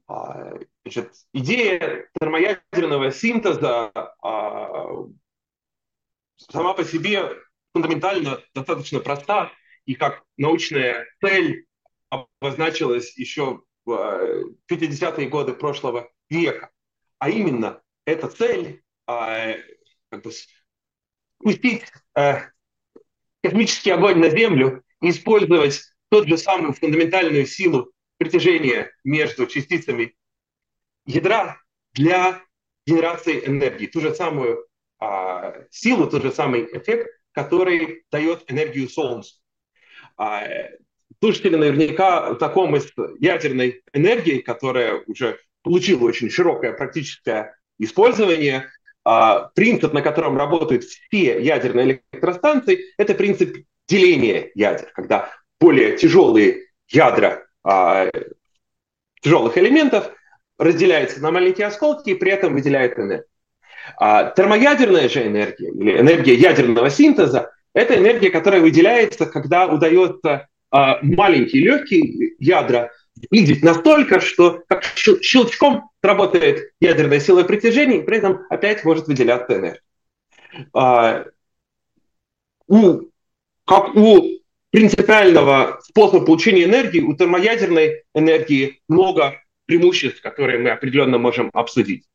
А, 0.08 0.54
значит, 0.84 1.14
идея 1.34 2.08
термоядерного 2.20 3.12
синтеза 3.12 3.92
а, 4.22 5.06
сама 6.38 6.74
по 6.74 6.84
себе 6.84 7.30
фундаментально 7.74 8.42
достаточно 8.54 9.00
проста 9.00 9.52
и 9.86 9.96
как 9.96 10.24
научная 10.38 11.06
цель 11.22 11.66
обозначилась 12.10 13.18
еще 13.18 13.64
в 13.86 14.54
50-е 14.70 15.26
э, 15.26 15.30
годы 15.30 15.54
прошлого 15.54 16.10
века. 16.30 16.70
А 17.20 17.30
именно, 17.30 17.82
эта 18.06 18.28
цель 18.28 18.84
э, 19.08 19.56
как 20.10 20.24
бы, 20.24 20.32
спустить 21.42 21.84
э, 22.16 22.42
космический 23.42 23.92
огонь 23.92 24.20
на 24.20 24.30
Землю 24.30 24.84
и 25.02 25.10
использовать 25.10 25.82
тот 26.10 26.28
же 26.28 26.38
самую 26.38 26.74
фундаментальную 26.74 27.46
силу 27.46 27.92
притяжения 28.18 28.92
между 29.04 29.48
частицами 29.48 30.16
ядра 31.06 31.58
для 31.94 32.42
генерации 32.86 33.46
энергии, 33.46 33.88
ту 33.88 34.00
же 34.02 34.14
самую 34.14 34.66
а, 35.00 35.66
силу, 35.72 36.10
тот 36.10 36.22
же 36.22 36.32
самый 36.32 36.66
эффект, 36.66 37.10
который 37.34 38.04
дает 38.12 38.44
энергию 38.48 38.90
Солнцу. 38.90 39.36
А, 40.18 40.44
слушатели 41.20 41.56
наверняка 41.56 42.36
знакомы 42.36 42.82
с 42.82 42.92
ядерной 43.20 43.82
энергией, 43.94 44.42
которая 44.42 45.04
уже 45.08 45.40
получила 45.64 46.06
очень 46.06 46.30
широкое 46.30 46.74
практическое 46.74 47.58
использование. 47.80 48.70
А, 49.04 49.50
принцип, 49.56 49.92
на 49.94 50.02
котором 50.02 50.38
работают 50.38 50.86
все 50.86 51.42
ядерные 51.42 52.02
электростанции, 52.12 52.94
это 52.98 53.14
принцип 53.14 53.66
деления 53.88 54.52
ядер, 54.56 54.92
когда 54.94 55.30
более 55.60 55.98
тяжелые 55.98 56.68
ядра 56.88 57.46
а, 57.64 58.10
тяжелых 59.22 59.58
элементов 59.58 60.12
разделяются 60.58 61.22
на 61.22 61.32
маленькие 61.32 61.68
осколки 61.68 62.12
и 62.12 62.16
при 62.16 62.32
этом 62.32 62.54
выделяют 62.54 62.98
энергию. 62.98 63.26
А 63.98 64.32
термоядерная 64.32 65.10
же 65.10 65.28
энергия 65.28 65.70
или 65.70 66.00
энергия 66.00 66.36
ядерного 66.36 66.90
синтеза– 66.90 67.52
это 67.74 67.98
энергия, 67.98 68.30
которая 68.30 68.62
выделяется, 68.62 69.26
когда 69.26 69.68
удается 69.68 70.48
а, 70.72 71.00
маленькие 71.02 71.64
легкие 71.64 72.36
ядра 72.40 72.92
сблизить 73.16 73.64
настолько, 73.64 74.20
что 74.20 74.64
как 74.68 74.84
щелчком 74.84 75.90
работает 76.02 76.72
ядерная 76.80 77.20
сила 77.20 77.44
притяжения, 77.44 78.00
и 78.00 78.04
при 78.04 78.18
этом 78.18 78.42
опять 78.50 78.84
может 78.84 79.08
выделяться 79.08 79.58
энергия. 79.58 79.82
А, 80.74 81.26
у, 82.68 83.02
как 83.66 83.96
у 83.96 84.40
принципиального 84.72 85.80
способа 85.84 86.26
получения 86.26 86.64
энергии, 86.64 87.02
у 87.02 87.16
термоядерной 87.16 88.04
энергии 88.16 88.82
много 88.88 89.36
преимуществ, 89.66 90.22
которые 90.22 90.60
мы 90.60 90.72
определенно 90.72 91.18
можем 91.18 91.50
обсудить. 91.54 92.06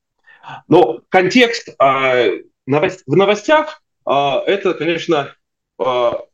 Но 0.69 1.01
контекст 1.09 1.69
а, 1.79 2.27
в 2.67 3.17
новостях 3.17 3.83
а, 4.05 4.43
это, 4.47 4.75
конечно, 4.75 5.35
с 5.79 6.25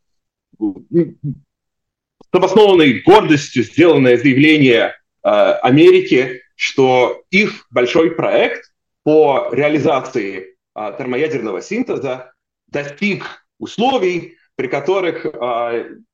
обоснованной 2.33 3.03
гордостью 3.03 3.65
сделанное 3.65 4.17
заявление 4.17 4.97
Америки, 5.23 6.43
что 6.55 7.23
их 7.31 7.67
большой 7.71 8.13
проект 8.13 8.73
по 9.03 9.51
реализации 9.53 10.57
термоядерного 10.75 11.61
синтеза 11.61 12.33
достиг 12.69 13.47
условий, 13.59 14.39
при 14.57 14.69
которых 14.69 15.27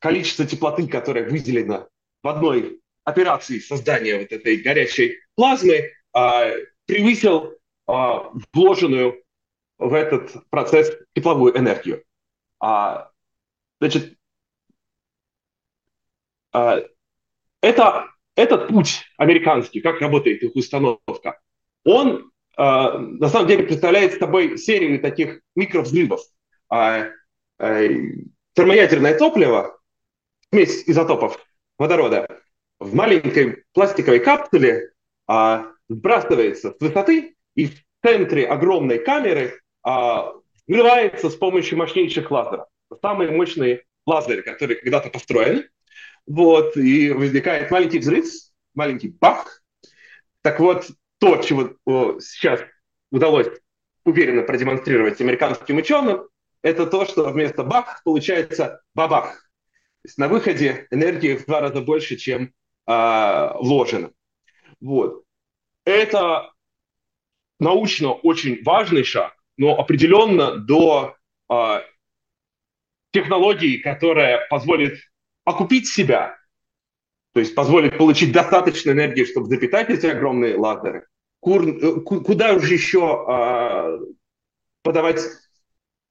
количество 0.01 0.45
теплоты, 0.45 0.89
которое 0.89 1.29
выделено 1.29 1.87
в 2.23 2.29
одной 2.29 2.81
операции 3.05 3.61
создания 3.61 4.19
вот 4.19 4.33
этой 4.33 4.57
горячей 4.57 5.19
плазмы, 5.37 5.93
превысил 6.87 7.55
а, 7.91 8.33
вложенную 8.53 9.23
в 9.79 9.95
этот 9.95 10.49
процесс 10.51 10.93
тепловую 11.15 11.57
энергию. 11.57 12.05
А, 12.59 13.11
значит, 13.81 14.17
а, 16.53 16.81
это, 17.61 18.07
этот 18.37 18.69
путь 18.69 19.05
американский, 19.17 19.81
как 19.81 20.01
работает 20.01 20.43
их 20.43 20.55
установка, 20.55 21.41
он 21.85 22.31
а, 22.57 22.99
на 22.99 23.29
самом 23.29 23.49
деле 23.49 23.65
представляет 23.65 24.19
собой 24.19 24.59
серию 24.59 25.01
таких 25.01 25.41
микровзрывов. 25.55 26.21
А, 26.69 27.09
а, 27.59 27.89
термоядерное 28.55 29.19
топливо, 29.19 29.79
смесь 30.53 30.85
изотопов 30.87 31.45
водорода, 31.79 32.29
в 32.79 32.95
маленькой 32.95 33.65
пластиковой 33.73 34.21
капсуле 34.21 34.93
а, 35.27 35.67
сбрасывается 35.89 36.73
с 36.73 36.81
высоты 36.81 37.37
и 37.61 37.67
в 37.67 37.85
центре 38.03 38.47
огромной 38.47 38.99
камеры 38.99 39.61
а, 39.83 40.33
взрывается 40.67 41.29
с 41.29 41.37
помощью 41.37 41.77
мощнейших 41.77 42.31
лазеров. 42.31 42.67
Самые 43.03 43.31
мощные 43.31 43.85
лазеры, 44.07 44.43
которые 44.43 44.81
когда-то 44.81 45.11
построены. 45.11 45.69
Вот, 46.27 46.77
и 46.77 47.11
возникает 47.11 47.71
маленький 47.71 47.99
взрыв, 47.99 48.25
маленький 48.75 49.09
бах. 49.09 49.63
Так 50.43 50.59
вот, 50.59 50.91
то, 51.19 51.37
чего 51.43 51.71
о, 51.85 52.19
сейчас 52.21 52.61
удалось 53.11 53.49
уверенно 54.05 54.43
продемонстрировать 54.43 55.21
американским 55.21 55.77
ученым, 55.77 56.29
это 56.63 56.87
то, 56.87 57.05
что 57.05 57.31
вместо 57.31 57.63
бах 57.63 58.01
получается 58.05 58.81
бабах. 58.95 59.33
То 60.03 60.07
есть 60.07 60.19
на 60.19 60.29
выходе 60.29 60.87
энергии 60.91 61.37
в 61.37 61.45
два 61.45 61.61
раза 61.61 61.83
больше, 61.83 62.17
чем 62.17 62.55
э, 62.87 63.53
вложено. 63.59 64.13
Вот. 64.81 65.25
Это 65.85 66.53
научно 67.61 68.13
очень 68.13 68.63
важный 68.63 69.05
шаг, 69.05 69.35
но 69.57 69.79
определенно 69.79 70.57
до 70.57 71.17
э, 71.51 71.81
технологии, 73.13 73.79
которая 73.79 74.47
позволит 74.49 74.99
окупить 75.45 75.89
себя, 75.89 76.37
то 77.33 77.41
есть 77.41 77.55
позволит 77.55 77.97
получить 77.97 78.33
достаточно 78.33 78.91
энергии, 78.91 79.25
чтобы 79.25 79.47
запитать 79.47 79.91
эти 79.91 80.07
огромные 80.07 80.57
лазеры, 80.57 81.07
кур, 81.41 81.67
э, 81.67 82.01
куда 82.01 82.55
уже 82.55 82.75
еще 82.75 83.25
э, 83.29 83.99
подавать 84.83 85.21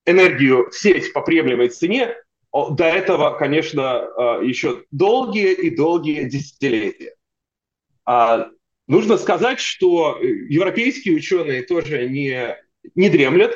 энергию 0.05 0.71
сеть 0.71 1.13
по 1.13 1.21
приемлемой 1.21 1.69
цене, 1.69 2.15
до 2.51 2.83
этого, 2.83 3.37
конечно, 3.37 3.81
э, 3.81 4.45
еще 4.45 4.83
долгие 4.91 5.53
и 5.53 5.75
долгие 5.75 6.23
десятилетия. 6.23 7.15
А 8.05 8.49
нужно 8.89 9.17
сказать, 9.17 9.59
что 9.59 10.17
европейские 10.19 11.15
ученые 11.15 11.61
тоже 11.63 12.09
не, 12.09 12.57
не 12.95 13.09
дремлят, 13.09 13.55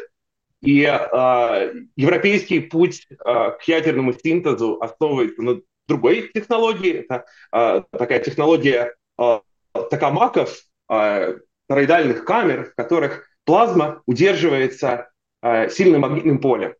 и 0.61 0.85
а, 0.85 1.69
европейский 1.97 2.61
путь 2.61 3.05
а, 3.19 3.51
к 3.51 3.63
ядерному 3.67 4.13
синтезу 4.13 4.77
основывается 4.79 5.41
на 5.41 5.61
другой 5.89 6.31
технологии. 6.33 6.99
Это 6.99 7.25
а, 7.51 7.81
такая 7.91 8.19
технология 8.19 8.95
а, 9.17 9.41
токамаков, 9.73 10.57
а, 10.87 11.35
тороидальных 11.67 12.23
камер, 12.23 12.71
в 12.71 12.75
которых 12.75 13.27
плазма 13.43 14.01
удерживается 14.05 15.11
а, 15.41 15.67
сильным 15.67 16.01
магнитным 16.01 16.39
полем. 16.39 16.75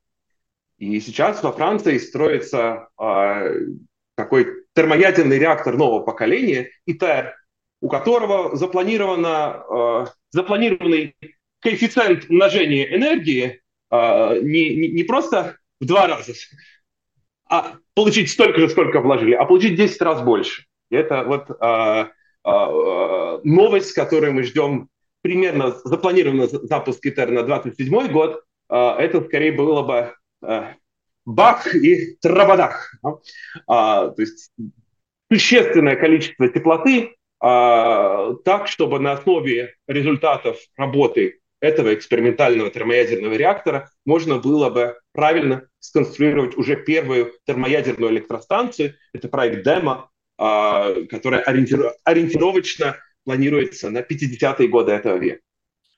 И 0.78 0.99
сейчас 0.99 1.43
во 1.43 1.51
Франции 1.51 1.97
строится 1.97 2.89
э, 2.99 3.68
такой 4.16 4.66
термоядерный 4.74 5.39
реактор 5.39 5.78
нового 5.78 6.04
поколения, 6.04 6.72
ИТЕР, 6.86 7.36
у 7.84 7.89
которого 7.89 8.55
запланировано, 8.55 9.63
э, 9.69 10.05
запланированный 10.31 11.15
коэффициент 11.59 12.29
умножения 12.29 12.95
энергии 12.95 13.61
э, 13.91 14.39
не, 14.41 14.75
не, 14.75 14.88
не 14.89 15.03
просто 15.03 15.57
в 15.79 15.86
два 15.86 16.07
раза, 16.07 16.34
а 17.49 17.75
получить 17.93 18.31
столько 18.31 18.59
же, 18.59 18.69
сколько 18.69 19.01
вложили, 19.01 19.34
а 19.34 19.45
получить 19.45 19.75
10 19.75 20.01
раз 20.01 20.21
больше. 20.21 20.65
И 20.89 20.95
это 20.95 21.23
вот 21.23 21.49
э, 21.49 22.05
э, 22.45 23.39
новость, 23.43 23.93
которую 23.93 24.34
мы 24.34 24.43
ждем 24.43 24.89
примерно 25.21 25.71
запланировано 25.84 26.47
запуск 26.47 27.05
ИТЕР 27.05 27.31
на 27.31 27.43
27 27.43 28.11
год, 28.11 28.43
это 28.69 29.21
скорее 29.21 29.51
было 29.51 29.84
бы 29.84 30.13
Э, 30.43 30.73
бах 31.25 31.73
и 31.73 32.15
трабадах. 32.15 32.95
А, 33.65 34.09
то 34.09 34.21
есть 34.21 34.51
существенное 35.31 35.95
количество 35.95 36.49
теплоты 36.49 37.15
так, 37.44 38.68
чтобы 38.68 39.00
на 39.00 39.12
основе 39.12 39.76
результатов 39.88 40.58
работы 40.78 41.41
этого 41.64 41.94
экспериментального 41.94 42.70
термоядерного 42.70 43.36
реактора 43.36 43.89
можно 44.06 44.38
было 44.38 44.70
бы 44.70 44.98
правильно 45.14 45.68
сконструировать 45.80 46.58
уже 46.58 46.76
первую 46.76 47.32
термоядерную 47.46 48.12
электростанцию. 48.12 48.96
Это 49.14 49.30
проект 49.30 49.64
ДЭМО, 49.64 50.10
а, 50.38 50.94
которая 51.10 51.41
ориентировочно 51.41 52.98
планируется 53.24 53.89
на 53.89 54.00
50-е 54.00 54.68
годы 54.68 54.91
этого 54.91 55.18
века. 55.18 55.39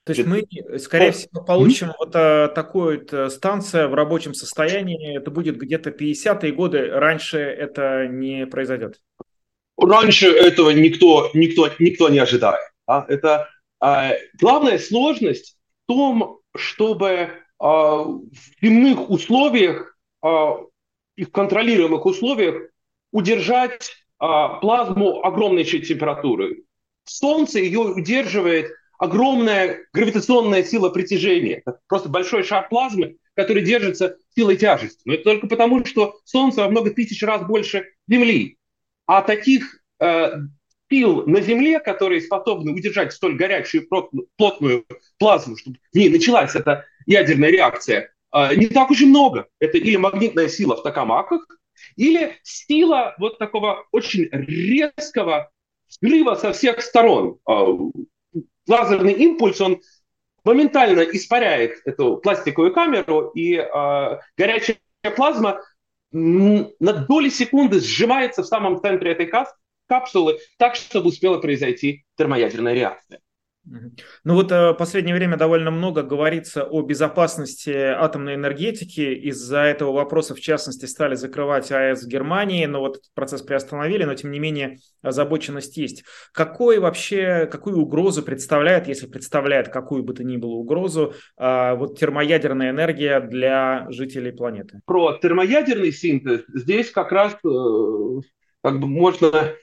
То 0.03 0.13
есть 0.13 0.27
мы, 0.27 0.43
скорее 0.77 1.13
всего, 1.13 1.43
получим 1.43 1.93
вот 1.97 2.11
а, 2.15 2.47
такую 2.49 2.99
вот 2.99 3.11
э, 3.11 3.29
станцию 3.31 3.89
в 3.89 3.95
рабочем 3.95 4.35
состоянии. 4.35 5.17
Это 5.17 5.31
будет 5.31 5.57
где-то 5.57 5.89
50-е 5.89 6.51
годы. 6.51 6.91
Раньше 6.91 7.39
это 7.39 8.07
не 8.07 8.45
произойдет. 8.45 9.01
Раньше 9.77 10.29
этого 10.29 10.69
никто, 10.71 11.29
никто, 11.33 11.69
никто 11.79 12.09
не 12.09 12.19
ожидает. 12.19 12.61
А? 12.87 13.05
Это 13.07 13.49
а, 13.79 14.11
главная 14.39 14.79
сложность 14.79 15.57
в 15.83 15.93
том, 15.93 16.39
чтобы 16.55 17.29
а, 17.59 18.03
в 18.03 18.25
земных 18.61 19.09
условиях 19.09 19.97
а, 20.21 20.59
и 21.15 21.25
в 21.25 21.31
контролируемых 21.31 22.05
условиях 22.05 22.69
удержать 23.11 23.91
а, 24.19 24.59
плазму 24.59 25.23
огромной 25.23 25.63
температуры. 25.63 26.63
Солнце 27.05 27.59
ее 27.59 27.79
удерживает 27.79 28.71
огромная 28.97 29.85
гравитационная 29.93 30.63
сила 30.63 30.89
притяжения. 30.89 31.63
Просто 31.87 32.09
большой 32.09 32.43
шар 32.43 32.67
плазмы, 32.69 33.17
который 33.35 33.63
держится 33.63 34.17
силой 34.35 34.57
тяжести. 34.57 35.01
Но 35.05 35.13
это 35.13 35.23
только 35.23 35.47
потому, 35.47 35.85
что 35.85 36.19
Солнце 36.23 36.61
во 36.61 36.69
много 36.69 36.91
тысяч 36.91 37.21
раз 37.23 37.45
больше 37.45 37.85
Земли. 38.07 38.57
А 39.05 39.21
таких 39.21 39.81
э, 39.99 40.31
сил 40.89 41.25
на 41.25 41.41
Земле, 41.41 41.79
которые 41.79 42.21
способны 42.21 42.71
удержать 42.73 43.13
столь 43.13 43.35
горячую 43.35 43.87
плотную 44.37 44.85
плазму, 45.17 45.57
чтобы 45.57 45.77
в 45.91 45.95
ней 45.95 46.09
началась 46.09 46.55
эта 46.55 46.85
ядерная 47.05 47.49
реакция, 47.49 48.11
э, 48.33 48.55
не 48.55 48.67
так 48.67 48.91
уж 48.91 49.01
и 49.01 49.05
много. 49.05 49.47
Это 49.59 49.77
или 49.77 49.95
магнитная 49.95 50.47
сила 50.47 50.75
в 50.75 50.83
токамаках, 50.83 51.45
или 51.95 52.35
сила 52.43 53.15
вот 53.17 53.37
такого 53.37 53.85
очень 53.91 54.27
резкого 54.31 55.51
взрыва 55.87 56.35
со 56.35 56.51
всех 56.53 56.81
сторон. 56.81 57.39
Э, 57.49 57.65
лазерный 58.67 59.13
импульс, 59.13 59.61
он 59.61 59.81
моментально 60.43 61.01
испаряет 61.01 61.81
эту 61.85 62.17
пластиковую 62.17 62.73
камеру, 62.73 63.31
и 63.35 63.55
э, 63.55 64.19
горячая 64.37 64.77
плазма 65.15 65.61
на 66.15 66.93
доли 66.93 67.29
секунды 67.29 67.81
сжимается 67.81 68.41
в 68.41 68.47
самом 68.47 68.79
центре 68.79 69.11
этой 69.11 69.29
капсулы 69.87 70.39
так, 70.57 70.75
чтобы 70.75 71.09
успела 71.09 71.39
произойти 71.39 72.05
термоядерная 72.17 72.73
реакция. 72.73 73.19
Ну 74.23 74.35
вот 74.35 74.51
э, 74.51 74.71
в 74.71 74.73
последнее 74.75 75.15
время 75.15 75.37
довольно 75.37 75.71
много 75.71 76.03
говорится 76.03 76.63
о 76.63 76.81
безопасности 76.81 77.71
атомной 77.71 78.35
энергетики. 78.35 79.01
Из-за 79.01 79.59
этого 79.59 79.91
вопроса, 79.91 80.35
в 80.35 80.39
частности, 80.39 80.85
стали 80.85 81.15
закрывать 81.15 81.71
АЭС 81.71 82.03
в 82.03 82.07
Германии, 82.07 82.65
но 82.65 82.79
вот 82.81 82.97
этот 82.97 83.13
процесс 83.13 83.41
приостановили, 83.41 84.03
но 84.03 84.13
тем 84.13 84.31
не 84.31 84.39
менее 84.39 84.77
озабоченность 85.01 85.77
есть. 85.77 86.03
Какой 86.31 86.79
вообще, 86.79 87.47
какую 87.51 87.79
угрозу 87.79 88.21
представляет, 88.21 88.87
если 88.87 89.07
представляет 89.07 89.69
какую 89.69 90.03
бы 90.03 90.13
то 90.13 90.23
ни 90.23 90.37
было 90.37 90.53
угрозу, 90.53 91.13
а, 91.37 91.75
вот 91.75 91.97
термоядерная 91.97 92.69
энергия 92.69 93.19
для 93.19 93.87
жителей 93.89 94.31
планеты? 94.31 94.81
Про 94.85 95.17
термоядерный 95.17 95.91
синтез 95.91 96.41
здесь 96.53 96.91
как 96.91 97.11
раз 97.11 97.33
э, 97.33 98.21
как 98.63 98.79
бы 98.79 98.87
можно 98.87 99.53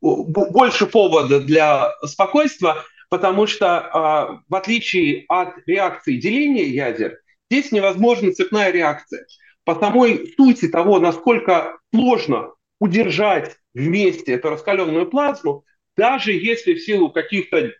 больше 0.00 0.86
повода 0.86 1.40
для 1.40 1.92
спокойствия, 2.04 2.74
потому 3.10 3.46
что 3.46 3.78
а, 3.78 4.40
в 4.48 4.54
отличие 4.54 5.24
от 5.28 5.54
реакции 5.66 6.16
деления 6.16 6.64
ядер, 6.64 7.20
здесь 7.50 7.72
невозможна 7.72 8.32
цепная 8.32 8.70
реакция. 8.70 9.26
По 9.64 9.74
самой 9.74 10.32
сути 10.36 10.68
того, 10.68 10.98
насколько 10.98 11.78
сложно 11.92 12.52
удержать 12.80 13.56
вместе 13.72 14.32
эту 14.32 14.50
раскаленную 14.50 15.08
плазму, 15.08 15.64
даже 15.96 16.32
если 16.32 16.74
в 16.74 16.82
силу 16.82 17.10
каких-то 17.10 17.72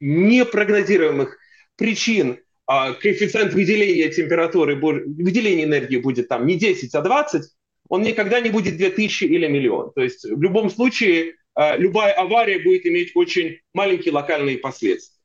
непрогнозируемых 0.00 1.38
причин 1.76 2.38
а, 2.66 2.92
коэффициент 2.92 3.54
выделения 3.54 4.08
температуры, 4.08 4.76
выделения 4.76 5.64
энергии 5.64 5.98
будет 5.98 6.28
там 6.28 6.46
не 6.46 6.56
10, 6.56 6.94
а 6.94 7.00
20, 7.00 7.42
он 7.88 8.02
никогда 8.02 8.40
не 8.40 8.50
будет 8.50 8.76
2000 8.76 9.24
или 9.24 9.46
миллион. 9.46 9.92
То 9.94 10.02
есть 10.02 10.24
в 10.24 10.42
любом 10.42 10.70
случае 10.70 11.34
любая 11.56 12.12
авария 12.12 12.58
будет 12.58 12.86
иметь 12.86 13.12
очень 13.14 13.58
маленькие 13.72 14.12
локальные 14.12 14.58
последствия. 14.58 15.18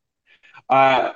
А, 0.67 1.15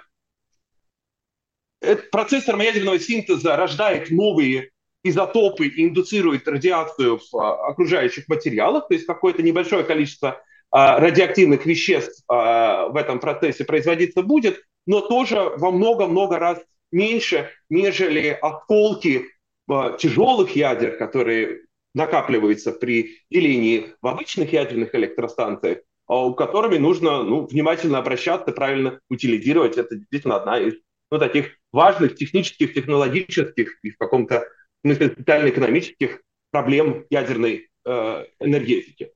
процесс 2.11 2.45
термоядерного 2.45 2.99
синтеза 2.99 3.55
рождает 3.55 4.11
новые 4.11 4.72
изотопы 5.03 5.72
индуцирует 5.76 6.47
радиацию 6.47 7.20
в 7.20 7.36
а, 7.36 7.68
окружающих 7.68 8.28
материалах, 8.28 8.88
то 8.88 8.93
есть 8.93 9.05
какое-то 9.05 9.43
небольшое 9.43 9.84
количество 9.84 10.41
радиоактивных 10.72 11.66
веществ 11.66 12.24
в 12.28 12.93
этом 12.97 13.20
процессе 13.20 13.63
производиться 13.63 14.24
будет, 14.24 14.61
но 14.86 14.99
тоже 14.99 15.53
во 15.55 15.72
много-много 15.72 16.38
раз 16.38 16.59
меньше, 16.91 17.49
нежели 17.70 18.38
осколки 18.41 19.26
тяжелых 19.70 20.53
ядер, 20.55 20.97
которые 20.97 21.64
накапливается 21.96 22.72
при 22.72 23.22
делении 23.32 23.96
в 24.02 24.08
обычных 24.08 24.54
ядерных 24.54 24.93
электростанциях, 24.93 25.80
а 26.08 26.26
у 26.26 26.36
которыми 26.36 26.78
нужно 26.78 27.24
ну, 27.24 27.48
внимательно 27.48 27.98
обращаться, 27.98 28.52
правильно 28.52 29.00
утилизировать. 29.10 29.78
Это 29.78 29.96
действительно 29.96 30.36
одна 30.36 30.60
из 30.60 30.76
ну, 31.10 31.18
таких 31.18 31.58
важных 31.72 32.16
технических, 32.16 32.74
технологических 32.74 33.80
и 33.82 33.89
в 33.89 33.98
каком-то 33.98 34.46
смысле 34.84 35.16
социально-экономических 35.18 36.22
проблем 36.52 37.06
ядерной 37.10 37.70
э, 37.86 38.26
энергетики. 38.39 39.12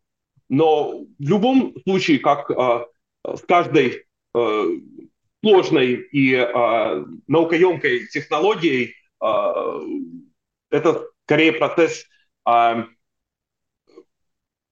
Но 0.47 1.01
в 1.01 1.29
любом 1.29 1.75
случае, 1.83 2.19
как 2.19 2.49
э, 2.49 2.85
с 3.35 3.41
каждой 3.41 4.05
э, 4.33 4.65
сложной 5.43 5.93
и 5.93 6.33
э, 6.33 7.05
наукоемкой 7.27 8.07
технологией, 8.07 8.95
э, 9.21 9.53
это 10.71 11.05
скорее 11.25 11.53
процесс 11.53 12.05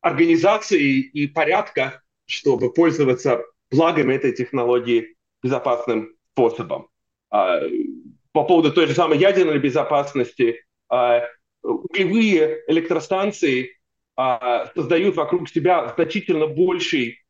организации 0.02 1.00
и 1.00 1.28
порядка, 1.28 2.02
чтобы 2.26 2.74
пользоваться 2.74 3.44
благами 3.72 4.14
этой 4.14 4.32
технологии 4.34 5.16
безопасным 5.44 6.16
способом. 6.32 6.88
А, 7.30 7.62
по 8.32 8.44
поводу 8.44 8.72
той 8.72 8.88
же 8.88 8.94
самой 8.94 9.18
ядерной 9.18 9.60
безопасности, 9.60 10.64
а, 10.90 11.24
углевые 11.64 12.64
электростанции 12.68 13.78
а, 14.16 14.72
создают 14.76 15.16
вокруг 15.16 15.50
себя 15.50 15.94
значительно 15.96 16.48
больший 16.48 17.24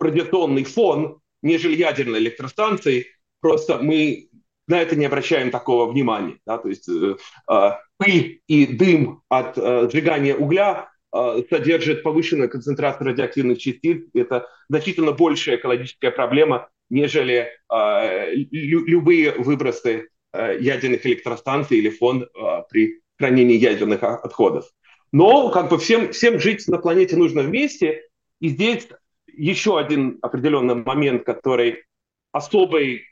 радиационный 0.00 0.64
фон, 0.64 1.20
нежели 1.42 1.76
ядерные 1.76 2.20
электростанции. 2.20 3.06
Просто 3.40 3.78
мы 3.78 4.28
на 4.66 4.80
это 4.80 4.96
не 4.96 5.04
обращаем 5.04 5.50
такого 5.50 5.90
внимания. 5.90 6.38
Да? 6.46 6.58
То 6.58 6.68
есть 6.68 6.88
э, 6.88 7.16
э, 7.50 7.70
пыль 7.98 8.40
и 8.46 8.66
дым 8.66 9.22
от 9.28 9.58
э, 9.58 9.88
сжигания 9.90 10.34
угля 10.34 10.90
э, 11.14 11.42
содержит 11.50 12.02
повышенную 12.02 12.48
концентрацию 12.48 13.06
радиоактивных 13.08 13.58
частиц. 13.58 14.02
Это 14.14 14.46
значительно 14.68 15.12
большая 15.12 15.56
экологическая 15.56 16.10
проблема, 16.10 16.68
нежели 16.90 17.48
э, 17.72 18.34
лю- 18.34 18.86
любые 18.86 19.32
выбросы 19.32 20.08
э, 20.32 20.58
ядерных 20.60 21.04
электростанций 21.06 21.78
или 21.78 21.90
фон 21.90 22.22
э, 22.22 22.62
при 22.70 23.00
хранении 23.18 23.56
ядерных 23.56 24.02
отходов. 24.02 24.66
Но 25.12 25.50
как 25.50 25.70
бы 25.70 25.78
всем, 25.78 26.12
всем 26.12 26.40
жить 26.40 26.66
на 26.66 26.78
планете 26.78 27.16
нужно 27.16 27.42
вместе. 27.42 28.02
И 28.40 28.48
здесь 28.48 28.88
еще 29.36 29.78
один 29.78 30.18
определенный 30.22 30.74
момент, 30.74 31.24
который 31.24 31.84
особой 32.32 33.04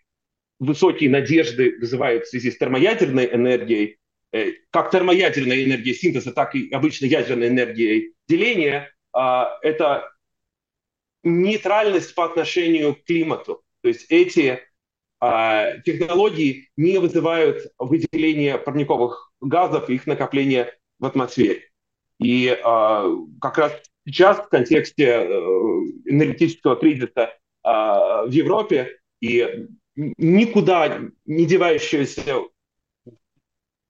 высокие 0.62 1.10
надежды 1.10 1.76
вызывают 1.80 2.24
в 2.24 2.30
связи 2.30 2.50
с 2.52 2.56
термоядерной 2.56 3.34
энергией, 3.34 3.98
э, 4.32 4.52
как 4.70 4.92
термоядерная 4.92 5.64
энергия 5.64 5.92
синтеза, 5.92 6.32
так 6.32 6.54
и 6.54 6.70
обычной 6.70 7.08
ядерной 7.08 7.48
энергией 7.48 8.14
деления, 8.28 8.92
а, 9.12 9.58
это 9.62 10.08
нейтральность 11.24 12.14
по 12.14 12.24
отношению 12.24 12.94
к 12.94 13.04
климату. 13.04 13.62
То 13.82 13.88
есть 13.88 14.06
эти 14.08 14.60
а, 15.20 15.78
технологии 15.78 16.70
не 16.76 16.98
вызывают 16.98 17.72
выделения 17.78 18.56
парниковых 18.56 19.32
газов 19.40 19.90
и 19.90 19.94
их 19.94 20.06
накопления 20.06 20.72
в 21.00 21.06
атмосфере. 21.06 21.64
И 22.20 22.56
а, 22.62 23.08
как 23.40 23.58
раз 23.58 23.72
сейчас 24.06 24.38
в 24.38 24.48
контексте 24.48 25.06
э, 25.06 25.28
энергетического 26.06 26.76
кризиса 26.76 27.36
в 27.64 28.28
Европе 28.28 28.98
и 29.20 29.68
никуда 29.97 31.01
не 31.24 31.47
девающееся 31.47 32.45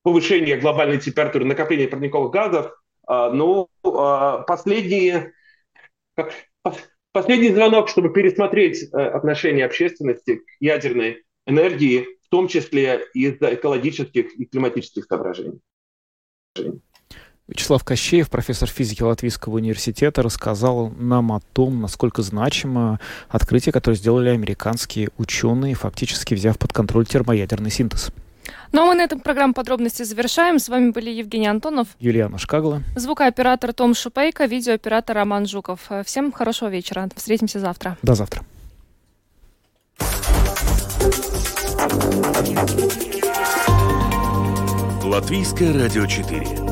повышение 0.03 0.57
глобальной 0.57 0.99
температуры, 0.99 1.45
накопление 1.45 1.89
парниковых 1.89 2.33
газов, 2.33 2.73
а, 3.07 3.31
но 3.31 3.69
а, 3.85 4.39
последние, 4.39 5.33
последний 7.13 7.51
звонок, 7.51 7.89
чтобы 7.89 8.13
пересмотреть 8.13 8.83
э, 8.83 8.97
отношение 8.97 9.65
общественности 9.65 10.37
к 10.37 10.45
ядерной 10.61 11.25
энергии, 11.47 12.07
в 12.25 12.29
том 12.29 12.49
числе 12.49 13.07
из-за 13.15 13.55
экологических 13.55 14.35
и 14.39 14.45
климатических 14.47 15.05
соображений. 15.05 15.61
Вячеслав 17.49 17.83
Кощеев, 17.83 18.31
профессор 18.31 18.69
физики 18.69 19.03
Латвийского 19.03 19.57
университета, 19.57 20.23
рассказал 20.23 20.93
нам 20.97 21.33
о 21.33 21.41
том, 21.53 21.81
насколько 21.81 22.23
значимо 22.23 23.01
открытие, 23.29 23.73
которое 23.73 23.97
сделали 23.97 24.29
американские 24.29 25.09
ученые, 25.19 25.75
фактически 25.75 26.35
взяв 26.35 26.57
под 26.59 26.73
контроль 26.73 27.05
термоядерный 27.05 27.71
синтез. 27.71 28.13
Ну 28.71 28.83
а 28.83 28.87
мы 28.87 28.95
на 28.95 29.03
этом 29.03 29.21
программу 29.21 29.55
подробности 29.55 30.03
завершаем. 30.05 30.59
С 30.59 30.69
вами 30.69 30.91
были 30.91 31.11
Евгений 31.11 31.47
Антонов, 31.47 31.89
Юлиана 31.99 32.39
Шкагла, 32.39 32.83
звукооператор 32.97 33.73
Том 33.73 33.95
Шупейко, 33.95 34.47
видеооператор 34.47 35.17
Роман 35.17 35.47
Жуков. 35.47 35.91
Всем 36.05 36.33
хорошего 36.33 36.69
вечера. 36.69 37.09
Встретимся 37.17 37.59
завтра. 37.59 37.99
До 38.03 38.15
завтра. 38.15 38.43
Латвийское 45.05 45.73
радио 45.75 46.07
4 46.07 46.72